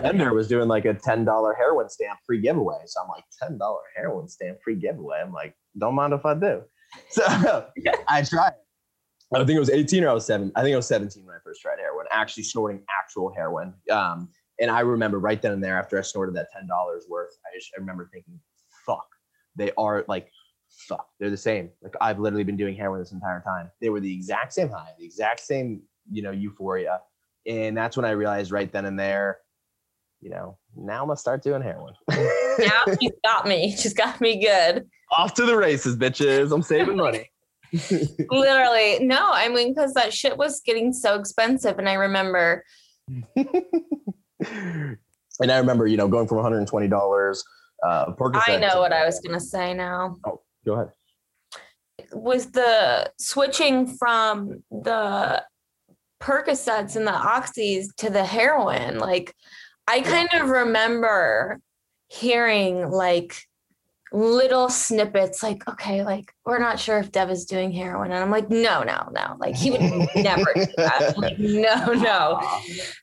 vendor 0.00 0.32
was 0.32 0.48
doing 0.48 0.66
like 0.66 0.86
a 0.86 0.94
$10 0.94 1.54
heroin 1.58 1.88
stamp 1.90 2.18
free 2.24 2.40
giveaway. 2.40 2.78
So 2.86 3.02
I'm 3.02 3.08
like, 3.08 3.24
$10 3.42 3.76
heroin 3.96 4.28
stamp 4.28 4.58
free 4.62 4.76
giveaway. 4.76 5.20
I'm 5.22 5.32
like, 5.32 5.54
don't 5.76 5.94
mind 5.94 6.12
if 6.12 6.24
I 6.24 6.34
do. 6.34 6.62
So 7.10 7.22
I 8.08 8.22
tried. 8.22 8.54
I 9.34 9.44
think 9.44 9.56
it 9.56 9.60
was 9.60 9.70
18 9.70 10.04
or 10.04 10.08
I 10.08 10.12
was 10.14 10.24
seven. 10.24 10.50
I 10.56 10.62
think 10.62 10.72
I 10.72 10.76
was 10.76 10.86
17 10.86 11.24
when 11.24 11.34
I 11.34 11.38
first 11.44 11.60
tried 11.60 11.78
heroin, 11.78 12.06
actually 12.10 12.44
snorting 12.44 12.82
actual 12.98 13.32
heroin. 13.32 13.74
Um, 13.90 14.30
and 14.60 14.70
I 14.70 14.80
remember 14.80 15.18
right 15.18 15.40
then 15.40 15.52
and 15.52 15.62
there 15.62 15.78
after 15.78 15.98
I 15.98 16.02
snorted 16.02 16.34
that 16.34 16.48
ten 16.52 16.66
dollars 16.66 17.04
worth, 17.08 17.36
I 17.46 17.56
just 17.56 17.70
I 17.76 17.80
remember 17.80 18.08
thinking, 18.12 18.40
"Fuck, 18.84 19.06
they 19.56 19.70
are 19.78 20.04
like, 20.08 20.30
fuck, 20.68 21.08
they're 21.18 21.30
the 21.30 21.36
same." 21.36 21.70
Like 21.82 21.94
I've 22.00 22.18
literally 22.18 22.44
been 22.44 22.56
doing 22.56 22.74
heroin 22.74 23.00
this 23.00 23.12
entire 23.12 23.40
time. 23.40 23.70
They 23.80 23.88
were 23.88 24.00
the 24.00 24.12
exact 24.12 24.52
same 24.52 24.68
high, 24.68 24.90
the 24.98 25.04
exact 25.04 25.40
same, 25.40 25.82
you 26.10 26.22
know, 26.22 26.32
euphoria, 26.32 27.00
and 27.46 27.76
that's 27.76 27.96
when 27.96 28.04
I 28.04 28.10
realized 28.10 28.50
right 28.50 28.70
then 28.72 28.84
and 28.84 28.98
there, 28.98 29.38
you 30.20 30.30
know, 30.30 30.58
now 30.76 31.02
I'm 31.02 31.08
gonna 31.08 31.16
start 31.16 31.42
doing 31.42 31.62
heroin. 31.62 31.94
now 32.08 32.82
she's 33.00 33.12
got 33.24 33.46
me. 33.46 33.76
She's 33.76 33.94
got 33.94 34.20
me 34.20 34.42
good. 34.42 34.88
Off 35.16 35.34
to 35.34 35.46
the 35.46 35.56
races, 35.56 35.96
bitches. 35.96 36.52
I'm 36.52 36.62
saving 36.62 36.96
money. 36.96 37.30
Literally, 38.30 38.98
no. 39.00 39.30
I 39.32 39.48
mean, 39.48 39.74
because 39.74 39.94
that 39.94 40.12
shit 40.12 40.36
was 40.36 40.60
getting 40.60 40.92
so 40.92 41.18
expensive, 41.18 41.78
and 41.78 41.88
I 41.88 41.94
remember 41.94 42.64
and 44.40 44.98
I 45.40 45.58
remember, 45.58 45.86
you 45.86 45.96
know, 45.96 46.08
going 46.08 46.28
from 46.28 46.38
$120. 46.38 47.38
Uh, 47.86 48.12
I 48.34 48.56
know 48.56 48.80
what 48.80 48.92
I 48.92 49.04
was 49.04 49.20
going 49.20 49.38
to 49.38 49.44
say 49.44 49.72
now. 49.72 50.16
Oh, 50.26 50.40
go 50.66 50.74
ahead. 50.74 50.88
Was 52.12 52.50
the 52.50 53.10
switching 53.18 53.86
from 53.86 54.62
the 54.70 55.42
Percocets 56.20 56.96
and 56.96 57.06
the 57.06 57.12
oxys 57.12 57.94
to 57.98 58.10
the 58.10 58.24
heroin. 58.24 58.98
Like, 58.98 59.34
I 59.86 60.00
kind 60.00 60.28
of 60.34 60.48
remember 60.48 61.60
hearing 62.08 62.90
like 62.90 63.36
little 64.12 64.68
snippets 64.68 65.42
like 65.42 65.66
okay 65.68 66.02
like 66.02 66.32
we're 66.46 66.58
not 66.58 66.78
sure 66.78 66.98
if 66.98 67.12
dev 67.12 67.30
is 67.30 67.44
doing 67.44 67.70
heroin 67.70 68.10
and 68.10 68.22
i'm 68.22 68.30
like 68.30 68.48
no 68.48 68.82
no 68.82 69.08
no 69.12 69.36
like 69.38 69.54
he 69.54 69.70
would 69.70 69.80
never 70.16 70.52
do 70.54 70.66
that. 70.76 71.14
Like, 71.16 71.38
no 71.38 71.92
no. 71.92 72.40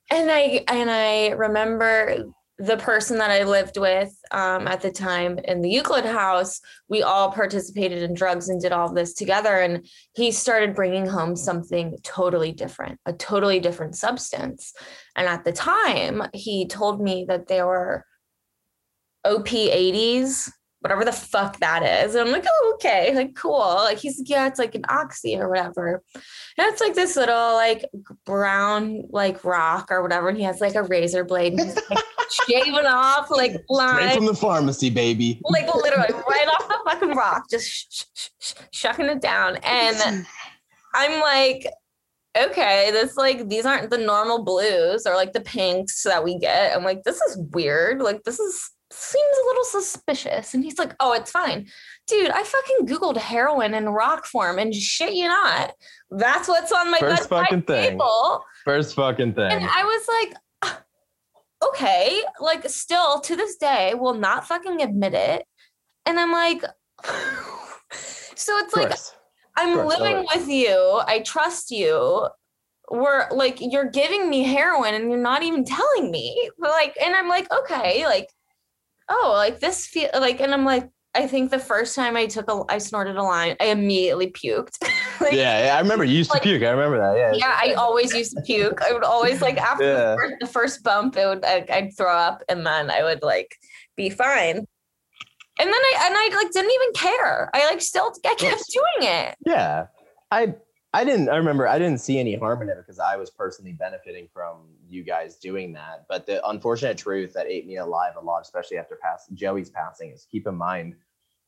And 0.09 0.31
i 0.31 0.63
and 0.67 0.89
i 0.89 1.29
remember 1.29 2.25
the 2.57 2.77
person 2.77 3.17
that 3.17 3.29
i 3.29 3.43
lived 3.43 3.77
with 3.77 4.17
um, 4.31 4.67
at 4.67 4.81
the 4.81 4.91
time 4.91 5.37
in 5.43 5.61
the 5.61 5.69
euclid 5.69 6.05
house 6.05 6.59
we 6.87 7.03
all 7.03 7.31
participated 7.31 8.01
in 8.01 8.13
drugs 8.13 8.49
and 8.49 8.61
did 8.61 8.71
all 8.71 8.91
this 8.91 9.13
together 9.13 9.59
and 9.59 9.85
he 10.15 10.31
started 10.31 10.73
bringing 10.73 11.05
home 11.05 11.35
something 11.35 11.97
totally 12.01 12.51
different 12.51 12.99
a 13.05 13.13
totally 13.13 13.59
different 13.59 13.95
substance. 13.95 14.73
And 15.15 15.27
at 15.27 15.43
the 15.43 15.51
time 15.51 16.23
he 16.33 16.67
told 16.67 17.01
me 17.01 17.25
that 17.27 17.47
there 17.47 17.65
were 17.65 18.05
op 19.25 19.47
80s 19.47 20.49
whatever 20.85 21.03
the 21.03 21.11
fuck 21.11 21.57
that 21.57 21.81
is. 21.81 22.13
And 22.13 22.27
I'm 22.27 22.31
like, 22.31 22.45
oh, 22.47 22.73
okay, 22.75 23.11
like 23.15 23.33
cool. 23.33 23.57
Like 23.57 23.97
he's 23.97 24.21
yeah, 24.23 24.45
it's 24.45 24.59
like 24.59 24.75
an 24.75 24.85
oxy 24.87 25.35
or 25.35 25.49
whatever. 25.49 26.03
And 26.13 26.67
it's 26.71 26.79
like 26.79 26.93
this 26.93 27.15
little 27.15 27.53
like 27.53 27.89
brown 28.23 29.01
like 29.09 29.43
rock 29.43 29.87
or 29.89 30.03
whatever. 30.03 30.29
And 30.29 30.37
he 30.37 30.43
has 30.43 30.61
like 30.61 30.75
a 30.75 30.83
razor 30.83 31.23
blade 31.23 31.53
and 31.53 31.61
he's 31.63 31.75
like 31.89 32.03
shaving 32.47 32.85
off 32.85 33.31
like. 33.31 33.63
Straight 33.67 34.13
from 34.13 34.27
the 34.27 34.35
pharmacy, 34.35 34.91
baby. 34.91 35.41
Like 35.45 35.73
literally 35.73 36.13
right 36.29 36.47
off 36.49 36.67
the 36.67 36.79
fucking 36.85 37.15
rock, 37.15 37.49
just 37.49 37.67
sh- 37.67 38.03
sh- 38.13 38.29
sh- 38.39 38.53
shucking 38.71 39.07
it 39.07 39.21
down. 39.21 39.55
And 39.63 40.27
I'm 40.93 41.19
like, 41.19 41.65
okay, 42.37 42.91
this 42.91 43.17
like 43.17 43.49
these 43.49 43.65
aren't 43.65 43.89
the 43.89 43.97
normal 43.97 44.43
blues 44.43 45.07
or 45.07 45.15
like 45.15 45.33
the 45.33 45.41
pinks 45.41 46.03
that 46.03 46.23
we 46.23 46.37
get. 46.37 46.75
I'm 46.75 46.83
like, 46.83 47.01
this 47.01 47.19
is 47.21 47.39
weird. 47.53 48.03
Like 48.03 48.21
this 48.21 48.39
is 48.39 48.69
seems 48.95 49.37
a 49.37 49.47
little 49.47 49.63
suspicious. 49.65 50.53
And 50.53 50.63
he's 50.63 50.79
like, 50.79 50.95
oh, 50.99 51.13
it's 51.13 51.31
fine. 51.31 51.67
Dude, 52.07 52.31
I 52.31 52.43
fucking 52.43 52.87
Googled 52.87 53.17
heroin 53.17 53.73
in 53.73 53.89
rock 53.89 54.25
form 54.25 54.57
and 54.57 54.73
shit 54.73 55.13
you 55.13 55.27
not. 55.27 55.73
That's 56.11 56.47
what's 56.47 56.71
on 56.71 56.91
my 56.91 56.99
first 56.99 57.29
fucking 57.29 57.63
thing. 57.63 57.91
Table. 57.91 58.43
First 58.63 58.95
fucking 58.95 59.33
thing. 59.33 59.51
And 59.51 59.65
I 59.65 59.83
was 59.83 60.07
like, 60.07 60.75
okay, 61.67 62.21
like 62.39 62.67
still 62.69 63.19
to 63.21 63.35
this 63.35 63.57
day 63.57 63.93
will 63.95 64.13
not 64.13 64.47
fucking 64.47 64.81
admit 64.81 65.13
it. 65.13 65.45
And 66.05 66.19
I'm 66.19 66.31
like, 66.31 66.63
so 67.91 68.57
it's 68.57 68.75
like 68.75 68.93
I'm 69.57 69.87
living 69.87 70.25
with 70.33 70.47
you. 70.47 71.01
I 71.05 71.21
trust 71.25 71.71
you. 71.71 72.27
We're 72.91 73.27
like 73.31 73.57
you're 73.59 73.89
giving 73.89 74.29
me 74.29 74.43
heroin 74.43 74.93
and 74.93 75.09
you're 75.09 75.19
not 75.19 75.43
even 75.43 75.65
telling 75.65 76.11
me. 76.11 76.49
Like, 76.59 76.95
and 77.03 77.15
I'm 77.15 77.27
like, 77.27 77.51
okay, 77.51 78.05
like 78.05 78.29
oh, 79.09 79.33
like 79.35 79.59
this 79.59 79.85
feel 79.85 80.09
like, 80.13 80.41
and 80.41 80.53
I'm 80.53 80.65
like, 80.65 80.89
I 81.15 81.27
think 81.27 81.49
the 81.49 81.59
first 81.59 81.95
time 81.95 82.17
I 82.17 82.25
took 82.25 82.51
a, 82.51 82.63
I 82.67 82.77
snorted 82.77 83.15
a 83.15 83.23
line, 83.23 83.55
I 83.61 83.67
immediately 83.67 84.31
puked. 84.31 84.77
like, 85.21 85.31
yeah, 85.31 85.67
yeah, 85.67 85.75
I 85.77 85.79
remember 85.79 86.03
you 86.03 86.17
used 86.17 86.29
like, 86.29 86.41
to 86.41 86.49
puke. 86.49 86.63
I 86.63 86.71
remember 86.71 86.97
that. 86.97 87.17
Yeah. 87.17 87.31
Yeah, 87.33 87.57
I 87.57 87.73
always 87.73 88.13
used 88.13 88.35
to 88.35 88.41
puke. 88.41 88.81
I 88.81 88.91
would 88.91 89.03
always 89.03 89.41
like 89.41 89.57
after 89.57 89.85
yeah. 89.85 90.11
the, 90.11 90.17
first, 90.17 90.35
the, 90.41 90.47
first, 90.47 90.83
bump, 90.83 91.15
it 91.15 91.25
would 91.25 91.45
I, 91.45 91.65
I'd 91.69 91.97
throw 91.97 92.13
up, 92.13 92.43
and 92.49 92.65
then 92.65 92.91
I 92.91 93.01
would 93.03 93.23
like 93.23 93.55
be 93.95 94.09
fine. 94.09 94.57
And 95.57 95.67
then 95.67 95.73
I 95.73 95.93
and 96.03 96.15
I 96.17 96.37
like 96.37 96.51
didn't 96.51 96.71
even 96.71 96.93
care. 96.95 97.49
I 97.53 97.65
like 97.69 97.81
still 97.81 98.11
I 98.25 98.35
kept 98.35 98.63
doing 98.73 99.09
it. 99.09 99.35
Yeah, 99.45 99.85
I 100.31 100.53
I 100.93 101.05
didn't. 101.05 101.29
I 101.29 101.37
remember 101.37 101.65
I 101.65 101.79
didn't 101.79 101.99
see 101.99 102.19
any 102.19 102.35
harm 102.35 102.61
in 102.61 102.67
it 102.67 102.75
because 102.77 102.99
I 102.99 103.15
was 103.15 103.29
personally 103.29 103.71
benefiting 103.71 104.27
from 104.33 104.57
you 104.87 105.03
guys 105.03 105.37
doing 105.37 105.73
that. 105.73 106.05
But 106.07 106.25
the 106.25 106.45
unfortunate 106.47 106.97
truth 106.97 107.33
that 107.33 107.47
ate 107.47 107.67
me 107.67 107.77
alive 107.77 108.13
a 108.19 108.23
lot, 108.23 108.41
especially 108.41 108.77
after 108.77 108.97
pass 109.01 109.27
Joey's 109.33 109.69
passing, 109.69 110.11
is 110.11 110.27
keep 110.31 110.47
in 110.47 110.55
mind, 110.55 110.95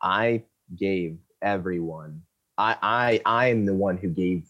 I 0.02 0.44
gave 0.76 1.18
everyone. 1.42 2.22
I 2.58 2.76
I 2.82 3.22
I'm 3.26 3.66
the 3.66 3.74
one 3.74 3.98
who 3.98 4.10
gave 4.10 4.48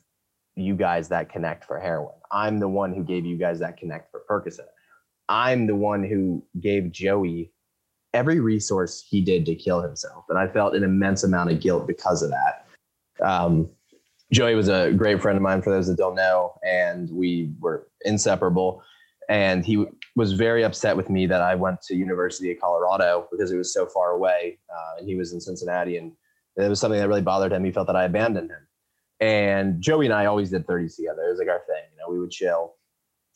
you 0.55 0.75
guys 0.75 1.09
that 1.09 1.29
connect 1.29 1.65
for 1.65 1.79
heroin. 1.79 2.15
I'm 2.31 2.59
the 2.59 2.67
one 2.67 2.93
who 2.93 3.03
gave 3.03 3.25
you 3.25 3.37
guys 3.37 3.59
that 3.59 3.77
connect 3.77 4.11
for 4.11 4.21
Percocet. 4.29 4.67
I'm 5.29 5.67
the 5.67 5.75
one 5.75 6.03
who 6.03 6.43
gave 6.59 6.91
Joey 6.91 7.51
every 8.13 8.39
resource 8.39 9.05
he 9.07 9.21
did 9.21 9.45
to 9.45 9.55
kill 9.55 9.81
himself, 9.81 10.25
and 10.29 10.37
I 10.37 10.47
felt 10.47 10.75
an 10.75 10.83
immense 10.83 11.23
amount 11.23 11.51
of 11.51 11.59
guilt 11.59 11.87
because 11.87 12.23
of 12.23 12.31
that. 12.31 12.65
Um, 13.21 13.69
Joey 14.31 14.55
was 14.55 14.67
a 14.67 14.91
great 14.91 15.21
friend 15.21 15.37
of 15.37 15.41
mine, 15.41 15.61
for 15.61 15.69
those 15.69 15.87
that 15.87 15.97
don't 15.97 16.15
know, 16.15 16.53
and 16.63 17.09
we 17.11 17.53
were 17.59 17.87
inseparable. 18.07 18.81
And 19.29 19.65
he 19.65 19.85
was 20.15 20.33
very 20.33 20.63
upset 20.63 20.95
with 20.95 21.09
me 21.09 21.27
that 21.27 21.41
I 21.41 21.53
went 21.55 21.81
to 21.83 21.95
University 21.95 22.51
of 22.51 22.59
Colorado 22.59 23.27
because 23.31 23.51
it 23.51 23.57
was 23.57 23.73
so 23.73 23.85
far 23.85 24.11
away, 24.11 24.57
uh, 24.69 24.99
and 24.99 25.07
he 25.07 25.15
was 25.15 25.33
in 25.33 25.41
Cincinnati, 25.41 25.97
and 25.97 26.13
it 26.55 26.69
was 26.69 26.79
something 26.79 26.99
that 26.99 27.07
really 27.07 27.21
bothered 27.21 27.51
him. 27.51 27.63
He 27.63 27.71
felt 27.71 27.87
that 27.87 27.95
I 27.95 28.05
abandoned 28.05 28.49
him. 28.49 28.67
And 29.19 29.81
Joey 29.81 30.05
and 30.05 30.13
I 30.13 30.27
always 30.27 30.49
did 30.49 30.65
30s 30.65 30.95
together. 30.95 31.23
It 31.27 31.31
was 31.31 31.39
like 31.39 31.49
our 31.49 31.61
thing. 31.67 31.83
You 31.91 31.99
know, 31.99 32.11
we 32.11 32.19
would 32.19 32.31
chill. 32.31 32.75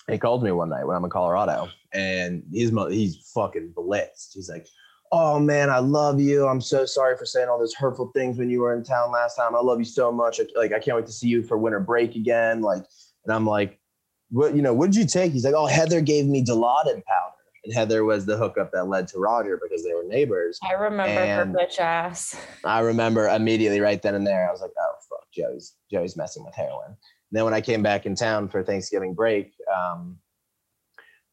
He 0.09 0.17
called 0.17 0.43
me 0.43 0.51
one 0.51 0.69
night 0.69 0.85
when 0.85 0.95
I'm 0.95 1.03
in 1.03 1.09
Colorado, 1.09 1.67
and 1.93 2.43
he's 2.51 2.71
he's 2.89 3.31
fucking 3.33 3.73
blitzed. 3.75 4.33
He's 4.33 4.49
like, 4.49 4.65
oh 5.11 5.39
man, 5.39 5.69
I 5.69 5.79
love 5.79 6.19
you. 6.19 6.47
I'm 6.47 6.61
so 6.61 6.85
sorry 6.85 7.17
for 7.17 7.25
saying 7.25 7.49
all 7.49 7.59
those 7.59 7.73
hurtful 7.73 8.11
things 8.15 8.37
when 8.37 8.49
you 8.49 8.61
were 8.61 8.73
in 8.73 8.83
town 8.83 9.11
last 9.11 9.35
time. 9.35 9.55
I 9.55 9.59
love 9.59 9.79
you 9.79 9.85
so 9.85 10.11
much. 10.11 10.39
Like, 10.55 10.71
I 10.71 10.79
can't 10.79 10.95
wait 10.95 11.05
to 11.07 11.11
see 11.11 11.27
you 11.27 11.43
for 11.43 11.57
winter 11.57 11.79
break 11.79 12.15
again. 12.15 12.61
Like, 12.61 12.85
and 13.25 13.33
I'm 13.33 13.45
like, 13.45 13.79
what, 14.31 14.55
you 14.55 14.61
know, 14.61 14.73
what 14.73 14.91
did 14.91 14.95
you 14.95 15.05
take? 15.05 15.31
He's 15.31 15.45
like, 15.45 15.53
oh, 15.55 15.67
Heather 15.67 16.01
gave 16.01 16.25
me 16.25 16.43
Dilaudid 16.43 17.03
powder. 17.05 17.35
And 17.63 17.73
Heather 17.73 18.03
was 18.03 18.25
the 18.25 18.37
hookup 18.37 18.71
that 18.71 18.87
led 18.87 19.07
to 19.09 19.19
Roger 19.19 19.59
because 19.61 19.83
they 19.83 19.93
were 19.93 20.03
neighbors. 20.03 20.59
I 20.67 20.73
remember 20.73 21.11
and 21.11 21.55
her 21.55 21.59
bitch 21.59 21.79
ass. 21.79 22.35
I 22.65 22.79
remember 22.79 23.27
immediately 23.27 23.79
right 23.79 24.01
then 24.01 24.15
and 24.15 24.25
there. 24.25 24.47
I 24.47 24.51
was 24.51 24.61
like, 24.61 24.71
oh 24.79 24.93
fuck, 25.07 25.31
Joey's 25.31 25.75
Joey's 25.91 26.17
messing 26.17 26.43
with 26.43 26.55
heroin. 26.55 26.87
And 26.87 26.97
then 27.31 27.45
when 27.45 27.53
I 27.53 27.61
came 27.61 27.83
back 27.83 28.07
in 28.07 28.15
town 28.15 28.49
for 28.49 28.63
Thanksgiving 28.63 29.13
break, 29.13 29.53
um, 29.71 30.17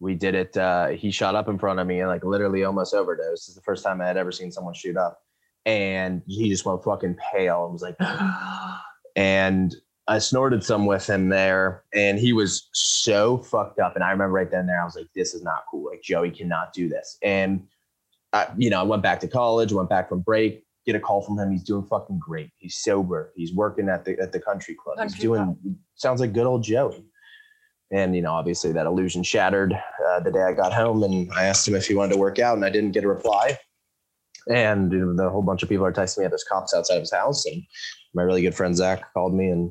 we 0.01 0.15
did 0.15 0.35
it. 0.35 0.57
Uh, 0.57 0.89
he 0.89 1.11
shot 1.11 1.35
up 1.35 1.49
in 1.49 1.59
front 1.59 1.81
of 1.81 1.87
me 1.87 2.01
and 2.01 2.09
like 2.09 2.25
literally 2.25 2.65
almost 2.65 2.95
overdosed. 2.95 3.45
This 3.45 3.49
is 3.49 3.55
the 3.55 3.63
first 3.63 3.83
time 3.83 4.01
I 4.01 4.07
had 4.07 4.17
ever 4.19 4.31
seen 4.31 4.53
someone 4.53 4.75
shoot 4.75 4.97
up. 4.97 5.21
And 5.65 6.23
he 6.27 6.51
just 6.51 6.65
went 6.65 6.85
fucking 6.85 7.17
pale 7.33 7.65
and 7.65 7.73
was 7.73 7.83
like, 7.83 7.97
and 9.17 9.75
I 10.09 10.19
snorted 10.19 10.65
some 10.65 10.87
with 10.87 11.07
him 11.07 11.29
there, 11.29 11.85
and 11.93 12.19
he 12.19 12.33
was 12.33 12.69
so 12.73 13.39
fucked 13.39 13.79
up. 13.79 13.95
And 13.95 14.03
I 14.03 14.11
remember 14.11 14.33
right 14.33 14.51
then 14.51 14.61
and 14.61 14.69
there, 14.71 14.81
I 14.81 14.85
was 14.85 14.97
like, 14.97 15.09
this 15.15 15.35
is 15.35 15.43
not 15.43 15.65
cool. 15.71 15.91
Like 15.91 16.03
Joey 16.03 16.31
cannot 16.31 16.73
do 16.73 16.89
this. 16.89 17.19
And 17.23 17.67
I, 18.33 18.49
you 18.57 18.71
know, 18.71 18.81
I 18.81 18.85
went 18.85 19.03
back 19.03 19.21
to 19.21 19.29
college, 19.29 19.73
went 19.73 19.91
back 19.91 20.09
from 20.09 20.21
break, 20.21 20.65
get 20.87 20.97
a 20.97 21.01
call 21.01 21.21
from 21.21 21.39
him. 21.39 21.53
He's 21.53 21.63
doing 21.63 21.85
fucking 21.85 22.19
great. 22.19 22.51
He's 22.57 22.77
sober. 22.77 23.33
He's 23.37 23.53
working 23.53 23.91
at 23.91 24.07
the 24.07 24.19
at 24.19 24.33
the 24.33 24.41
country 24.41 24.75
club. 24.75 24.97
Country 24.97 25.15
He's 25.15 25.23
doing 25.23 25.45
club. 25.45 25.59
sounds 25.95 26.21
like 26.21 26.33
good 26.33 26.47
old 26.47 26.65
Joey 26.65 27.05
and 27.91 28.15
you 28.15 28.23
know 28.23 28.33
obviously 28.33 28.73
that 28.73 28.87
illusion 28.87 29.23
shattered 29.23 29.73
uh, 30.07 30.21
the 30.21 30.31
day 30.31 30.43
i 30.43 30.53
got 30.53 30.73
home 30.73 31.03
and 31.03 31.31
i 31.33 31.45
asked 31.45 31.67
him 31.67 31.75
if 31.75 31.87
he 31.87 31.95
wanted 31.95 32.13
to 32.13 32.19
work 32.19 32.39
out 32.39 32.57
and 32.57 32.65
i 32.65 32.71
didn't 32.71 32.93
get 32.93 33.05
a 33.05 33.09
reply 33.09 33.57
and 34.51 34.93
you 34.93 34.99
know, 34.99 35.17
the 35.17 35.31
whole 35.31 35.43
bunch 35.43 35.63
of 35.63 35.69
people 35.69 35.87
are 35.87 35.93
texting 35.93 36.19
me 36.19 36.27
there's 36.27 36.45
cops 36.45 36.75
outside 36.75 36.97
of 36.97 37.01
his 37.03 37.13
house 37.13 37.47
and 37.47 37.63
my 38.15 38.23
really 38.23 38.43
good 38.43 38.55
friend 38.55 38.77
zach 38.77 39.03
called 39.15 39.35
me 39.35 39.49
and 39.49 39.71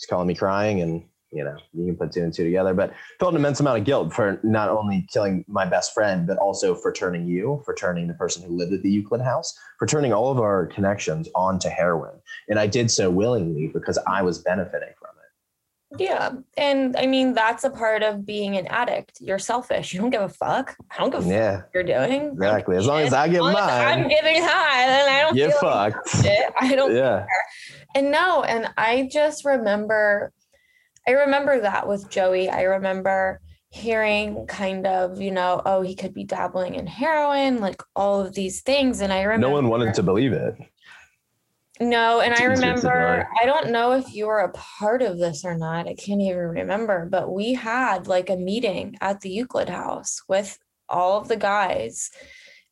he's 0.00 0.06
calling 0.06 0.26
me 0.26 0.34
crying 0.34 0.80
and 0.80 1.04
you 1.30 1.44
know 1.44 1.56
you 1.72 1.86
can 1.86 1.96
put 1.96 2.10
two 2.10 2.22
and 2.22 2.32
two 2.32 2.44
together. 2.44 2.74
But 2.74 2.92
felt 3.18 3.34
an 3.34 3.36
immense 3.36 3.60
amount 3.60 3.78
of 3.78 3.84
guilt 3.84 4.12
for 4.12 4.40
not 4.42 4.68
only 4.68 5.06
killing 5.12 5.44
my 5.46 5.64
best 5.64 5.94
friend 5.94 6.26
but 6.26 6.38
also 6.38 6.74
for 6.74 6.92
turning 6.92 7.26
you 7.26 7.62
for 7.64 7.74
turning 7.74 8.08
the 8.08 8.14
person 8.14 8.42
who 8.42 8.56
lived 8.56 8.72
at 8.72 8.82
the 8.82 8.90
euclid 8.90 9.20
house 9.20 9.56
for 9.78 9.86
turning 9.86 10.12
all 10.12 10.30
of 10.30 10.38
our 10.38 10.66
connections 10.66 11.28
onto 11.34 11.68
heroin. 11.68 12.18
And 12.48 12.58
i 12.58 12.66
did 12.66 12.90
so 12.90 13.10
willingly 13.10 13.68
because 13.68 13.98
i 14.06 14.22
was 14.22 14.38
benefiting 14.38 14.94
yeah. 15.98 16.30
And 16.56 16.96
I 16.96 17.06
mean, 17.06 17.34
that's 17.34 17.64
a 17.64 17.70
part 17.70 18.02
of 18.02 18.24
being 18.24 18.56
an 18.56 18.66
addict. 18.68 19.18
You're 19.20 19.38
selfish. 19.38 19.92
You 19.92 20.00
don't 20.00 20.10
give 20.10 20.22
a 20.22 20.28
fuck. 20.28 20.76
I 20.90 20.98
don't 20.98 21.10
give 21.10 21.26
a 21.26 21.28
yeah. 21.28 21.56
fuck 21.56 21.70
you're 21.74 21.82
doing. 21.82 22.32
Exactly. 22.32 22.76
As 22.76 22.86
long 22.86 23.00
as 23.00 23.12
I 23.12 23.28
get 23.28 23.42
mine. 23.42 23.56
I'm 23.56 24.08
giving 24.08 24.42
high, 24.42 24.86
then 24.86 25.08
I 25.08 25.20
don't 25.22 25.34
get 25.34 25.54
fucked. 25.54 26.24
Like 26.24 26.54
I 26.60 26.74
don't 26.74 26.94
yeah. 26.94 27.18
Care. 27.18 27.28
And 27.94 28.10
no, 28.10 28.42
and 28.44 28.68
I 28.76 29.08
just 29.10 29.44
remember 29.44 30.32
I 31.08 31.12
remember 31.12 31.60
that 31.60 31.88
with 31.88 32.08
Joey. 32.10 32.48
I 32.48 32.62
remember 32.62 33.40
hearing 33.70 34.46
kind 34.46 34.86
of, 34.86 35.20
you 35.20 35.30
know, 35.30 35.62
oh, 35.64 35.80
he 35.82 35.94
could 35.94 36.12
be 36.12 36.24
dabbling 36.24 36.74
in 36.74 36.86
heroin, 36.86 37.60
like 37.60 37.82
all 37.96 38.20
of 38.20 38.34
these 38.34 38.60
things. 38.62 39.00
And 39.00 39.12
I 39.12 39.22
remember 39.22 39.48
no 39.48 39.52
one 39.52 39.68
wanted 39.68 39.94
to 39.94 40.02
believe 40.02 40.32
it. 40.32 40.54
No, 41.80 42.20
and 42.20 42.34
I 42.34 42.44
remember, 42.44 43.26
I 43.40 43.46
don't 43.46 43.70
know 43.70 43.92
if 43.92 44.14
you 44.14 44.26
were 44.26 44.40
a 44.40 44.52
part 44.52 45.00
of 45.00 45.18
this 45.18 45.46
or 45.46 45.56
not. 45.56 45.88
I 45.88 45.94
can't 45.94 46.20
even 46.20 46.36
remember, 46.36 47.06
but 47.10 47.32
we 47.32 47.54
had 47.54 48.06
like 48.06 48.28
a 48.28 48.36
meeting 48.36 48.98
at 49.00 49.22
the 49.22 49.30
Euclid 49.30 49.70
house 49.70 50.20
with 50.28 50.58
all 50.90 51.18
of 51.18 51.28
the 51.28 51.38
guys. 51.38 52.10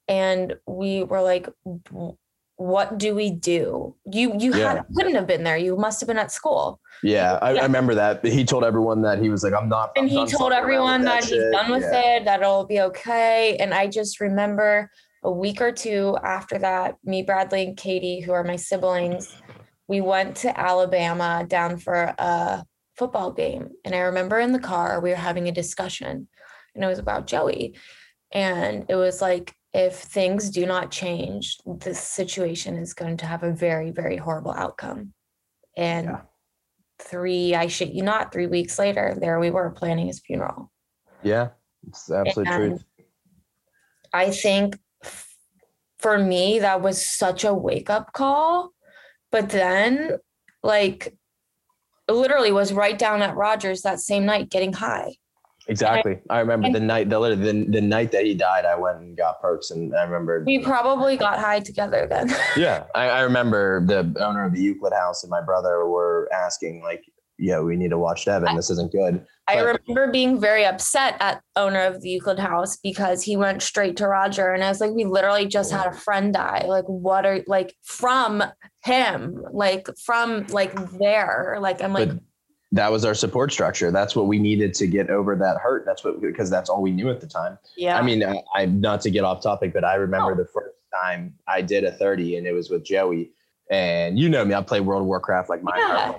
And 0.08 0.56
we 0.66 1.04
were 1.04 1.22
like, 1.22 1.48
what 2.56 2.98
do 2.98 3.14
we 3.14 3.30
do? 3.30 3.94
You 4.12 4.34
you 4.38 4.54
yeah. 4.54 4.74
had, 4.74 4.86
couldn't 4.94 5.14
have 5.14 5.26
been 5.26 5.44
there. 5.44 5.56
You 5.56 5.76
must 5.76 6.00
have 6.00 6.08
been 6.08 6.18
at 6.18 6.32
school. 6.32 6.80
Yeah, 7.02 7.38
I, 7.40 7.52
yeah. 7.52 7.60
I 7.60 7.62
remember 7.62 7.94
that. 7.94 8.22
He 8.26 8.44
told 8.44 8.64
everyone 8.64 9.00
that 9.02 9.22
he 9.22 9.30
was 9.30 9.42
like, 9.42 9.54
I'm 9.54 9.68
not. 9.68 9.92
And 9.96 10.04
I'm 10.04 10.10
he 10.10 10.26
told 10.26 10.52
everyone 10.52 11.02
that, 11.04 11.22
that 11.22 11.30
he's 11.30 11.50
done 11.50 11.70
with 11.70 11.84
yeah. 11.84 12.16
it, 12.16 12.24
that 12.24 12.40
it'll 12.40 12.66
be 12.66 12.80
okay. 12.80 13.56
And 13.58 13.72
I 13.72 13.86
just 13.86 14.20
remember 14.20 14.90
a 15.28 15.30
week 15.30 15.60
or 15.60 15.70
two 15.70 16.16
after 16.22 16.58
that, 16.58 16.96
me, 17.04 17.22
Bradley, 17.22 17.62
and 17.62 17.76
Katie, 17.76 18.20
who 18.20 18.32
are 18.32 18.42
my 18.42 18.56
siblings, 18.56 19.36
we 19.86 20.00
went 20.00 20.36
to 20.36 20.58
Alabama 20.58 21.44
down 21.46 21.76
for 21.76 22.14
a 22.18 22.64
football 22.96 23.30
game. 23.30 23.68
And 23.84 23.94
I 23.94 23.98
remember 23.98 24.38
in 24.38 24.52
the 24.52 24.58
car, 24.58 25.00
we 25.00 25.10
were 25.10 25.16
having 25.16 25.46
a 25.46 25.52
discussion, 25.52 26.28
and 26.74 26.82
it 26.82 26.86
was 26.86 26.98
about 26.98 27.26
Joey. 27.26 27.76
And 28.32 28.86
it 28.88 28.94
was 28.94 29.20
like, 29.20 29.54
if 29.74 29.96
things 29.96 30.48
do 30.48 30.64
not 30.64 30.90
change, 30.90 31.58
this 31.66 32.00
situation 32.00 32.78
is 32.78 32.94
going 32.94 33.18
to 33.18 33.26
have 33.26 33.42
a 33.42 33.52
very, 33.52 33.90
very 33.90 34.16
horrible 34.16 34.52
outcome. 34.52 35.12
And 35.76 36.06
yeah. 36.06 36.20
three, 37.00 37.54
I 37.54 37.66
shit 37.66 37.90
you 37.90 38.02
not, 38.02 38.32
three 38.32 38.46
weeks 38.46 38.78
later, 38.78 39.14
there 39.20 39.38
we 39.38 39.50
were 39.50 39.70
planning 39.72 40.06
his 40.06 40.20
funeral. 40.20 40.72
Yeah, 41.22 41.48
it's 41.86 42.10
absolute 42.10 42.46
truth. 42.46 42.84
I 44.10 44.30
think 44.30 44.78
for 45.98 46.18
me, 46.18 46.58
that 46.60 46.80
was 46.80 47.04
such 47.04 47.44
a 47.44 47.52
wake 47.52 47.90
up 47.90 48.12
call. 48.12 48.72
But 49.30 49.50
then, 49.50 50.18
like, 50.62 51.14
literally 52.08 52.52
was 52.52 52.72
right 52.72 52.98
down 52.98 53.22
at 53.22 53.36
Rogers 53.36 53.82
that 53.82 54.00
same 54.00 54.24
night 54.24 54.50
getting 54.50 54.72
high. 54.72 55.16
Exactly. 55.68 56.18
I, 56.30 56.36
I 56.36 56.40
remember 56.40 56.66
and, 56.66 56.74
the 56.74 56.80
night 56.80 57.10
the, 57.10 57.20
the 57.20 57.66
the 57.68 57.80
night 57.82 58.10
that 58.12 58.24
he 58.24 58.34
died. 58.34 58.64
I 58.64 58.74
went 58.74 59.00
and 59.00 59.14
got 59.14 59.40
perks, 59.42 59.70
and 59.70 59.94
I 59.94 60.02
remember 60.02 60.42
we 60.46 60.60
probably 60.60 61.18
got 61.18 61.38
high 61.38 61.60
together 61.60 62.06
then. 62.08 62.34
yeah, 62.56 62.84
I, 62.94 63.10
I, 63.10 63.20
remember 63.20 63.84
the 63.84 64.14
owner 64.18 64.46
of 64.46 64.54
the 64.54 64.62
Euclid 64.62 64.94
House 64.94 65.24
and 65.24 65.30
my 65.30 65.42
brother 65.42 65.86
were 65.86 66.26
asking 66.32 66.82
like, 66.82 67.04
"Yeah, 67.38 67.60
we 67.60 67.76
need 67.76 67.90
to 67.90 67.98
watch 67.98 68.24
Devin. 68.24 68.54
This 68.56 68.70
isn't 68.70 68.92
good." 68.92 69.24
I 69.46 69.60
remember 69.60 70.12
being 70.12 70.40
very 70.40 70.66
upset 70.66 71.16
at 71.20 71.42
owner 71.56 71.80
of 71.80 72.02
the 72.02 72.10
Euclid 72.10 72.38
House 72.38 72.76
because 72.76 73.22
he 73.22 73.36
went 73.36 73.62
straight 73.62 73.96
to 73.98 74.08
Roger, 74.08 74.52
and 74.52 74.62
I 74.62 74.68
was 74.68 74.80
like, 74.80 74.92
"We 74.92 75.04
literally 75.04 75.46
just 75.46 75.72
had 75.72 75.86
a 75.86 75.92
friend 75.92 76.32
die. 76.34 76.64
Like, 76.66 76.84
what 76.84 77.24
are 77.24 77.42
like 77.46 77.74
from 77.82 78.42
him? 78.84 79.44
Like 79.52 79.88
from 80.04 80.46
like 80.48 80.74
there? 80.98 81.58
Like 81.60 81.82
I'm 81.82 81.92
like." 81.92 82.08
But- 82.08 82.18
that 82.72 82.92
was 82.92 83.04
our 83.04 83.14
support 83.14 83.50
structure. 83.50 83.90
That's 83.90 84.14
what 84.14 84.26
we 84.26 84.38
needed 84.38 84.74
to 84.74 84.86
get 84.86 85.08
over 85.08 85.34
that 85.36 85.56
hurt. 85.56 85.84
That's 85.86 86.04
what 86.04 86.20
because 86.20 86.50
that's 86.50 86.68
all 86.68 86.82
we 86.82 86.90
knew 86.90 87.08
at 87.08 87.20
the 87.20 87.26
time. 87.26 87.58
Yeah. 87.78 87.98
I 87.98 88.02
mean, 88.02 88.22
I, 88.22 88.42
I 88.54 88.66
not 88.66 89.00
to 89.02 89.10
get 89.10 89.24
off 89.24 89.42
topic, 89.42 89.72
but 89.72 89.84
I 89.84 89.94
remember 89.94 90.32
oh. 90.32 90.34
the 90.34 90.44
first 90.44 90.76
time 91.02 91.34
I 91.46 91.62
did 91.62 91.84
a 91.84 91.92
30 91.92 92.36
and 92.36 92.46
it 92.46 92.52
was 92.52 92.68
with 92.68 92.84
Joey. 92.84 93.32
And 93.70 94.18
you 94.18 94.28
know 94.28 94.44
me, 94.44 94.54
I 94.54 94.62
play 94.62 94.80
World 94.80 95.02
of 95.02 95.06
Warcraft 95.06 95.48
like 95.48 95.62
my 95.62 95.76
yeah. 95.76 96.12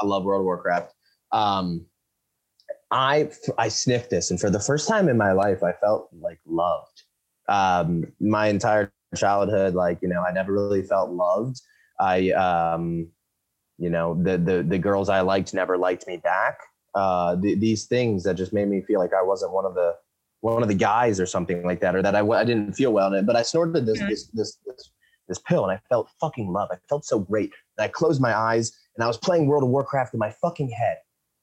I 0.00 0.06
love 0.06 0.24
World 0.24 0.40
of 0.40 0.44
Warcraft. 0.44 0.92
Um 1.32 1.86
I 2.90 3.30
I 3.58 3.68
sniffed 3.68 4.10
this 4.10 4.30
and 4.30 4.40
for 4.40 4.50
the 4.50 4.60
first 4.60 4.88
time 4.88 5.08
in 5.08 5.16
my 5.16 5.32
life 5.32 5.62
I 5.62 5.72
felt 5.72 6.08
like 6.20 6.40
loved. 6.46 7.02
Um 7.48 8.12
my 8.20 8.48
entire 8.48 8.92
childhood, 9.16 9.74
like, 9.74 9.98
you 10.02 10.08
know, 10.08 10.22
I 10.22 10.32
never 10.32 10.52
really 10.52 10.82
felt 10.82 11.10
loved. 11.10 11.60
I 11.98 12.30
um 12.30 13.10
you 13.80 13.88
know 13.88 14.14
the 14.22 14.36
the 14.36 14.62
the 14.62 14.78
girls 14.78 15.08
i 15.08 15.20
liked 15.20 15.54
never 15.54 15.76
liked 15.76 16.06
me 16.06 16.18
back 16.18 16.58
uh 16.94 17.34
th- 17.40 17.58
these 17.58 17.86
things 17.86 18.22
that 18.22 18.34
just 18.34 18.52
made 18.52 18.68
me 18.68 18.82
feel 18.82 19.00
like 19.00 19.14
i 19.14 19.22
wasn't 19.22 19.50
one 19.50 19.64
of 19.64 19.74
the 19.74 19.94
one 20.42 20.62
of 20.62 20.68
the 20.68 20.74
guys 20.74 21.18
or 21.18 21.26
something 21.26 21.64
like 21.64 21.80
that 21.80 21.96
or 21.96 22.02
that 22.02 22.14
i, 22.14 22.20
I 22.20 22.44
didn't 22.44 22.74
feel 22.74 22.92
well 22.92 23.12
in 23.12 23.20
it 23.20 23.26
but 23.26 23.36
i 23.36 23.42
snorted 23.42 23.86
this, 23.86 23.98
mm-hmm. 23.98 24.08
this 24.10 24.26
this 24.34 24.58
this 24.66 24.90
this 25.28 25.38
pill 25.38 25.64
and 25.64 25.72
i 25.72 25.80
felt 25.88 26.08
fucking 26.20 26.52
love 26.52 26.68
i 26.70 26.76
felt 26.88 27.04
so 27.04 27.18
great 27.18 27.52
and 27.78 27.84
i 27.84 27.88
closed 27.88 28.20
my 28.20 28.36
eyes 28.36 28.70
and 29.00 29.04
i 29.04 29.06
was 29.06 29.18
playing 29.18 29.46
world 29.46 29.62
of 29.62 29.68
warcraft 29.68 30.14
in 30.14 30.18
my 30.18 30.30
fucking 30.30 30.70
head 30.70 30.98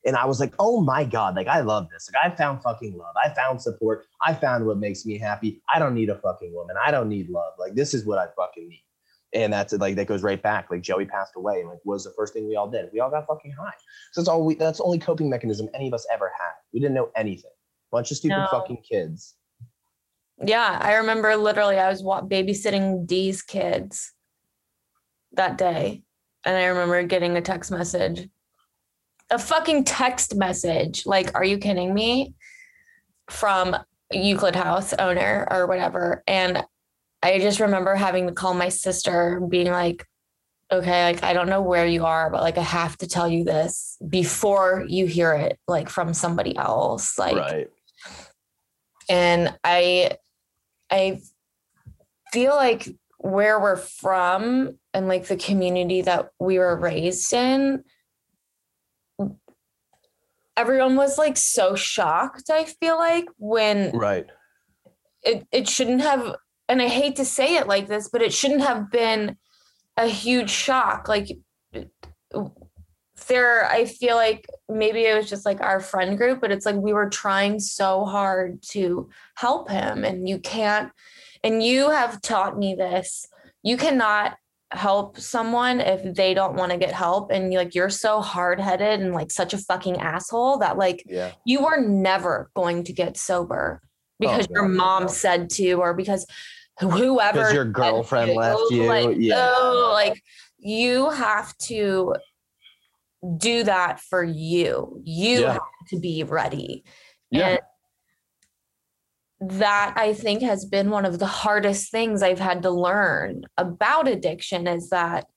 and 0.06 0.16
i 0.16 0.26
was 0.26 0.40
like 0.40 0.54
oh 0.60 0.82
my 0.82 1.04
god 1.04 1.36
like 1.36 1.48
i 1.48 1.60
love 1.60 1.88
this 1.92 2.10
like 2.12 2.32
i 2.32 2.36
found 2.36 2.62
fucking 2.62 2.98
love 2.98 3.14
i 3.24 3.34
found 3.34 3.62
support 3.62 4.06
i 4.26 4.34
found 4.34 4.66
what 4.66 4.78
makes 4.78 5.06
me 5.06 5.18
happy 5.18 5.62
i 5.74 5.80
don't 5.80 5.94
need 5.94 6.10
a 6.10 6.18
fucking 6.20 6.54
woman 6.54 6.76
i 6.86 6.92
don't 6.92 7.10
need 7.10 7.30
love 7.30 7.54
like 7.58 7.76
this 7.76 7.94
is 7.94 8.06
what 8.06 8.18
i 8.18 8.28
fucking 8.36 8.68
need 8.68 8.84
and 9.34 9.52
that's 9.52 9.74
like 9.74 9.96
that 9.96 10.08
goes 10.08 10.24
right 10.24 10.42
back. 10.42 10.72
Like 10.72 10.82
Joey 10.82 11.06
passed 11.06 11.34
away, 11.36 11.60
and 11.60 11.70
like 11.70 11.80
was 11.84 12.04
the 12.04 12.12
first 12.12 12.34
thing 12.34 12.48
we 12.48 12.56
all 12.56 12.70
did. 12.70 12.90
We 12.94 13.00
all 13.00 13.10
got 13.10 13.28
fucking 13.28 13.52
high. 13.52 13.74
So 14.12 14.22
that's 14.22 14.30
all 14.30 14.46
we. 14.46 14.56
That's 14.56 14.78
the 14.78 14.86
only 14.86 15.00
coping 15.00 15.30
mechanism 15.30 15.68
any 15.74 15.88
of 15.88 15.94
us 15.94 16.08
ever 16.12 16.32
had. 16.40 16.54
We 16.74 16.80
didn't 16.80 16.96
know 16.96 17.12
anything. 17.16 17.52
Bunch 17.92 18.12
of 18.12 18.18
stupid 18.18 18.38
no. 18.38 18.48
fucking 18.50 18.84
kids. 18.90 19.36
Yeah, 20.46 20.78
I 20.82 20.96
remember 20.96 21.36
literally 21.36 21.78
I 21.78 21.90
was 21.90 22.04
babysitting 22.04 23.06
D's 23.06 23.42
kids 23.42 24.14
that 25.34 25.58
day, 25.58 26.04
and 26.46 26.56
I 26.56 26.66
remember 26.66 27.04
getting 27.04 27.36
a 27.38 27.42
text 27.42 27.72
message, 27.72 28.28
a 29.30 29.40
fucking 29.40 29.84
text 29.84 30.36
message. 30.36 31.06
Like, 31.06 31.36
are 31.36 31.44
you 31.44 31.58
kidding 31.58 31.94
me? 31.94 32.34
From 33.30 33.76
Euclid 34.12 34.56
House 34.56 34.94
owner 34.94 35.48
or 35.52 35.68
whatever, 35.68 36.24
and 36.28 36.64
I 37.22 37.40
just 37.40 37.60
remember 37.60 37.96
having 37.96 38.28
to 38.28 38.34
call 38.34 38.54
my 38.54 38.70
sister 38.70 39.42
being 39.42 39.72
like, 39.72 40.06
okay, 40.72 41.04
like 41.04 41.24
I 41.24 41.34
don't 41.34 41.50
know 41.50 41.62
where 41.62 41.86
you 41.86 42.06
are, 42.06 42.30
but 42.30 42.42
like 42.42 42.58
I 42.58 42.64
have 42.64 42.98
to 43.00 43.08
tell 43.08 43.28
you 43.28 43.44
this 43.44 43.98
before 44.08 44.86
you 44.88 45.06
hear 45.06 45.34
it 45.34 45.60
like 45.68 45.90
from 45.90 46.14
somebody 46.14 46.56
else. 46.56 47.18
Like 47.18 47.36
right. 47.36 47.68
and 49.10 49.58
I 49.64 50.18
I 50.92 51.22
feel 52.32 52.56
like 52.56 52.88
where 53.18 53.60
we're 53.60 53.78
from 53.78 54.78
and 54.98 55.08
like 55.08 55.28
the 55.28 55.38
community 55.38 56.02
that 56.02 56.30
we 56.40 56.60
were 56.60 56.76
raised 56.76 57.32
in 57.34 57.84
everyone 60.56 60.96
was 60.96 61.18
like 61.18 61.38
so 61.38 61.76
shocked 61.76 62.50
i 62.50 62.64
feel 62.64 62.98
like 62.98 63.26
when 63.38 63.92
right 63.92 64.28
it, 65.24 65.46
it 65.52 65.68
shouldn't 65.70 66.02
have 66.02 66.36
and 66.70 66.82
I 66.82 66.88
hate 66.88 67.16
to 67.18 67.26
say 67.26 67.56
it 67.56 67.68
like 67.68 67.88
this, 67.88 68.10
but 68.10 68.22
it 68.22 68.34
shouldn't 68.34 68.62
have 68.62 68.92
been 68.92 69.38
a 69.96 70.08
huge 70.08 70.50
shock. 70.50 71.08
Like 71.08 71.30
there, 73.28 73.66
I 73.66 73.86
feel 73.86 74.16
like 74.16 74.48
maybe 74.68 75.06
it 75.06 75.16
was 75.16 75.30
just 75.30 75.46
like 75.46 75.62
our 75.62 75.80
friend 75.80 76.18
group, 76.18 76.42
but 76.42 76.52
it's 76.52 76.66
like 76.66 76.76
we 76.76 76.94
were 76.94 77.10
trying 77.10 77.60
so 77.60 78.06
hard 78.06 78.62
to 78.70 79.10
help 79.36 79.70
him. 79.70 80.04
And 80.04 80.28
you 80.28 80.40
can't, 80.40 80.92
and 81.44 81.64
you 81.64 81.90
have 81.90 82.22
taught 82.22 82.58
me 82.58 82.76
this. 82.76 83.28
You 83.64 83.78
cannot 83.78 84.38
help 84.72 85.18
someone 85.18 85.80
if 85.80 86.16
they 86.16 86.34
don't 86.34 86.56
want 86.56 86.72
to 86.72 86.78
get 86.78 86.94
help 86.94 87.32
and 87.32 87.54
you 87.54 87.58
like 87.60 87.74
you're 87.74 87.90
so 87.90 88.20
hard-headed 88.20 89.00
and 89.00 89.14
like 89.14 89.32
such 89.32 89.54
a 89.54 89.58
fucking 89.58 89.98
asshole 89.98 90.58
that 90.58 90.78
like 90.78 91.04
yeah. 91.06 91.32
you 91.46 91.66
are 91.66 91.80
never 91.80 92.52
going 92.54 92.84
to 92.84 92.92
get 92.92 93.16
sober 93.16 93.82
because 94.20 94.46
oh, 94.50 94.54
your 94.54 94.68
mom 94.68 95.08
said 95.08 95.50
to 95.50 95.74
or 95.74 95.94
because 95.94 96.26
whoever 96.80 97.54
your 97.54 97.66
girlfriend 97.66 98.34
left 98.34 98.60
you. 98.72 98.84
Like, 98.84 99.18
yeah. 99.18 99.54
Oh, 99.56 99.92
like 99.94 100.22
you 100.58 101.10
have 101.10 101.58
to 101.60 102.16
do 103.38 103.64
that 103.64 104.00
for 104.00 104.24
you. 104.24 105.02
You 105.04 105.42
yeah. 105.42 105.54
have 105.54 105.62
to 105.90 106.00
be 106.00 106.24
ready. 106.24 106.84
Yeah. 107.32 107.48
And 107.48 107.60
that 109.40 109.94
I 109.96 110.14
think 110.14 110.42
has 110.42 110.66
been 110.66 110.90
one 110.90 111.06
of 111.06 111.20
the 111.20 111.28
hardest 111.28 111.92
things 111.92 112.24
I've 112.24 112.40
had 112.40 112.64
to 112.64 112.72
learn 112.72 113.44
about 113.58 114.08
addiction 114.08 114.68
is 114.68 114.90
that 114.90 115.28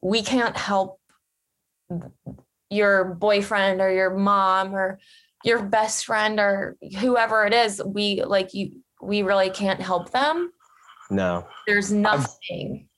we 0.00 0.22
can't 0.22 0.56
help 0.56 1.00
your 2.70 3.04
boyfriend 3.04 3.80
or 3.80 3.90
your 3.90 4.16
mom 4.16 4.74
or 4.74 5.00
your 5.44 5.62
best 5.62 6.04
friend 6.04 6.38
or 6.38 6.76
whoever 6.98 7.46
it 7.46 7.54
is. 7.54 7.82
We 7.84 8.22
like 8.22 8.54
you, 8.54 8.82
we 9.02 9.22
really 9.22 9.50
can't 9.50 9.80
help 9.80 10.10
them 10.10 10.52
no. 11.10 11.46
There's 11.66 11.92
nothing. 11.92 12.88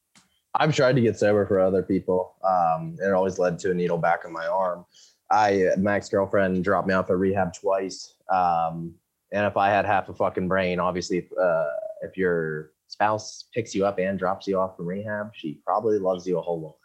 I've, 0.54 0.68
I've 0.68 0.76
tried 0.76 0.96
to 0.96 1.00
get 1.00 1.18
sober 1.18 1.46
for 1.46 1.60
other 1.60 1.82
people. 1.82 2.34
Um, 2.44 2.96
and 2.98 3.08
it 3.08 3.12
always 3.12 3.38
led 3.38 3.58
to 3.60 3.70
a 3.70 3.74
needle 3.74 3.98
back 3.98 4.20
in 4.24 4.32
my 4.32 4.46
arm. 4.46 4.84
I 5.30 5.68
my 5.78 5.96
ex 5.96 6.08
girlfriend 6.08 6.64
dropped 6.64 6.88
me 6.88 6.94
off 6.94 7.08
at 7.10 7.16
rehab 7.16 7.54
twice. 7.54 8.14
Um, 8.28 8.94
and 9.32 9.46
if 9.46 9.56
I 9.56 9.68
had 9.68 9.84
half 9.84 10.08
a 10.08 10.14
fucking 10.14 10.48
brain, 10.48 10.80
obviously, 10.80 11.18
if, 11.18 11.32
uh, 11.32 11.66
if 12.02 12.16
your 12.16 12.72
spouse 12.88 13.48
picks 13.54 13.74
you 13.74 13.86
up 13.86 13.98
and 13.98 14.18
drops 14.18 14.46
you 14.46 14.58
off 14.58 14.76
from 14.76 14.86
rehab, 14.86 15.30
she 15.34 15.60
probably 15.64 15.98
loves 15.98 16.26
you 16.26 16.38
a 16.38 16.42
whole 16.42 16.60
lot. 16.60 16.76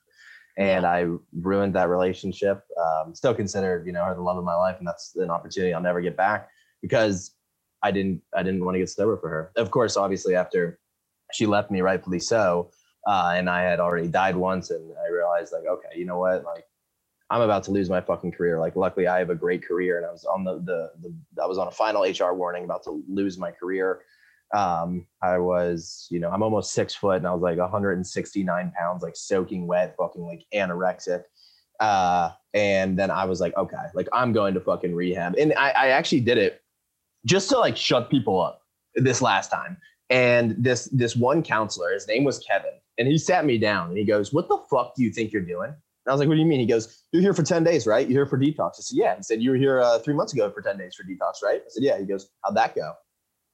And 0.58 0.84
yeah. 0.84 0.92
I 0.92 1.08
ruined 1.34 1.74
that 1.76 1.90
relationship. 1.90 2.64
Um, 2.82 3.14
still 3.16 3.34
consider, 3.34 3.84
you 3.86 3.92
know, 3.92 4.06
her 4.06 4.16
the 4.16 4.22
love 4.22 4.38
of 4.38 4.44
my 4.44 4.56
life, 4.56 4.78
and 4.78 4.88
that's 4.88 5.16
an 5.16 5.30
opportunity 5.30 5.74
I'll 5.74 5.82
never 5.82 6.02
get 6.02 6.16
back 6.16 6.50
because 6.82 7.36
I 7.84 7.92
didn't 7.92 8.22
I 8.34 8.44
didn't 8.44 8.64
want 8.64 8.76
to 8.76 8.80
get 8.80 8.90
sober 8.90 9.18
for 9.18 9.30
her. 9.30 9.52
Of 9.58 9.72
course, 9.72 9.98
obviously, 9.98 10.36
after 10.36 10.80
she 11.34 11.46
left 11.46 11.72
me 11.72 11.82
rightfully 11.82 12.20
so. 12.20 12.72
Uh, 13.08 13.34
and 13.36 13.50
I 13.50 13.62
had 13.62 13.80
already 13.80 14.08
died 14.08 14.36
once, 14.36 14.72
and 14.72 14.94
I 14.98 15.12
realized 15.12 15.52
like, 15.52 15.66
okay, 15.68 15.90
you 15.96 16.06
know 16.06 16.18
what, 16.18 16.44
like 16.44 16.66
I'm 17.30 17.42
about 17.42 17.64
to 17.64 17.72
lose 17.72 17.90
my 17.90 18.02
fucking 18.02 18.34
career. 18.34 18.60
Like, 18.60 18.76
luckily, 18.76 19.08
I 19.08 19.20
have 19.20 19.30
a 19.30 19.36
great 19.36 19.66
career, 19.66 19.98
and 19.98 20.06
I 20.06 20.12
was 20.12 20.26
on 20.26 20.44
the 20.44 20.60
the, 20.60 20.92
the 21.02 21.44
I 21.44 21.46
was 21.46 21.58
on 21.58 21.68
a 21.68 21.72
final 21.72 22.04
HR 22.04 22.34
warning, 22.34 22.66
about 22.66 22.84
to 22.84 23.04
lose 23.08 23.38
my 23.38 23.52
career. 23.52 24.02
Um, 24.54 25.08
I 25.22 25.40
was, 25.40 26.08
you 26.12 26.20
know, 26.20 26.30
I'm 26.30 26.44
almost 26.44 26.74
six 26.74 26.94
foot, 26.94 27.18
and 27.18 27.28
I 27.28 27.34
was 27.34 27.42
like 27.42 27.58
169 27.58 28.74
pounds, 28.78 29.04
like 29.04 29.16
soaking 29.16 29.68
wet, 29.68 29.96
fucking 29.98 30.22
like 30.22 30.46
anorexic. 30.54 31.24
Uh, 31.80 32.32
and 32.54 32.98
then 32.98 33.12
I 33.12 33.26
was 33.26 33.42
like, 33.42 33.56
okay, 33.58 33.76
like 33.94 34.08
I'm 34.14 34.32
going 34.32 34.54
to 34.54 34.60
fucking 34.60 34.94
rehab, 34.94 35.36
and 35.36 35.54
I, 35.54 35.72
I 35.72 35.88
actually 35.90 36.22
did 36.22 36.38
it 36.38 36.62
just 37.26 37.50
to 37.50 37.58
like 37.58 37.76
shut 37.76 38.10
people 38.10 38.40
up 38.40 38.62
this 38.96 39.22
last 39.22 39.50
time 39.50 39.78
and 40.10 40.56
this 40.58 40.86
this 40.92 41.16
one 41.16 41.42
counselor, 41.42 41.94
his 41.94 42.08
name 42.08 42.24
was 42.24 42.40
Kevin, 42.40 42.72
and 42.98 43.08
he 43.08 43.18
sat 43.18 43.46
me 43.46 43.58
down 43.58 43.90
and 43.90 43.98
he 43.98 44.06
goes, 44.06 44.32
"What 44.32 44.48
the 44.48 44.60
fuck 44.70 44.96
do 44.96 45.04
you 45.04 45.12
think 45.12 45.32
you're 45.32 45.42
doing?" 45.42 45.74
I 46.08 46.12
was 46.12 46.20
like, 46.20 46.28
"What 46.28 46.36
do 46.36 46.42
you 46.42 46.46
mean?" 46.46 46.60
He 46.60 46.66
goes, 46.66 47.04
"You're 47.12 47.22
here 47.22 47.34
for 47.34 47.44
ten 47.44 47.64
days, 47.64 47.88
right? 47.88 48.08
You're 48.08 48.24
here 48.24 48.26
for 48.26 48.38
detox." 48.38 48.72
I 48.78 48.82
said, 48.82 48.98
"Yeah." 48.98 49.16
He 49.16 49.24
said, 49.24 49.42
"You 49.42 49.52
were 49.52 49.58
here 49.58 49.82
uh, 49.82 50.00
three 50.00 50.14
months 50.14 50.34
ago 50.34 50.50
for 50.52 50.62
ten 50.62 50.78
days 50.78 50.96
for 50.96 51.04
detox, 51.04 51.44
right?" 51.44 51.62
I 51.62 51.70
said, 51.70 51.84
"Yeah." 51.84 51.98
He 51.98 52.06
goes, 52.06 52.30
"How'd 52.44 52.56
that 52.56 52.76
go?" 52.76 52.94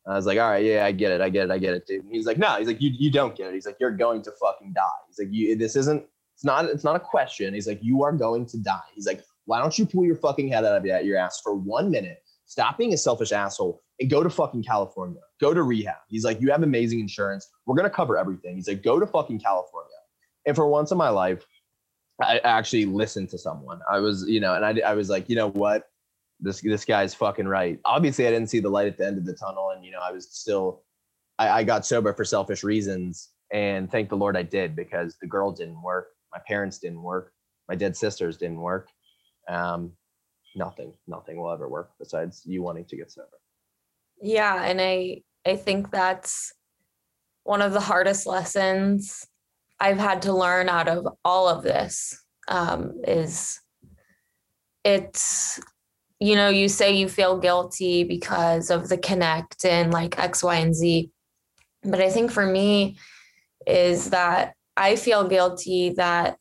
I 0.07 0.15
was 0.15 0.25
like, 0.25 0.39
"All 0.39 0.49
right, 0.49 0.63
yeah, 0.63 0.85
I 0.85 0.91
get 0.91 1.11
it, 1.11 1.21
I 1.21 1.29
get 1.29 1.45
it, 1.45 1.51
I 1.51 1.57
get 1.57 1.73
it, 1.73 1.85
dude." 1.87 2.03
And 2.03 2.13
he's 2.13 2.25
like, 2.25 2.37
"No," 2.37 2.55
he's 2.57 2.67
like, 2.67 2.81
"You 2.81 2.91
you 2.91 3.11
don't 3.11 3.35
get 3.35 3.49
it." 3.49 3.53
He's 3.53 3.65
like, 3.65 3.77
"You're 3.79 3.91
going 3.95 4.21
to 4.23 4.31
fucking 4.31 4.73
die." 4.73 4.81
He's 5.07 5.19
like, 5.19 5.29
"You 5.31 5.55
this 5.55 5.75
isn't 5.75 6.05
it's 6.35 6.43
not 6.43 6.65
it's 6.65 6.83
not 6.83 6.95
a 6.95 6.99
question." 6.99 7.53
He's 7.53 7.67
like, 7.67 7.79
"You 7.81 8.03
are 8.03 8.11
going 8.11 8.45
to 8.47 8.57
die." 8.57 8.79
He's 8.93 9.07
like, 9.07 9.23
"Why 9.45 9.59
don't 9.59 9.77
you 9.77 9.85
pull 9.85 10.05
your 10.05 10.15
fucking 10.15 10.49
head 10.49 10.65
out 10.65 10.77
of 10.77 10.85
your 10.85 11.17
ass 11.17 11.39
for 11.41 11.55
one 11.55 11.89
minute?" 11.89 12.17
Stop 12.45 12.77
being 12.77 12.93
a 12.93 12.97
selfish 12.97 13.31
asshole 13.31 13.81
and 14.01 14.09
go 14.09 14.23
to 14.23 14.29
fucking 14.29 14.63
California. 14.63 15.21
go 15.39 15.53
to 15.53 15.63
rehab. 15.63 15.95
He's 16.09 16.25
like, 16.25 16.41
you 16.41 16.51
have 16.51 16.63
amazing 16.63 16.99
insurance. 16.99 17.47
We're 17.65 17.75
gonna 17.75 17.89
cover 17.89 18.17
everything. 18.17 18.57
He's 18.57 18.67
like, 18.67 18.83
go 18.83 18.99
to 18.99 19.07
fucking 19.07 19.39
California. 19.39 19.87
And 20.45 20.53
for 20.53 20.67
once 20.67 20.91
in 20.91 20.97
my 20.97 21.07
life, 21.07 21.45
I 22.21 22.39
actually 22.43 22.85
listened 22.85 23.29
to 23.29 23.37
someone. 23.37 23.79
I 23.89 23.99
was, 23.99 24.25
you 24.27 24.39
know, 24.39 24.55
and 24.55 24.65
I, 24.65 24.79
I 24.85 24.93
was 24.93 25.09
like, 25.09 25.29
you 25.29 25.35
know 25.35 25.49
what, 25.49 25.83
this 26.39 26.61
this 26.61 26.85
guy's 26.85 27.13
fucking 27.13 27.47
right. 27.47 27.79
Obviously, 27.85 28.27
I 28.27 28.31
didn't 28.31 28.49
see 28.49 28.59
the 28.59 28.69
light 28.69 28.87
at 28.87 28.97
the 28.97 29.05
end 29.05 29.17
of 29.17 29.25
the 29.25 29.33
tunnel, 29.33 29.71
and 29.75 29.85
you 29.85 29.91
know, 29.91 29.99
I 30.01 30.11
was 30.11 30.29
still, 30.31 30.83
I, 31.37 31.49
I 31.49 31.63
got 31.63 31.85
sober 31.85 32.13
for 32.13 32.25
selfish 32.25 32.63
reasons, 32.63 33.29
and 33.51 33.91
thank 33.91 34.09
the 34.09 34.17
Lord 34.17 34.35
I 34.35 34.43
did 34.43 34.75
because 34.75 35.17
the 35.21 35.27
girl 35.27 35.51
didn't 35.51 35.81
work, 35.81 36.07
my 36.33 36.41
parents 36.47 36.79
didn't 36.79 37.03
work, 37.03 37.33
my 37.69 37.75
dead 37.75 37.95
sisters 37.95 38.37
didn't 38.37 38.61
work. 38.61 38.89
Um, 39.47 39.93
nothing, 40.55 40.93
nothing 41.07 41.41
will 41.41 41.51
ever 41.51 41.67
work 41.69 41.91
besides 41.99 42.41
you 42.45 42.63
wanting 42.63 42.85
to 42.85 42.97
get 42.97 43.11
sober. 43.11 43.27
Yeah, 44.21 44.63
and 44.63 44.81
I 44.81 45.21
I 45.45 45.55
think 45.55 45.91
that's 45.91 46.53
one 47.43 47.61
of 47.61 47.73
the 47.73 47.79
hardest 47.79 48.27
lessons 48.27 49.27
I've 49.81 49.97
had 49.97 50.21
to 50.23 50.33
learn 50.33 50.69
out 50.69 50.87
of 50.87 51.07
all 51.25 51.49
of 51.49 51.63
this 51.63 52.23
um, 52.47 53.01
is 53.05 53.59
it's 54.85 55.59
you 56.19 56.35
know 56.35 56.49
you 56.49 56.69
say 56.69 56.95
you 56.95 57.09
feel 57.09 57.39
guilty 57.39 58.03
because 58.03 58.69
of 58.69 58.89
the 58.89 58.97
connect 58.97 59.65
and 59.65 59.91
like 59.91 60.19
X, 60.19 60.43
Y, 60.43 60.55
and 60.55 60.75
Z, 60.75 61.09
but 61.83 61.99
I 61.99 62.11
think 62.11 62.31
for 62.31 62.45
me 62.45 62.97
is 63.65 64.11
that 64.11 64.53
I 64.77 64.95
feel 64.95 65.27
guilty 65.27 65.89
that 65.97 66.37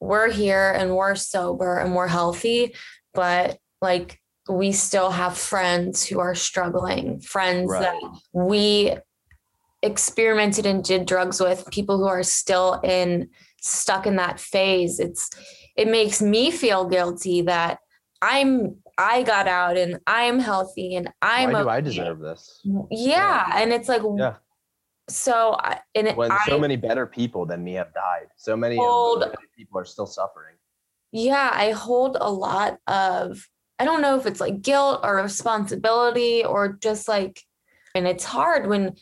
we're 0.00 0.30
here 0.30 0.70
and 0.76 0.94
we're 0.94 1.14
sober 1.14 1.78
and 1.78 1.94
we're 1.94 2.06
healthy, 2.06 2.74
but 3.14 3.58
like 3.80 4.20
we 4.46 4.72
still 4.72 5.10
have 5.10 5.38
friends 5.38 6.04
who 6.04 6.20
are 6.20 6.34
struggling, 6.34 7.20
friends 7.20 7.70
right. 7.70 7.80
that 7.80 8.20
we 8.34 8.94
experimented 9.84 10.66
and 10.66 10.82
did 10.82 11.06
drugs 11.06 11.40
with, 11.40 11.70
people 11.70 11.98
who 11.98 12.06
are 12.06 12.22
still 12.22 12.80
in 12.82 13.28
stuck 13.60 14.06
in 14.06 14.16
that 14.16 14.40
phase. 14.40 14.98
It's 14.98 15.30
it 15.76 15.88
makes 15.88 16.20
me 16.22 16.50
feel 16.50 16.88
guilty 16.88 17.42
that 17.42 17.78
I'm 18.22 18.76
I 18.96 19.22
got 19.22 19.48
out 19.48 19.76
and 19.76 19.98
I'm 20.06 20.38
healthy 20.38 20.94
and 20.94 21.10
I'm 21.20 21.52
Why 21.52 21.62
do 21.62 21.68
okay. 21.68 21.70
I 21.70 21.80
deserve 21.80 22.20
this? 22.20 22.60
Yeah. 22.64 22.82
yeah. 22.90 23.62
And 23.62 23.72
it's 23.72 23.88
like 23.88 24.02
yeah. 24.16 24.36
So 25.08 25.56
and 25.94 26.08
it, 26.08 26.16
when 26.16 26.30
so 26.46 26.56
I, 26.56 26.60
many 26.60 26.76
better 26.76 27.06
people 27.06 27.44
than 27.44 27.62
me 27.62 27.74
have 27.74 27.92
died, 27.92 28.28
so 28.36 28.56
many, 28.56 28.76
hold, 28.76 29.24
people 29.56 29.78
are 29.78 29.84
still 29.84 30.06
suffering. 30.06 30.54
Yeah, 31.12 31.50
I 31.52 31.72
hold 31.72 32.16
a 32.18 32.30
lot 32.30 32.78
of 32.86 33.46
I 33.78 33.84
don't 33.84 34.02
know 34.02 34.16
if 34.18 34.26
it's 34.26 34.40
like 34.40 34.62
guilt 34.62 35.00
or 35.02 35.16
responsibility 35.16 36.44
or 36.44 36.78
just 36.80 37.08
like, 37.08 37.42
and 37.94 38.06
it's 38.06 38.24
hard 38.24 38.66
when 38.68 38.94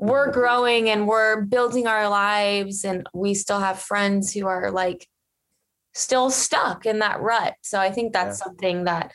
we're 0.00 0.32
growing 0.32 0.88
and 0.88 1.06
we're 1.06 1.42
building 1.42 1.86
our 1.86 2.08
lives 2.08 2.84
and 2.84 3.06
we 3.14 3.34
still 3.34 3.60
have 3.60 3.78
friends 3.78 4.32
who 4.32 4.46
are 4.46 4.70
like 4.70 5.06
still 5.94 6.30
stuck 6.30 6.86
in 6.86 7.00
that 7.00 7.20
rut. 7.20 7.54
So 7.62 7.78
I 7.78 7.90
think 7.90 8.12
that's 8.12 8.38
yeah. 8.38 8.44
something 8.44 8.84
that, 8.84 9.12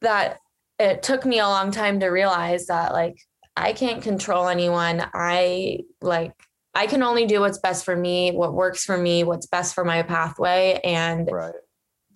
that 0.00 0.38
it 0.78 1.02
took 1.02 1.24
me 1.24 1.38
a 1.38 1.46
long 1.46 1.70
time 1.70 2.00
to 2.00 2.06
realize 2.06 2.66
that 2.66 2.92
like 2.92 3.18
I 3.56 3.72
can't 3.72 4.02
control 4.02 4.48
anyone. 4.48 5.04
I 5.14 5.80
like 6.00 6.32
I 6.74 6.86
can 6.86 7.02
only 7.02 7.26
do 7.26 7.40
what's 7.40 7.58
best 7.58 7.84
for 7.84 7.96
me, 7.96 8.30
what 8.30 8.54
works 8.54 8.84
for 8.84 8.96
me, 8.96 9.24
what's 9.24 9.46
best 9.46 9.74
for 9.74 9.84
my 9.84 10.02
pathway. 10.02 10.80
And 10.84 11.28
right 11.30 11.54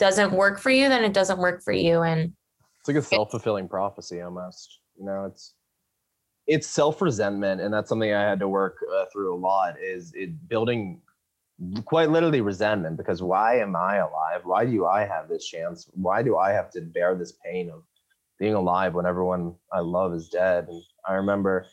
doesn't 0.02 0.32
work 0.32 0.58
for 0.58 0.70
you, 0.70 0.88
then 0.88 1.04
it 1.04 1.12
doesn't 1.12 1.38
work 1.38 1.62
for 1.62 1.72
you. 1.72 2.02
And 2.02 2.32
it's 2.80 2.88
like 2.88 2.96
a 2.96 3.02
self 3.02 3.30
fulfilling 3.30 3.68
prophecy 3.68 4.20
almost. 4.20 4.80
You 4.98 5.04
know, 5.04 5.26
it's 5.26 5.54
it's 6.46 6.66
self 6.66 7.00
resentment, 7.00 7.60
and 7.60 7.72
that's 7.72 7.88
something 7.88 8.12
I 8.12 8.22
had 8.22 8.40
to 8.40 8.48
work 8.48 8.76
uh, 8.94 9.04
through 9.12 9.34
a 9.34 9.38
lot. 9.38 9.76
Is 9.80 10.12
it 10.14 10.48
building 10.48 11.00
quite 11.84 12.10
literally 12.10 12.40
resentment 12.40 12.96
because 12.96 13.22
why 13.22 13.58
am 13.58 13.76
I 13.76 13.96
alive? 13.96 14.40
Why 14.44 14.64
do 14.66 14.86
I 14.86 15.04
have 15.04 15.28
this 15.28 15.46
chance? 15.46 15.88
Why 15.92 16.22
do 16.22 16.36
I 16.36 16.50
have 16.50 16.70
to 16.72 16.80
bear 16.80 17.14
this 17.14 17.34
pain 17.44 17.70
of 17.70 17.84
being 18.38 18.54
alive 18.54 18.94
when 18.94 19.06
everyone 19.06 19.54
I 19.72 19.80
love 19.80 20.14
is 20.14 20.28
dead? 20.28 20.66
And 20.68 20.82
I 21.06 21.14
remember 21.14 21.66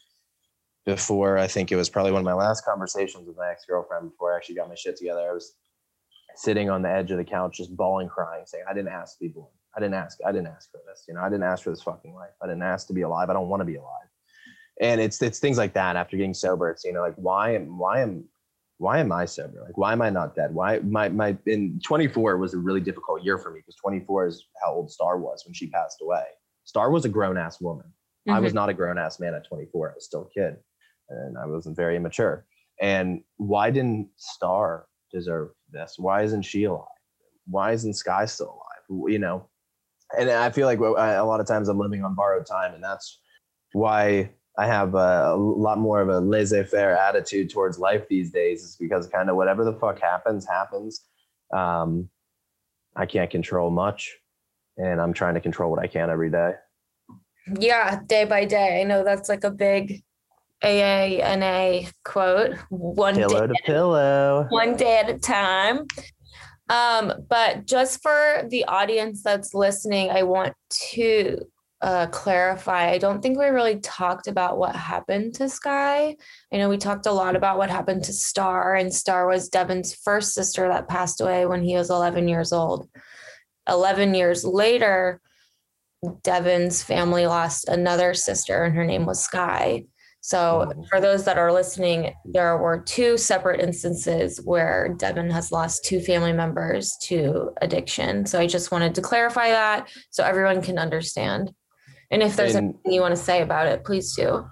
before, 0.85 1.37
I 1.37 1.47
think 1.47 1.71
it 1.71 1.75
was 1.75 1.89
probably 1.89 2.11
one 2.11 2.21
of 2.21 2.25
my 2.25 2.33
last 2.33 2.65
conversations 2.65 3.27
with 3.27 3.37
my 3.37 3.49
ex 3.49 3.65
girlfriend 3.65 4.11
before 4.11 4.33
I 4.33 4.37
actually 4.37 4.55
got 4.55 4.69
my 4.69 4.75
shit 4.75 4.97
together. 4.97 5.29
I 5.29 5.33
was 5.33 5.55
sitting 6.35 6.69
on 6.69 6.81
the 6.81 6.89
edge 6.89 7.11
of 7.11 7.17
the 7.17 7.23
couch, 7.23 7.57
just 7.57 7.75
bawling, 7.75 8.07
crying, 8.07 8.43
saying, 8.45 8.63
I 8.69 8.73
didn't 8.73 8.89
ask 8.89 9.17
to 9.17 9.25
be 9.25 9.29
born. 9.29 9.51
I 9.75 9.79
didn't 9.79 9.95
ask. 9.95 10.17
I 10.25 10.31
didn't 10.31 10.47
ask 10.47 10.71
for 10.71 10.79
this. 10.87 11.05
You 11.07 11.13
know, 11.15 11.21
I 11.21 11.29
didn't 11.29 11.43
ask 11.43 11.63
for 11.63 11.69
this 11.69 11.83
fucking 11.83 12.13
life. 12.13 12.31
I 12.41 12.47
didn't 12.47 12.63
ask 12.63 12.87
to 12.87 12.93
be 12.93 13.01
alive. 13.01 13.29
I 13.29 13.33
don't 13.33 13.49
want 13.49 13.61
to 13.61 13.65
be 13.65 13.75
alive. 13.75 14.07
And 14.79 15.01
it's 15.01 15.21
it's 15.21 15.39
things 15.39 15.57
like 15.57 15.73
that. 15.73 15.95
After 15.95 16.17
getting 16.17 16.33
sober, 16.33 16.69
it's 16.69 16.83
you 16.83 16.93
know 16.93 17.01
like 17.01 17.15
why 17.15 17.53
am 17.55 17.77
why 17.77 18.01
am 18.01 18.23
why 18.77 18.99
am 18.99 19.11
I 19.11 19.25
sober? 19.25 19.61
Like 19.65 19.77
why 19.77 19.91
am 19.91 20.01
I 20.01 20.09
not 20.09 20.35
dead? 20.35 20.53
Why 20.53 20.79
my 20.79 21.09
my 21.09 21.37
in 21.45 21.79
24 21.83 22.37
was 22.37 22.53
a 22.53 22.57
really 22.57 22.79
difficult 22.81 23.23
year 23.23 23.37
for 23.37 23.51
me 23.51 23.59
because 23.59 23.75
24 23.75 24.27
is 24.27 24.45
how 24.63 24.73
old 24.73 24.89
Star 24.89 25.17
was 25.17 25.43
when 25.45 25.53
she 25.53 25.67
passed 25.67 26.01
away. 26.01 26.23
Star 26.63 26.89
was 26.89 27.03
a 27.03 27.09
grown 27.09 27.37
ass 27.37 27.59
woman. 27.59 27.85
Mm-hmm. 27.85 28.31
I 28.31 28.39
was 28.39 28.51
mm-hmm. 28.51 28.55
not 28.57 28.69
a 28.69 28.73
grown 28.73 28.97
ass 28.97 29.19
man 29.19 29.33
at 29.33 29.47
24. 29.47 29.89
I 29.89 29.93
was 29.95 30.05
still 30.05 30.29
a 30.29 30.39
kid, 30.39 30.55
and 31.09 31.37
I 31.37 31.45
wasn't 31.45 31.75
very 31.75 31.97
immature. 31.97 32.45
And 32.81 33.21
why 33.35 33.71
didn't 33.71 34.09
Star 34.15 34.85
deserve 35.11 35.49
this? 35.71 35.95
Why 35.97 36.23
isn't 36.23 36.43
she 36.43 36.63
alive? 36.63 36.87
Why 37.47 37.73
isn't 37.73 37.95
Sky 37.95 38.25
still 38.25 38.61
alive? 38.89 39.11
You 39.11 39.19
know, 39.19 39.49
and 40.17 40.29
I 40.29 40.51
feel 40.51 40.67
like 40.67 40.79
a 40.79 41.23
lot 41.23 41.39
of 41.39 41.47
times 41.47 41.67
I'm 41.67 41.79
living 41.79 42.03
on 42.03 42.15
borrowed 42.15 42.45
time, 42.45 42.73
and 42.73 42.83
that's 42.83 43.19
why 43.73 44.31
I 44.57 44.67
have 44.67 44.93
a, 44.93 45.35
lot 45.35 45.77
more 45.77 46.01
of 46.01 46.09
a 46.09 46.19
laissez-faire 46.19 46.97
attitude 46.97 47.49
towards 47.49 47.79
life 47.79 48.07
these 48.09 48.31
days. 48.31 48.63
Is 48.63 48.75
because 48.75 49.07
kind 49.07 49.29
of 49.29 49.35
whatever 49.35 49.63
the 49.63 49.73
fuck 49.73 49.99
happens, 49.99 50.45
happens. 50.45 51.05
Um, 51.53 52.09
I 52.95 53.05
can't 53.05 53.29
control 53.29 53.69
much, 53.69 54.17
and 54.77 54.99
I'm 54.99 55.13
trying 55.13 55.35
to 55.35 55.41
control 55.41 55.71
what 55.71 55.79
I 55.79 55.87
can 55.87 56.09
every 56.09 56.29
day. 56.29 56.53
Yeah, 57.59 58.01
day 58.05 58.25
by 58.25 58.45
day. 58.45 58.81
I 58.81 58.83
know 58.83 59.03
that's 59.03 59.29
like 59.29 59.43
a 59.43 59.51
big 59.51 60.03
AANA 60.63 61.91
quote 62.03 62.57
one 62.69 63.15
pillow 63.15 63.47
day 63.47 63.53
to 63.53 63.63
pillow 63.65 64.45
one 64.49 64.75
day 64.75 64.97
at 64.97 65.09
a 65.09 65.17
time 65.17 65.85
um 66.69 67.13
but 67.29 67.65
just 67.65 68.01
for 68.01 68.43
the 68.49 68.65
audience 68.65 69.23
that's 69.23 69.53
listening 69.53 70.09
i 70.09 70.21
want 70.21 70.53
to 70.69 71.37
uh, 71.81 72.07
clarify. 72.07 72.89
I 72.89 72.97
don't 72.97 73.21
think 73.21 73.37
we 73.37 73.45
really 73.45 73.79
talked 73.79 74.27
about 74.27 74.57
what 74.57 74.75
happened 74.75 75.35
to 75.35 75.47
sky. 75.47 76.15
I 76.51 76.57
know 76.57 76.69
we 76.69 76.77
talked 76.77 77.05
a 77.05 77.11
lot 77.11 77.35
about 77.35 77.57
what 77.57 77.69
happened 77.69 78.03
to 78.05 78.13
star 78.13 78.75
and 78.75 78.93
star 78.93 79.27
was 79.27 79.49
devin's 79.49 79.93
first 79.93 80.33
sister 80.33 80.67
that 80.67 80.89
passed 80.89 81.21
away 81.21 81.45
when 81.45 81.63
he 81.63 81.75
was 81.75 81.89
11 81.89 82.27
years 82.27 82.51
old. 82.51 82.89
11 83.67 84.13
years 84.13 84.43
later 84.43 85.21
devin's 86.23 86.81
family 86.81 87.27
lost 87.27 87.67
another 87.67 88.13
sister 88.13 88.63
and 88.63 88.75
her 88.75 88.85
name 88.85 89.05
was 89.05 89.23
sky. 89.23 89.83
So, 90.21 90.69
for 90.89 90.99
those 90.99 91.23
that 91.25 91.37
are 91.37 91.51
listening, 91.51 92.13
there 92.25 92.57
were 92.57 92.81
two 92.81 93.17
separate 93.17 93.61
instances 93.61 94.41
where 94.43 94.93
Devin 94.97 95.29
has 95.31 95.49
lost 95.49 95.85
two 95.85 96.01
family 96.01 96.33
members 96.33 96.97
to 97.03 97.51
addiction. 97.61 98.25
So, 98.25 98.37
I 98.37 98.45
just 98.45 98.69
wanted 98.69 98.95
to 98.95 99.01
clarify 99.01 99.51
that 99.51 99.89
so 100.09 100.25
everyone 100.25 100.61
can 100.61 100.77
understand. 100.77 101.53
And 102.11 102.23
if 102.23 102.35
there's 102.35 102.55
and, 102.55 102.75
anything 102.75 102.93
you 102.93 103.01
want 103.01 103.15
to 103.15 103.21
say 103.21 103.41
about 103.41 103.67
it, 103.67 103.83
please 103.83 104.15
do. 104.15 104.45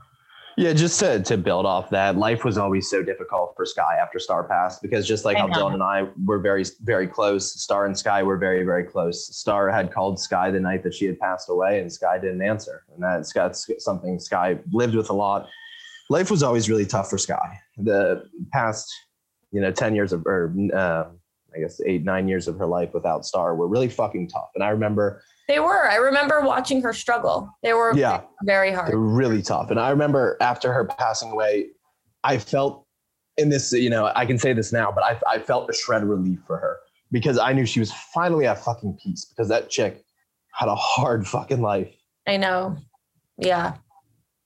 Yeah, 0.57 0.73
just 0.73 0.99
to, 1.01 1.21
to 1.21 1.37
build 1.37 1.67
off 1.67 1.91
that, 1.91 2.17
life 2.17 2.43
was 2.43 2.57
always 2.57 2.89
so 2.89 3.03
difficult 3.03 3.53
for 3.55 3.63
Sky 3.63 3.97
after 4.01 4.17
Star 4.17 4.43
passed 4.43 4.81
because 4.81 5.07
just 5.07 5.23
like 5.23 5.37
how 5.37 5.47
Dylan 5.47 5.75
and 5.75 5.83
I 5.83 6.07
were 6.25 6.39
very, 6.39 6.65
very 6.81 7.07
close, 7.07 7.61
Star 7.61 7.85
and 7.85 7.95
Sky 7.95 8.23
were 8.23 8.37
very, 8.37 8.63
very 8.63 8.83
close. 8.83 9.35
Star 9.37 9.69
had 9.69 9.91
called 9.91 10.19
Sky 10.19 10.49
the 10.49 10.59
night 10.59 10.81
that 10.83 10.95
she 10.95 11.05
had 11.05 11.19
passed 11.19 11.49
away, 11.49 11.79
and 11.79 11.93
Sky 11.93 12.17
didn't 12.17 12.41
answer. 12.41 12.85
And 12.91 13.03
that's, 13.03 13.31
that's 13.33 13.69
something 13.77 14.19
Sky 14.19 14.57
lived 14.71 14.95
with 14.95 15.11
a 15.11 15.13
lot 15.13 15.47
life 16.09 16.31
was 16.31 16.43
always 16.43 16.69
really 16.69 16.85
tough 16.85 17.09
for 17.09 17.17
Sky. 17.17 17.59
The 17.77 18.23
past, 18.51 18.93
you 19.51 19.61
know, 19.61 19.71
10 19.71 19.95
years 19.95 20.13
of, 20.13 20.25
or 20.25 20.53
uh, 20.73 21.05
I 21.55 21.59
guess 21.59 21.81
eight, 21.85 22.03
nine 22.03 22.27
years 22.27 22.47
of 22.47 22.57
her 22.57 22.65
life 22.65 22.93
without 22.93 23.25
Star 23.25 23.55
were 23.55 23.67
really 23.67 23.89
fucking 23.89 24.29
tough. 24.29 24.49
And 24.55 24.63
I 24.63 24.69
remember 24.69 25.21
they 25.47 25.59
were. 25.59 25.89
I 25.89 25.95
remember 25.95 26.41
watching 26.41 26.81
her 26.81 26.93
struggle. 26.93 27.49
They 27.63 27.73
were 27.73 27.93
yeah, 27.95 28.21
very 28.43 28.71
hard. 28.71 28.93
Were 28.93 28.99
really 28.99 29.41
tough. 29.41 29.71
And 29.71 29.79
I 29.79 29.89
remember 29.89 30.37
after 30.41 30.73
her 30.73 30.85
passing 30.85 31.31
away, 31.31 31.67
I 32.23 32.37
felt 32.37 32.85
in 33.37 33.49
this, 33.49 33.71
you 33.71 33.89
know, 33.89 34.11
I 34.15 34.25
can 34.25 34.37
say 34.37 34.53
this 34.53 34.73
now, 34.73 34.91
but 34.91 35.03
I, 35.03 35.19
I 35.27 35.39
felt 35.39 35.69
a 35.69 35.73
shred 35.73 36.03
of 36.03 36.09
relief 36.09 36.39
for 36.45 36.57
her 36.57 36.77
because 37.11 37.37
I 37.37 37.53
knew 37.53 37.65
she 37.65 37.79
was 37.79 37.93
finally 37.93 38.45
at 38.45 38.63
fucking 38.63 38.97
peace 39.01 39.25
because 39.25 39.47
that 39.47 39.69
chick 39.69 40.03
had 40.53 40.67
a 40.67 40.75
hard 40.75 41.25
fucking 41.27 41.61
life. 41.61 41.93
I 42.27 42.37
know. 42.37 42.77
Yeah. 43.37 43.75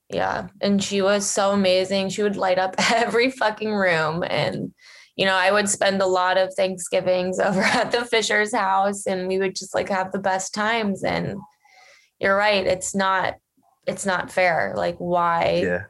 Yeah. 0.08 0.48
And 0.60 0.82
she 0.82 1.02
was 1.02 1.28
so 1.28 1.52
amazing. 1.52 2.10
She 2.10 2.22
would 2.22 2.36
light 2.36 2.58
up 2.58 2.74
every 2.92 3.30
fucking 3.30 3.72
room. 3.72 4.22
And, 4.28 4.72
you 5.16 5.26
know, 5.26 5.34
I 5.34 5.52
would 5.52 5.68
spend 5.68 6.00
a 6.00 6.06
lot 6.06 6.38
of 6.38 6.54
Thanksgivings 6.54 7.38
over 7.40 7.60
at 7.62 7.92
the 7.92 8.04
Fisher's 8.04 8.54
house 8.54 9.06
and 9.06 9.28
we 9.28 9.38
would 9.38 9.54
just 9.54 9.74
like 9.74 9.88
have 9.88 10.12
the 10.12 10.18
best 10.18 10.54
times. 10.54 11.04
And 11.04 11.36
you're 12.18 12.36
right. 12.36 12.66
It's 12.66 12.94
not, 12.94 13.34
it's 13.86 14.06
not 14.06 14.30
fair. 14.30 14.74
Like 14.76 14.96
why 14.98 15.62
Yeah. 15.64 15.82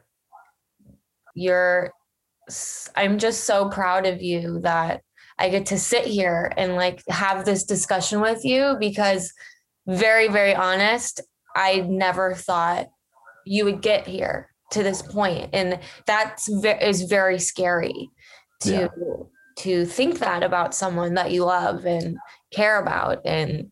you're 1.35 1.91
I'm 2.95 3.19
just 3.19 3.45
so 3.45 3.69
proud 3.69 4.05
of 4.05 4.21
you 4.21 4.59
that 4.63 5.01
I 5.39 5.47
get 5.49 5.67
to 5.67 5.79
sit 5.79 6.05
here 6.05 6.51
and 6.57 6.75
like 6.75 7.01
have 7.09 7.45
this 7.45 7.63
discussion 7.63 8.19
with 8.19 8.43
you 8.43 8.75
because 8.79 9.31
very 9.87 10.27
very 10.27 10.53
honest, 10.53 11.21
I 11.55 11.81
never 11.87 12.33
thought 12.33 12.87
you 13.45 13.63
would 13.65 13.81
get 13.81 14.05
here 14.07 14.49
to 14.71 14.83
this 14.83 15.01
point 15.01 15.51
and 15.53 15.79
that's 16.05 16.49
ve- 16.61 16.79
is 16.81 17.03
very 17.03 17.39
scary 17.39 18.09
to 18.63 18.71
Yeah. 18.71 18.87
to 19.57 19.85
think 19.85 20.19
that 20.19 20.43
about 20.43 20.73
someone 20.73 21.13
that 21.13 21.31
you 21.31 21.45
love 21.45 21.85
and 21.85 22.17
care 22.51 22.79
about 22.81 23.21
and 23.25 23.71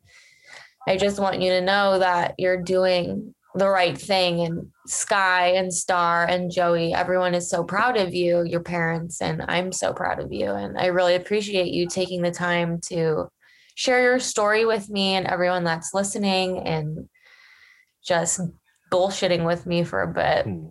I 0.88 0.98
just 0.98 1.20
want 1.20 1.42
you 1.42 1.52
to 1.52 1.62
know 1.62 2.00
that 2.00 2.36
you're 2.38 2.62
doing 2.62 3.36
the 3.56 3.70
right 3.70 3.98
thing 3.98 4.42
and 4.42 4.68
Sky 4.88 5.48
and 5.50 5.74
Star 5.74 6.26
and 6.26 6.50
Joey, 6.52 6.94
everyone 6.94 7.36
is 7.36 7.50
so 7.50 7.64
proud 7.64 7.98
of 7.98 8.14
you, 8.14 8.44
your 8.44 8.62
parents, 8.62 9.22
and 9.22 9.44
I'm 9.48 9.72
so 9.72 9.94
proud 9.94 10.20
of 10.20 10.32
you. 10.32 10.52
And 10.52 10.78
I 10.80 10.88
really 10.88 11.16
appreciate 11.16 11.72
you 11.72 11.88
taking 11.88 12.22
the 12.22 12.32
time 12.32 12.80
to 12.88 13.28
share 13.76 14.02
your 14.02 14.20
story 14.20 14.66
with 14.66 14.90
me 14.90 15.16
and 15.16 15.28
everyone 15.28 15.64
that's 15.64 15.94
listening 15.94 16.60
and 16.60 17.10
just 18.04 18.40
bullshitting 18.92 19.46
with 19.46 19.66
me 19.66 19.84
for 19.84 20.02
a 20.02 20.14
bit. 20.14 20.46
Hmm. 20.46 20.68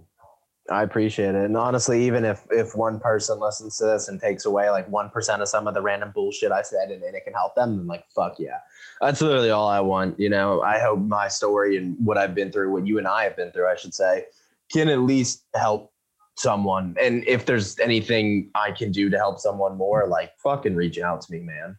I 0.70 0.82
appreciate 0.82 1.34
it. 1.34 1.44
And 1.44 1.56
honestly, 1.56 2.04
even 2.04 2.24
if 2.24 2.46
if 2.50 2.76
one 2.76 3.00
person 3.00 3.40
listens 3.40 3.76
to 3.78 3.86
this 3.86 4.08
and 4.08 4.20
takes 4.20 4.44
away 4.44 4.70
like 4.70 4.88
one 4.88 5.10
percent 5.10 5.42
of 5.42 5.48
some 5.48 5.66
of 5.66 5.74
the 5.74 5.82
random 5.82 6.12
bullshit 6.14 6.52
I 6.52 6.62
said 6.62 6.90
and, 6.90 7.02
and 7.02 7.14
it 7.14 7.24
can 7.24 7.32
help 7.32 7.56
them, 7.56 7.76
then 7.76 7.86
like 7.86 8.04
fuck 8.14 8.36
yeah. 8.38 8.58
That's 9.00 9.20
literally 9.20 9.50
all 9.50 9.68
I 9.68 9.80
want. 9.80 10.18
You 10.20 10.30
know, 10.30 10.62
I 10.62 10.78
hope 10.78 11.00
my 11.00 11.28
story 11.28 11.76
and 11.76 11.96
what 11.98 12.18
I've 12.18 12.34
been 12.34 12.52
through, 12.52 12.72
what 12.72 12.86
you 12.86 12.98
and 12.98 13.08
I 13.08 13.24
have 13.24 13.36
been 13.36 13.50
through, 13.50 13.68
I 13.68 13.74
should 13.74 13.94
say, 13.94 14.26
can 14.72 14.88
at 14.88 15.00
least 15.00 15.44
help 15.54 15.92
someone. 16.36 16.96
And 17.00 17.24
if 17.26 17.46
there's 17.46 17.78
anything 17.80 18.50
I 18.54 18.70
can 18.70 18.92
do 18.92 19.10
to 19.10 19.16
help 19.16 19.40
someone 19.40 19.76
more, 19.76 20.06
like 20.06 20.32
fucking 20.38 20.76
reach 20.76 20.98
out 20.98 21.20
to 21.22 21.32
me, 21.32 21.40
man. 21.40 21.76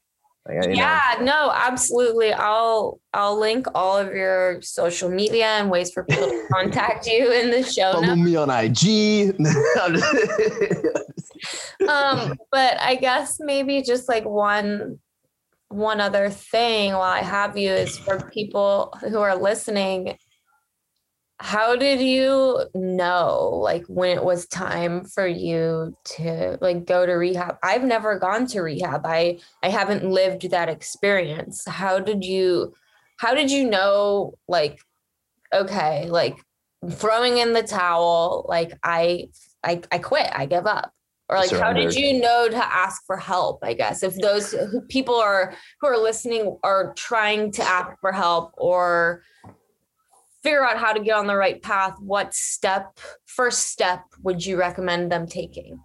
Like, 0.48 0.64
you 0.64 0.70
know, 0.70 0.76
Yeah, 0.76 1.18
no, 1.22 1.52
absolutely. 1.54 2.34
I'll 2.34 3.00
I'll 3.14 3.40
link 3.40 3.68
all 3.76 3.98
of 3.98 4.14
your 4.14 4.62
social 4.62 5.10
media 5.10 5.46
and 5.46 5.70
ways 5.70 5.92
for 5.92 6.04
people 6.04 6.28
to 6.28 6.48
contact 6.52 7.06
you 7.06 7.32
in 7.32 7.52
the 7.52 7.64
show 7.64 7.94
follow 7.94 8.16
notes. 8.16 8.22
me 8.22 8.36
on 8.36 8.50
IG. 8.50 9.36
um 11.90 12.38
but 12.52 12.80
i 12.80 12.96
guess 12.96 13.38
maybe 13.40 13.82
just 13.82 14.08
like 14.08 14.24
one 14.26 15.00
one 15.70 16.00
other 16.00 16.30
thing 16.30 16.94
while 16.94 17.02
i 17.02 17.20
have 17.20 17.58
you 17.58 17.72
is 17.72 17.98
for 17.98 18.20
people 18.32 18.94
who 19.02 19.20
are 19.20 19.36
listening 19.36 20.16
how 21.42 21.76
did 21.76 22.00
you 22.00 22.60
know 22.76 23.50
like 23.64 23.84
when 23.88 24.16
it 24.16 24.24
was 24.24 24.46
time 24.46 25.04
for 25.04 25.26
you 25.26 25.98
to 26.04 26.60
like 26.62 26.86
go 26.86 27.04
to 27.04 27.14
rehab? 27.14 27.58
I've 27.64 27.84
never 27.84 28.20
gone 28.20 28.46
to 28.48 28.62
rehab. 28.62 29.02
I 29.06 29.40
i 29.64 29.70
haven't 29.70 30.06
lived 30.06 30.52
that 30.52 30.70
experience. 30.70 31.68
How 31.68 32.00
did 32.00 32.24
you 32.24 32.76
how 33.18 33.34
did 33.34 33.50
you 33.50 33.68
know 33.68 34.36
like 34.48 34.82
okay 35.52 36.08
like 36.10 36.38
throwing 36.92 37.40
in 37.40 37.54
the 37.54 37.64
towel 37.64 38.46
like 38.48 38.74
i 38.84 39.28
i, 39.64 39.82
I 39.92 39.98
quit 39.98 40.30
i 40.34 40.46
give 40.46 40.68
up? 40.68 40.94
Or 41.28 41.38
like 41.38 41.52
how 41.52 41.74
did 41.74 41.96
you 41.96 42.22
know 42.22 42.50
to 42.50 42.58
ask 42.58 43.04
for 43.08 43.18
help 43.18 43.64
i 43.64 43.74
guess? 43.74 44.04
If 44.04 44.16
those 44.18 44.52
who, 44.52 44.82
people 44.82 45.16
are 45.16 45.56
who 45.80 45.88
are 45.88 45.98
listening 45.98 46.60
are 46.62 46.94
trying 46.94 47.52
to 47.54 47.64
ask 47.64 48.00
for 48.00 48.12
help 48.12 48.54
or 48.58 49.24
figure 50.44 50.66
out 50.66 50.78
how 50.78 50.92
to 50.94 51.00
get 51.00 51.16
on 51.16 51.28
the 51.28 51.36
right 51.36 51.62
path 51.62 51.96
what 52.00 52.34
step 52.34 53.00
first 53.26 53.68
step 53.70 54.04
would 54.24 54.46
you 54.46 54.58
recommend 54.58 55.12
them 55.12 55.28
taking 55.28 55.80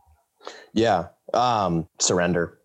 Yeah. 0.75 1.09
Um, 1.35 1.89
surrender. 1.99 2.59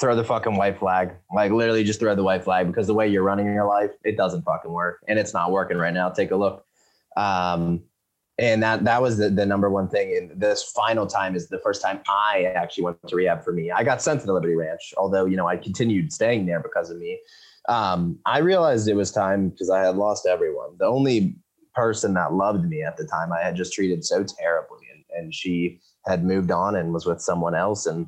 Throw 0.00 0.16
the 0.16 0.24
fucking 0.24 0.56
white 0.56 0.78
flag. 0.78 1.12
Like 1.34 1.52
literally 1.52 1.84
just 1.84 2.00
throw 2.00 2.14
the 2.14 2.22
white 2.22 2.44
flag 2.44 2.66
because 2.66 2.86
the 2.86 2.94
way 2.94 3.08
you're 3.08 3.22
running 3.22 3.46
your 3.46 3.66
life, 3.66 3.90
it 4.04 4.16
doesn't 4.16 4.42
fucking 4.42 4.70
work. 4.72 5.00
And 5.08 5.18
it's 5.18 5.34
not 5.34 5.50
working 5.52 5.76
right 5.76 5.92
now. 5.94 6.08
Take 6.10 6.30
a 6.30 6.36
look. 6.36 6.64
Um, 7.16 7.82
and 8.38 8.62
that 8.62 8.84
that 8.84 9.00
was 9.00 9.16
the, 9.16 9.30
the 9.30 9.46
number 9.46 9.70
one 9.70 9.88
thing. 9.88 10.16
And 10.16 10.40
this 10.40 10.62
final 10.62 11.06
time 11.06 11.34
is 11.34 11.48
the 11.48 11.58
first 11.60 11.82
time 11.82 12.00
I 12.08 12.52
actually 12.54 12.84
went 12.84 13.06
to 13.08 13.16
rehab 13.16 13.44
for 13.44 13.52
me. 13.52 13.70
I 13.70 13.82
got 13.82 14.02
sent 14.02 14.20
to 14.20 14.26
the 14.26 14.32
Liberty 14.32 14.54
Ranch, 14.54 14.92
although 14.96 15.24
you 15.24 15.36
know 15.36 15.46
I 15.46 15.56
continued 15.56 16.12
staying 16.12 16.46
there 16.46 16.60
because 16.60 16.90
of 16.90 16.98
me. 16.98 17.18
Um, 17.68 18.18
I 18.26 18.38
realized 18.38 18.88
it 18.88 18.94
was 18.94 19.10
time 19.10 19.48
because 19.48 19.70
I 19.70 19.84
had 19.84 19.96
lost 19.96 20.26
everyone. 20.26 20.76
The 20.78 20.86
only 20.86 21.36
person 21.74 22.14
that 22.14 22.32
loved 22.32 22.64
me 22.68 22.82
at 22.82 22.96
the 22.96 23.04
time 23.04 23.32
I 23.32 23.42
had 23.42 23.56
just 23.56 23.72
treated 23.72 24.04
so 24.04 24.24
terribly, 24.24 24.86
and, 24.94 25.04
and 25.16 25.34
she 25.34 25.80
had 26.06 26.24
moved 26.24 26.50
on 26.50 26.76
and 26.76 26.92
was 26.92 27.06
with 27.06 27.20
someone 27.20 27.54
else, 27.54 27.86
and 27.86 28.06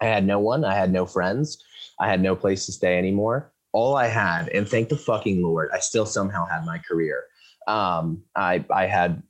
I 0.00 0.06
had 0.06 0.26
no 0.26 0.38
one. 0.38 0.64
I 0.64 0.74
had 0.74 0.92
no 0.92 1.06
friends. 1.06 1.62
I 2.00 2.08
had 2.08 2.20
no 2.20 2.34
place 2.34 2.66
to 2.66 2.72
stay 2.72 2.98
anymore. 2.98 3.52
All 3.72 3.94
I 3.94 4.06
had, 4.06 4.48
and 4.48 4.66
thank 4.66 4.88
the 4.88 4.96
fucking 4.96 5.42
Lord, 5.42 5.70
I 5.72 5.80
still 5.80 6.06
somehow 6.06 6.46
had 6.46 6.64
my 6.64 6.78
career. 6.78 7.24
Um, 7.66 8.22
I 8.34 8.64
I 8.70 8.86
had, 8.86 9.22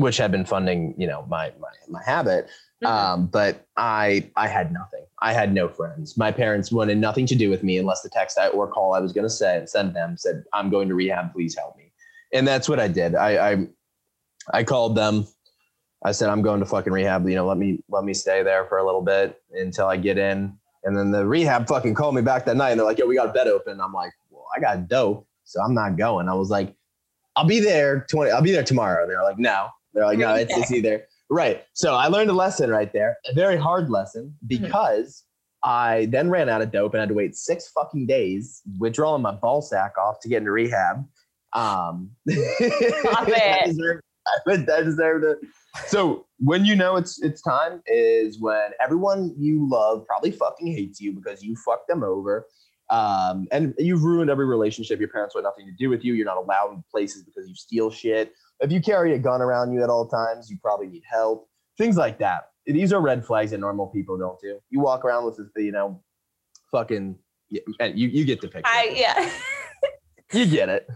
which 0.00 0.16
had 0.16 0.32
been 0.32 0.44
funding, 0.44 0.94
you 0.96 1.06
know, 1.06 1.24
my 1.28 1.52
my 1.60 1.68
my 1.88 2.02
habit. 2.04 2.48
Um, 2.84 3.26
but 3.26 3.66
I 3.76 4.30
I 4.36 4.48
had 4.48 4.72
nothing. 4.72 5.04
I 5.20 5.32
had 5.32 5.52
no 5.52 5.68
friends. 5.68 6.16
My 6.16 6.32
parents 6.32 6.72
wanted 6.72 6.96
nothing 6.98 7.26
to 7.26 7.34
do 7.34 7.50
with 7.50 7.62
me 7.62 7.76
unless 7.76 8.00
the 8.00 8.08
text 8.08 8.38
I, 8.38 8.48
or 8.48 8.66
call 8.66 8.94
I 8.94 9.00
was 9.00 9.12
going 9.12 9.26
to 9.26 9.30
send 9.30 9.68
send 9.68 9.94
them 9.94 10.16
said, 10.16 10.44
"I'm 10.52 10.70
going 10.70 10.88
to 10.88 10.94
rehab. 10.94 11.32
Please 11.32 11.54
help 11.56 11.76
me." 11.76 11.92
And 12.32 12.48
that's 12.48 12.68
what 12.68 12.80
I 12.80 12.88
did. 12.88 13.14
I 13.14 13.50
I, 13.50 13.66
I 14.54 14.64
called 14.64 14.96
them. 14.96 15.26
I 16.02 16.12
said, 16.12 16.30
"I'm 16.30 16.40
going 16.40 16.60
to 16.60 16.66
fucking 16.66 16.92
rehab. 16.92 17.28
You 17.28 17.34
know, 17.34 17.46
let 17.46 17.58
me 17.58 17.80
let 17.90 18.04
me 18.04 18.14
stay 18.14 18.42
there 18.42 18.64
for 18.64 18.78
a 18.78 18.86
little 18.86 19.02
bit 19.02 19.40
until 19.52 19.86
I 19.86 19.98
get 19.98 20.16
in." 20.16 20.54
And 20.82 20.96
then 20.96 21.10
the 21.10 21.26
rehab 21.26 21.68
fucking 21.68 21.92
called 21.92 22.14
me 22.14 22.22
back 22.22 22.46
that 22.46 22.56
night, 22.56 22.70
and 22.70 22.80
they're 22.80 22.86
like, 22.86 22.98
"Yo, 22.98 23.06
we 23.06 23.16
got 23.16 23.28
a 23.28 23.32
bed 23.32 23.48
open." 23.48 23.78
I'm 23.78 23.92
like, 23.92 24.12
"Well, 24.30 24.46
I 24.56 24.60
got 24.60 24.88
dope, 24.88 25.26
so 25.44 25.60
I'm 25.60 25.74
not 25.74 25.98
going." 25.98 26.30
I 26.30 26.34
was 26.34 26.48
like, 26.48 26.74
"I'll 27.40 27.46
be 27.46 27.60
there 27.60 28.06
20. 28.10 28.30
I'll 28.30 28.42
be 28.42 28.52
there 28.52 28.62
tomorrow." 28.62 29.02
And 29.02 29.10
they're 29.10 29.22
like, 29.22 29.38
"No." 29.38 29.68
They're 29.94 30.04
like, 30.04 30.18
"No, 30.18 30.34
it's, 30.34 30.56
it's 30.56 30.70
either." 30.70 31.06
Right. 31.30 31.64
So 31.72 31.94
I 31.94 32.08
learned 32.08 32.28
a 32.28 32.34
lesson 32.34 32.70
right 32.70 32.92
there, 32.92 33.16
a 33.26 33.34
very 33.34 33.56
hard 33.56 33.88
lesson 33.88 34.34
because 34.46 35.24
I 35.62 36.08
then 36.10 36.28
ran 36.28 36.48
out 36.48 36.60
of 36.60 36.72
dope 36.72 36.92
and 36.92 37.00
had 37.00 37.08
to 37.08 37.14
wait 37.14 37.36
six 37.36 37.70
fucking 37.70 38.06
days 38.06 38.62
withdrawing 38.78 39.22
my 39.22 39.32
ball 39.32 39.62
sack 39.62 39.96
off 39.98 40.20
to 40.20 40.28
get 40.28 40.38
into 40.38 40.50
rehab. 40.50 41.06
Um, 41.52 42.10
I 42.28 43.62
it. 43.64 43.66
deserved, 43.66 44.02
I 44.46 44.82
deserved 44.82 45.24
it. 45.24 45.38
So 45.86 46.26
when 46.38 46.64
you 46.64 46.74
know 46.74 46.96
it's 46.96 47.22
it's 47.22 47.40
time 47.42 47.80
is 47.86 48.40
when 48.40 48.70
everyone 48.80 49.34
you 49.38 49.68
love 49.68 50.04
probably 50.06 50.32
fucking 50.32 50.66
hates 50.66 51.00
you 51.00 51.12
because 51.12 51.42
you 51.42 51.54
fucked 51.64 51.88
them 51.88 52.02
over. 52.02 52.46
Um, 52.90 53.46
and 53.52 53.72
you've 53.78 54.02
ruined 54.02 54.30
every 54.30 54.46
relationship. 54.46 54.98
Your 54.98 55.08
parents 55.08 55.34
want 55.34 55.44
nothing 55.44 55.66
to 55.66 55.72
do 55.72 55.88
with 55.88 56.04
you. 56.04 56.14
You're 56.14 56.26
not 56.26 56.38
allowed 56.38 56.72
in 56.72 56.84
places 56.90 57.22
because 57.22 57.48
you 57.48 57.54
steal 57.54 57.90
shit. 57.90 58.32
If 58.60 58.72
you 58.72 58.80
carry 58.80 59.14
a 59.14 59.18
gun 59.18 59.40
around 59.40 59.72
you 59.72 59.82
at 59.82 59.88
all 59.88 60.08
times, 60.08 60.50
you 60.50 60.58
probably 60.60 60.88
need 60.88 61.04
help. 61.08 61.48
Things 61.78 61.96
like 61.96 62.18
that. 62.18 62.48
These 62.66 62.92
are 62.92 63.00
red 63.00 63.24
flags 63.24 63.52
that 63.52 63.58
normal 63.58 63.86
people 63.86 64.18
don't 64.18 64.38
do. 64.40 64.58
You 64.70 64.80
walk 64.80 65.04
around 65.04 65.24
with 65.24 65.40
you 65.56 65.72
know, 65.72 66.02
fucking, 66.70 67.16
you, 67.48 67.62
you 67.78 68.24
get 68.24 68.40
the 68.40 68.48
picture. 68.48 68.62
i 68.66 68.92
yeah 68.94 69.30
you 70.32 70.46
get 70.46 70.68
it. 70.68 70.86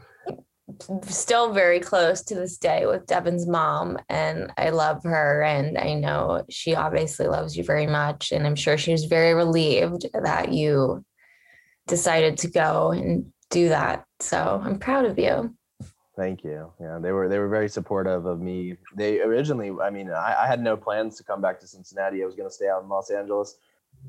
still 1.03 1.53
very 1.53 1.80
close 1.80 2.22
to 2.22 2.34
this 2.34 2.59
day 2.59 2.86
with 2.86 3.07
Devin's 3.07 3.47
mom, 3.47 3.99
and 4.09 4.53
I 4.57 4.70
love 4.70 5.03
her, 5.05 5.42
and 5.42 5.78
I 5.78 5.95
know 5.95 6.45
she 6.51 6.74
obviously 6.74 7.26
loves 7.26 7.57
you 7.57 7.64
very 7.64 7.86
much, 7.86 8.30
and 8.30 8.47
I'm 8.47 8.57
sure 8.57 8.76
she 8.76 8.92
was 8.92 9.05
very 9.05 9.34
relieved 9.34 10.07
that 10.12 10.53
you 10.53 11.05
decided 11.87 12.39
to 12.39 12.49
go 12.49 12.91
and 12.91 13.32
do 13.51 13.68
that. 13.68 14.05
So 14.20 14.61
I'm 14.64 14.78
proud 14.78 15.05
of 15.05 15.18
you. 15.18 15.55
Thank 16.16 16.45
you. 16.45 16.72
Yeah, 16.80 16.99
they 17.01 17.11
were 17.11 17.28
they 17.28 17.39
were 17.39 17.49
very 17.49 17.68
supportive 17.68 18.24
of 18.26 18.41
me. 18.41 18.76
They 18.97 19.20
originally, 19.20 19.72
I 19.82 19.91
mean, 19.91 20.11
I, 20.11 20.43
I 20.43 20.47
had 20.47 20.62
no 20.62 20.76
plans 20.76 21.16
to 21.16 21.24
come 21.24 21.41
back 21.41 21.59
to 21.61 21.66
Cincinnati. 21.66 22.22
I 22.22 22.26
was 22.26 22.37
going 22.37 22.49
to 22.49 22.55
stay 22.55 22.68
out 22.68 22.82
in 22.85 22.89
Los 22.89 23.11
Angeles. 23.11 23.57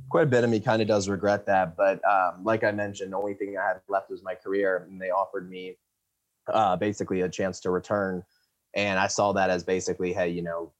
Quite 0.09 0.23
a 0.23 0.27
bit 0.27 0.43
of 0.43 0.49
me 0.49 0.59
kind 0.59 0.81
of 0.81 0.87
does 0.87 1.09
regret 1.09 1.45
that, 1.45 1.77
but 1.77 2.01
um, 2.05 2.43
like 2.43 2.63
I 2.63 2.71
mentioned, 2.71 3.13
the 3.13 3.17
only 3.17 3.33
thing 3.33 3.55
I 3.57 3.67
had 3.67 3.81
left 3.87 4.09
was 4.09 4.23
my 4.23 4.35
career, 4.35 4.85
and 4.89 5.01
they 5.01 5.09
offered 5.09 5.49
me 5.49 5.77
uh, 6.47 6.75
basically 6.75 7.21
a 7.21 7.29
chance 7.29 7.59
to 7.61 7.71
return, 7.71 8.23
and 8.73 8.99
I 8.99 9.07
saw 9.07 9.31
that 9.33 9.49
as 9.49 9.63
basically, 9.63 10.11
hey, 10.11 10.29
you 10.29 10.41
know, 10.41 10.73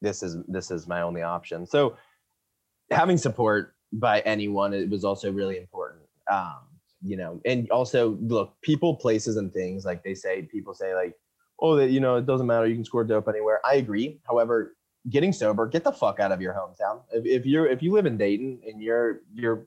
this 0.00 0.22
is 0.22 0.36
this 0.48 0.70
is 0.70 0.86
my 0.86 1.02
only 1.02 1.22
option. 1.22 1.66
So 1.66 1.96
having 2.90 3.18
support 3.18 3.74
by 3.92 4.20
anyone 4.20 4.72
it 4.72 4.88
was 4.88 5.04
also 5.04 5.32
really 5.32 5.58
important. 5.58 6.02
Um, 6.30 6.58
you 7.02 7.16
know, 7.16 7.40
and 7.44 7.70
also 7.70 8.18
look, 8.20 8.54
people, 8.62 8.94
places, 8.94 9.36
and 9.36 9.52
things 9.52 9.84
like 9.84 10.02
they 10.02 10.14
say, 10.14 10.42
people 10.42 10.74
say 10.74 10.94
like, 10.94 11.14
oh, 11.60 11.76
that 11.76 11.90
you 11.90 12.00
know, 12.00 12.16
it 12.16 12.26
doesn't 12.26 12.46
matter, 12.46 12.66
you 12.66 12.74
can 12.74 12.84
score 12.84 13.04
dope 13.04 13.28
anywhere. 13.28 13.60
I 13.64 13.74
agree. 13.74 14.18
However, 14.26 14.76
getting 15.10 15.32
sober, 15.32 15.66
get 15.66 15.84
the 15.84 15.92
fuck 15.92 16.20
out 16.20 16.32
of 16.32 16.40
your 16.40 16.52
hometown. 16.54 17.02
If, 17.12 17.24
if 17.24 17.46
you're 17.46 17.66
if 17.66 17.82
you 17.82 17.92
live 17.92 18.06
in 18.06 18.16
Dayton 18.16 18.60
and 18.66 18.82
you're 18.82 19.20
you're 19.34 19.66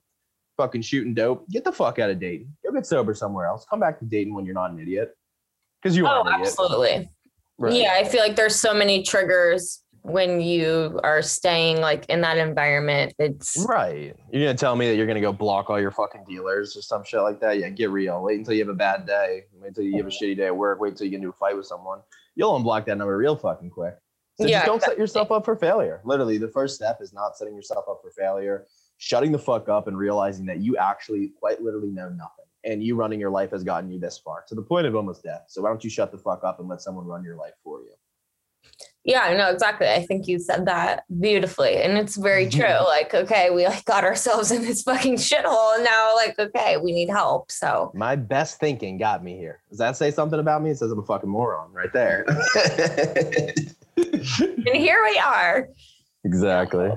fucking 0.58 0.82
shooting 0.82 1.14
dope, 1.14 1.48
get 1.50 1.64
the 1.64 1.72
fuck 1.72 2.00
out 2.00 2.10
of 2.10 2.20
Dayton. 2.20 2.56
Go 2.66 2.74
get 2.74 2.86
sober 2.86 3.14
somewhere 3.14 3.46
else. 3.46 3.66
Come 3.70 3.80
back 3.80 4.00
to 4.00 4.06
Dayton 4.06 4.34
when 4.34 4.46
you're 4.46 4.56
not 4.56 4.72
an 4.72 4.80
idiot. 4.80 5.16
because 5.82 5.96
you 5.96 6.06
are. 6.06 6.24
oh 6.26 6.30
absolutely 6.30 7.10
right. 7.58 7.74
yeah 7.74 7.94
i 7.98 8.04
feel 8.04 8.22
like 8.22 8.36
there's 8.36 8.56
so 8.56 8.74
many 8.74 9.04
triggers 9.04 9.84
when 10.02 10.42
you 10.42 11.00
are 11.04 11.22
staying 11.22 11.82
like 11.82 12.06
in 12.08 12.22
that 12.22 12.38
environment 12.38 13.14
it's 13.20 13.66
right. 13.68 14.16
You're 14.32 14.44
gonna 14.46 14.54
tell 14.58 14.76
me 14.76 14.88
that 14.90 14.96
you're 14.96 15.08
gonna 15.08 15.22
go 15.22 15.34
block 15.34 15.70
all 15.70 15.80
your 15.80 15.92
fucking 15.92 16.24
dealers 16.28 16.76
or 16.76 16.82
some 16.82 17.04
shit 17.04 17.22
like 17.22 17.40
that? 17.42 17.60
Yeah 17.60 17.70
get 17.70 17.90
real. 17.90 18.22
Wait 18.22 18.38
until 18.38 18.54
you 18.54 18.62
have 18.62 18.70
a 18.70 18.74
bad 18.74 19.06
day. 19.06 19.46
Wait 19.60 19.70
until 19.70 19.84
you 19.84 19.98
have 19.98 20.06
a 20.06 20.10
mm-hmm. 20.10 20.26
shitty 20.26 20.38
day 20.38 20.48
at 20.48 20.56
work. 20.56 20.80
Wait 20.80 20.90
until 20.90 21.06
you 21.06 21.12
get 21.12 21.18
into 21.18 21.30
a 21.30 21.34
fight 21.34 21.56
with 21.56 21.66
someone. 21.66 22.00
You'll 22.36 22.60
unblock 22.60 22.86
that 22.86 22.98
number 22.98 23.18
real 23.18 23.36
fucking 23.36 23.70
quick. 23.70 23.96
So 24.40 24.48
yeah, 24.48 24.60
just 24.60 24.66
don't 24.68 24.82
set 24.82 24.98
yourself 24.98 25.32
up 25.32 25.44
for 25.44 25.56
failure. 25.56 26.02
Literally 26.06 26.38
the 26.38 26.48
first 26.48 26.76
step 26.76 27.00
is 27.02 27.14
not 27.14 27.38
setting 27.38 27.56
yourself 27.56 27.86
up 27.90 28.00
for 28.02 28.12
failure. 28.12 28.66
Shutting 28.98 29.32
the 29.32 29.40
fuck 29.40 29.70
up 29.70 29.88
and 29.88 29.98
realizing 29.98 30.46
that 30.48 30.60
you 30.60 30.78
actually 30.78 31.32
quite 31.40 31.62
literally 31.62 31.90
know 31.90 32.10
nothing 32.10 32.46
and 32.64 32.84
you 32.84 32.96
running 32.96 33.20
your 33.20 33.30
life 33.30 33.52
has 33.52 33.64
gotten 33.64 33.90
you 33.90 34.00
this 34.00 34.18
far 34.18 34.44
to 34.48 34.56
the 34.56 34.62
point 34.62 34.86
of 34.86 34.96
almost 34.96 35.24
death. 35.24 35.46
So 35.48 35.62
why 35.62 35.70
don't 35.70 35.84
you 35.84 35.90
shut 35.90 36.12
the 36.12 36.18
fuck 36.18 36.44
up 36.44 36.60
and 36.60 36.68
let 36.68 36.82
someone 36.82 37.06
run 37.06 37.24
your 37.24 37.36
life 37.36 37.54
for 37.64 37.82
you? 37.82 37.94
Yeah, 39.06 39.36
know 39.36 39.50
exactly. 39.50 39.88
I 39.88 40.06
think 40.06 40.28
you 40.28 40.40
said 40.40 40.66
that 40.66 41.04
beautifully. 41.20 41.78
And 41.78 41.98
it's 41.98 42.18
very 42.18 42.46
mm-hmm. 42.46 42.60
true. 42.60 42.88
like, 42.88 43.14
okay, 43.14 43.50
we 43.50 43.66
like 43.66 43.86
got 43.86 44.04
ourselves 44.04 44.52
in 44.56 44.62
this 44.62 44.84
fucking 44.84 45.16
shithole. 45.16 45.76
And 45.76 45.84
now 45.84 46.16
like, 46.16 46.38
okay, 46.38 46.78
we 46.78 46.92
need 46.92 47.10
help. 47.10 47.52
So 47.52 47.92
my 47.96 48.16
best 48.16 48.60
thinking 48.60 48.98
got 48.98 49.24
me 49.24 49.38
here. 49.38 49.62
Does 49.70 49.80
that 49.80 49.98
say 49.98 50.12
something 50.12 50.40
about 50.40 50.62
me? 50.62 50.72
It 50.72 50.78
says 50.78 50.92
I'm 50.92 51.00
a 51.00 51.04
fucking 51.04 51.30
moron 51.30 51.72
right 51.72 51.94
there. 51.94 52.26
and 53.98 54.76
here 54.76 55.04
we 55.04 55.18
are. 55.18 55.70
Exactly. 56.26 56.92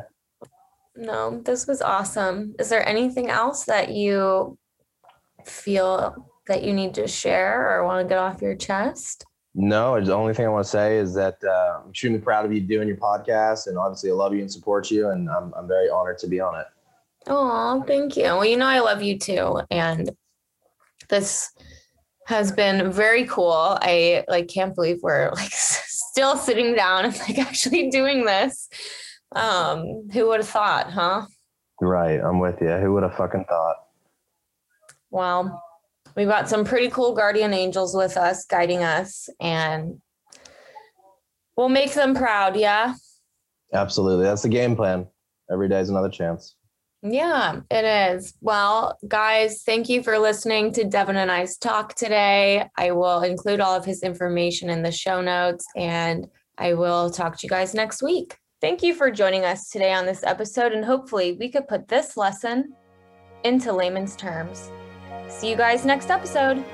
No, 0.97 1.41
this 1.41 1.67
was 1.67 1.81
awesome. 1.81 2.55
Is 2.59 2.69
there 2.69 2.87
anything 2.87 3.31
else 3.31 3.65
that 3.65 3.91
you 3.91 4.59
feel 5.47 6.29
that 6.49 6.63
you 6.63 6.73
need 6.73 6.95
to 6.95 7.07
share 7.07 7.71
or 7.71 7.87
want 7.87 8.05
to 8.05 8.09
get 8.09 8.19
off 8.19 8.43
your 8.43 8.57
chest? 8.57 9.25
No, 9.55 10.01
the 10.03 10.15
only 10.15 10.33
thing 10.33 10.47
I 10.47 10.49
want 10.49 10.65
to 10.65 10.71
say 10.71 10.99
is 10.99 11.13
that 11.15 11.37
uh, 11.45 11.81
I'm 11.83 11.91
extremely 11.91 12.21
proud 12.21 12.47
of 12.47 12.53
you 12.53 12.61
doing 12.61 12.89
your 12.89 12.97
podcast, 12.97 13.67
and 13.67 13.77
obviously 13.77 14.11
I 14.11 14.15
love 14.15 14.33
you 14.33 14.41
and 14.41 14.51
support 14.51 14.91
you, 14.91 15.11
and 15.11 15.29
I'm 15.29 15.53
I'm 15.55 15.69
very 15.69 15.91
honored 15.91 16.19
to 16.19 16.27
be 16.27 16.41
on 16.41 16.59
it. 16.59 16.67
Oh, 17.27 17.85
thank 17.87 18.17
you. 18.17 18.25
Well, 18.25 18.45
you 18.45 18.57
know 18.57 18.67
I 18.67 18.81
love 18.81 19.03
you 19.03 19.19
too, 19.19 19.61
and 19.71 20.11
this 21.11 21.51
has 22.27 22.51
been 22.51 22.91
very 22.91 23.27
cool. 23.27 23.77
I 23.83 24.25
like 24.27 24.49
can't 24.49 24.75
believe 24.75 25.01
we're 25.03 25.31
like 25.33 25.53
still 25.53 26.37
sitting 26.37 26.75
down 26.75 27.05
and 27.05 27.19
like 27.21 27.39
actually 27.39 27.91
doing 27.91 28.25
this. 28.25 28.69
Um, 29.35 30.09
who 30.13 30.29
would 30.29 30.41
have 30.41 30.49
thought, 30.49 30.91
huh? 30.91 31.27
Right, 31.81 32.21
I'm 32.21 32.39
with 32.39 32.61
you. 32.61 32.73
Who 32.79 32.95
would 32.95 33.03
have 33.03 33.17
fucking 33.17 33.45
thought? 33.49 33.77
Well, 35.11 35.63
we've 36.17 36.29
got 36.29 36.49
some 36.49 36.65
pretty 36.65 36.89
cool 36.89 37.15
guardian 37.15 37.53
angels 37.53 37.95
with 37.95 38.17
us, 38.17 38.45
guiding 38.45 38.83
us, 38.83 39.29
and 39.41 40.01
we'll 41.57 41.69
make 41.69 41.95
them 41.95 42.15
proud. 42.15 42.57
Yeah. 42.57 42.95
Absolutely. 43.73 44.25
That's 44.25 44.43
the 44.43 44.49
game 44.49 44.77
plan. 44.77 45.07
Every 45.51 45.69
day 45.69 45.81
is 45.81 45.89
another 45.89 46.11
chance. 46.11 46.57
Yeah, 47.03 47.61
it 47.71 47.85
is. 47.85 48.35
Well, 48.41 48.97
guys, 49.09 49.63
thank 49.65 49.89
you 49.89 50.03
for 50.05 50.19
listening 50.19 50.73
to 50.75 50.85
Devin 50.85 51.17
and 51.17 51.33
I's 51.33 51.57
talk 51.57 51.95
today. 51.95 52.69
I 52.77 52.93
will 52.93 53.23
include 53.23 53.61
all 53.61 53.75
of 53.75 53.85
his 53.85 54.03
information 54.03 54.71
in 54.71 54.83
the 54.83 54.93
show 54.93 55.21
notes 55.21 55.67
and 55.75 56.29
I 56.59 56.75
will 56.75 57.11
talk 57.11 57.39
to 57.39 57.47
you 57.47 57.49
guys 57.49 57.75
next 57.75 58.03
week. 58.03 58.37
Thank 58.61 58.85
you 58.85 58.95
for 58.95 59.11
joining 59.11 59.45
us 59.45 59.71
today 59.71 59.93
on 59.93 60.07
this 60.07 60.23
episode, 60.23 60.71
and 60.71 60.85
hopefully, 60.85 61.33
we 61.33 61.49
could 61.49 61.67
put 61.67 61.89
this 61.89 62.17
lesson 62.17 62.73
into 63.43 63.73
layman's 63.73 64.15
terms. 64.15 64.71
See 65.29 65.51
you 65.51 65.57
guys 65.57 65.85
next 65.85 66.11
episode. 66.11 66.65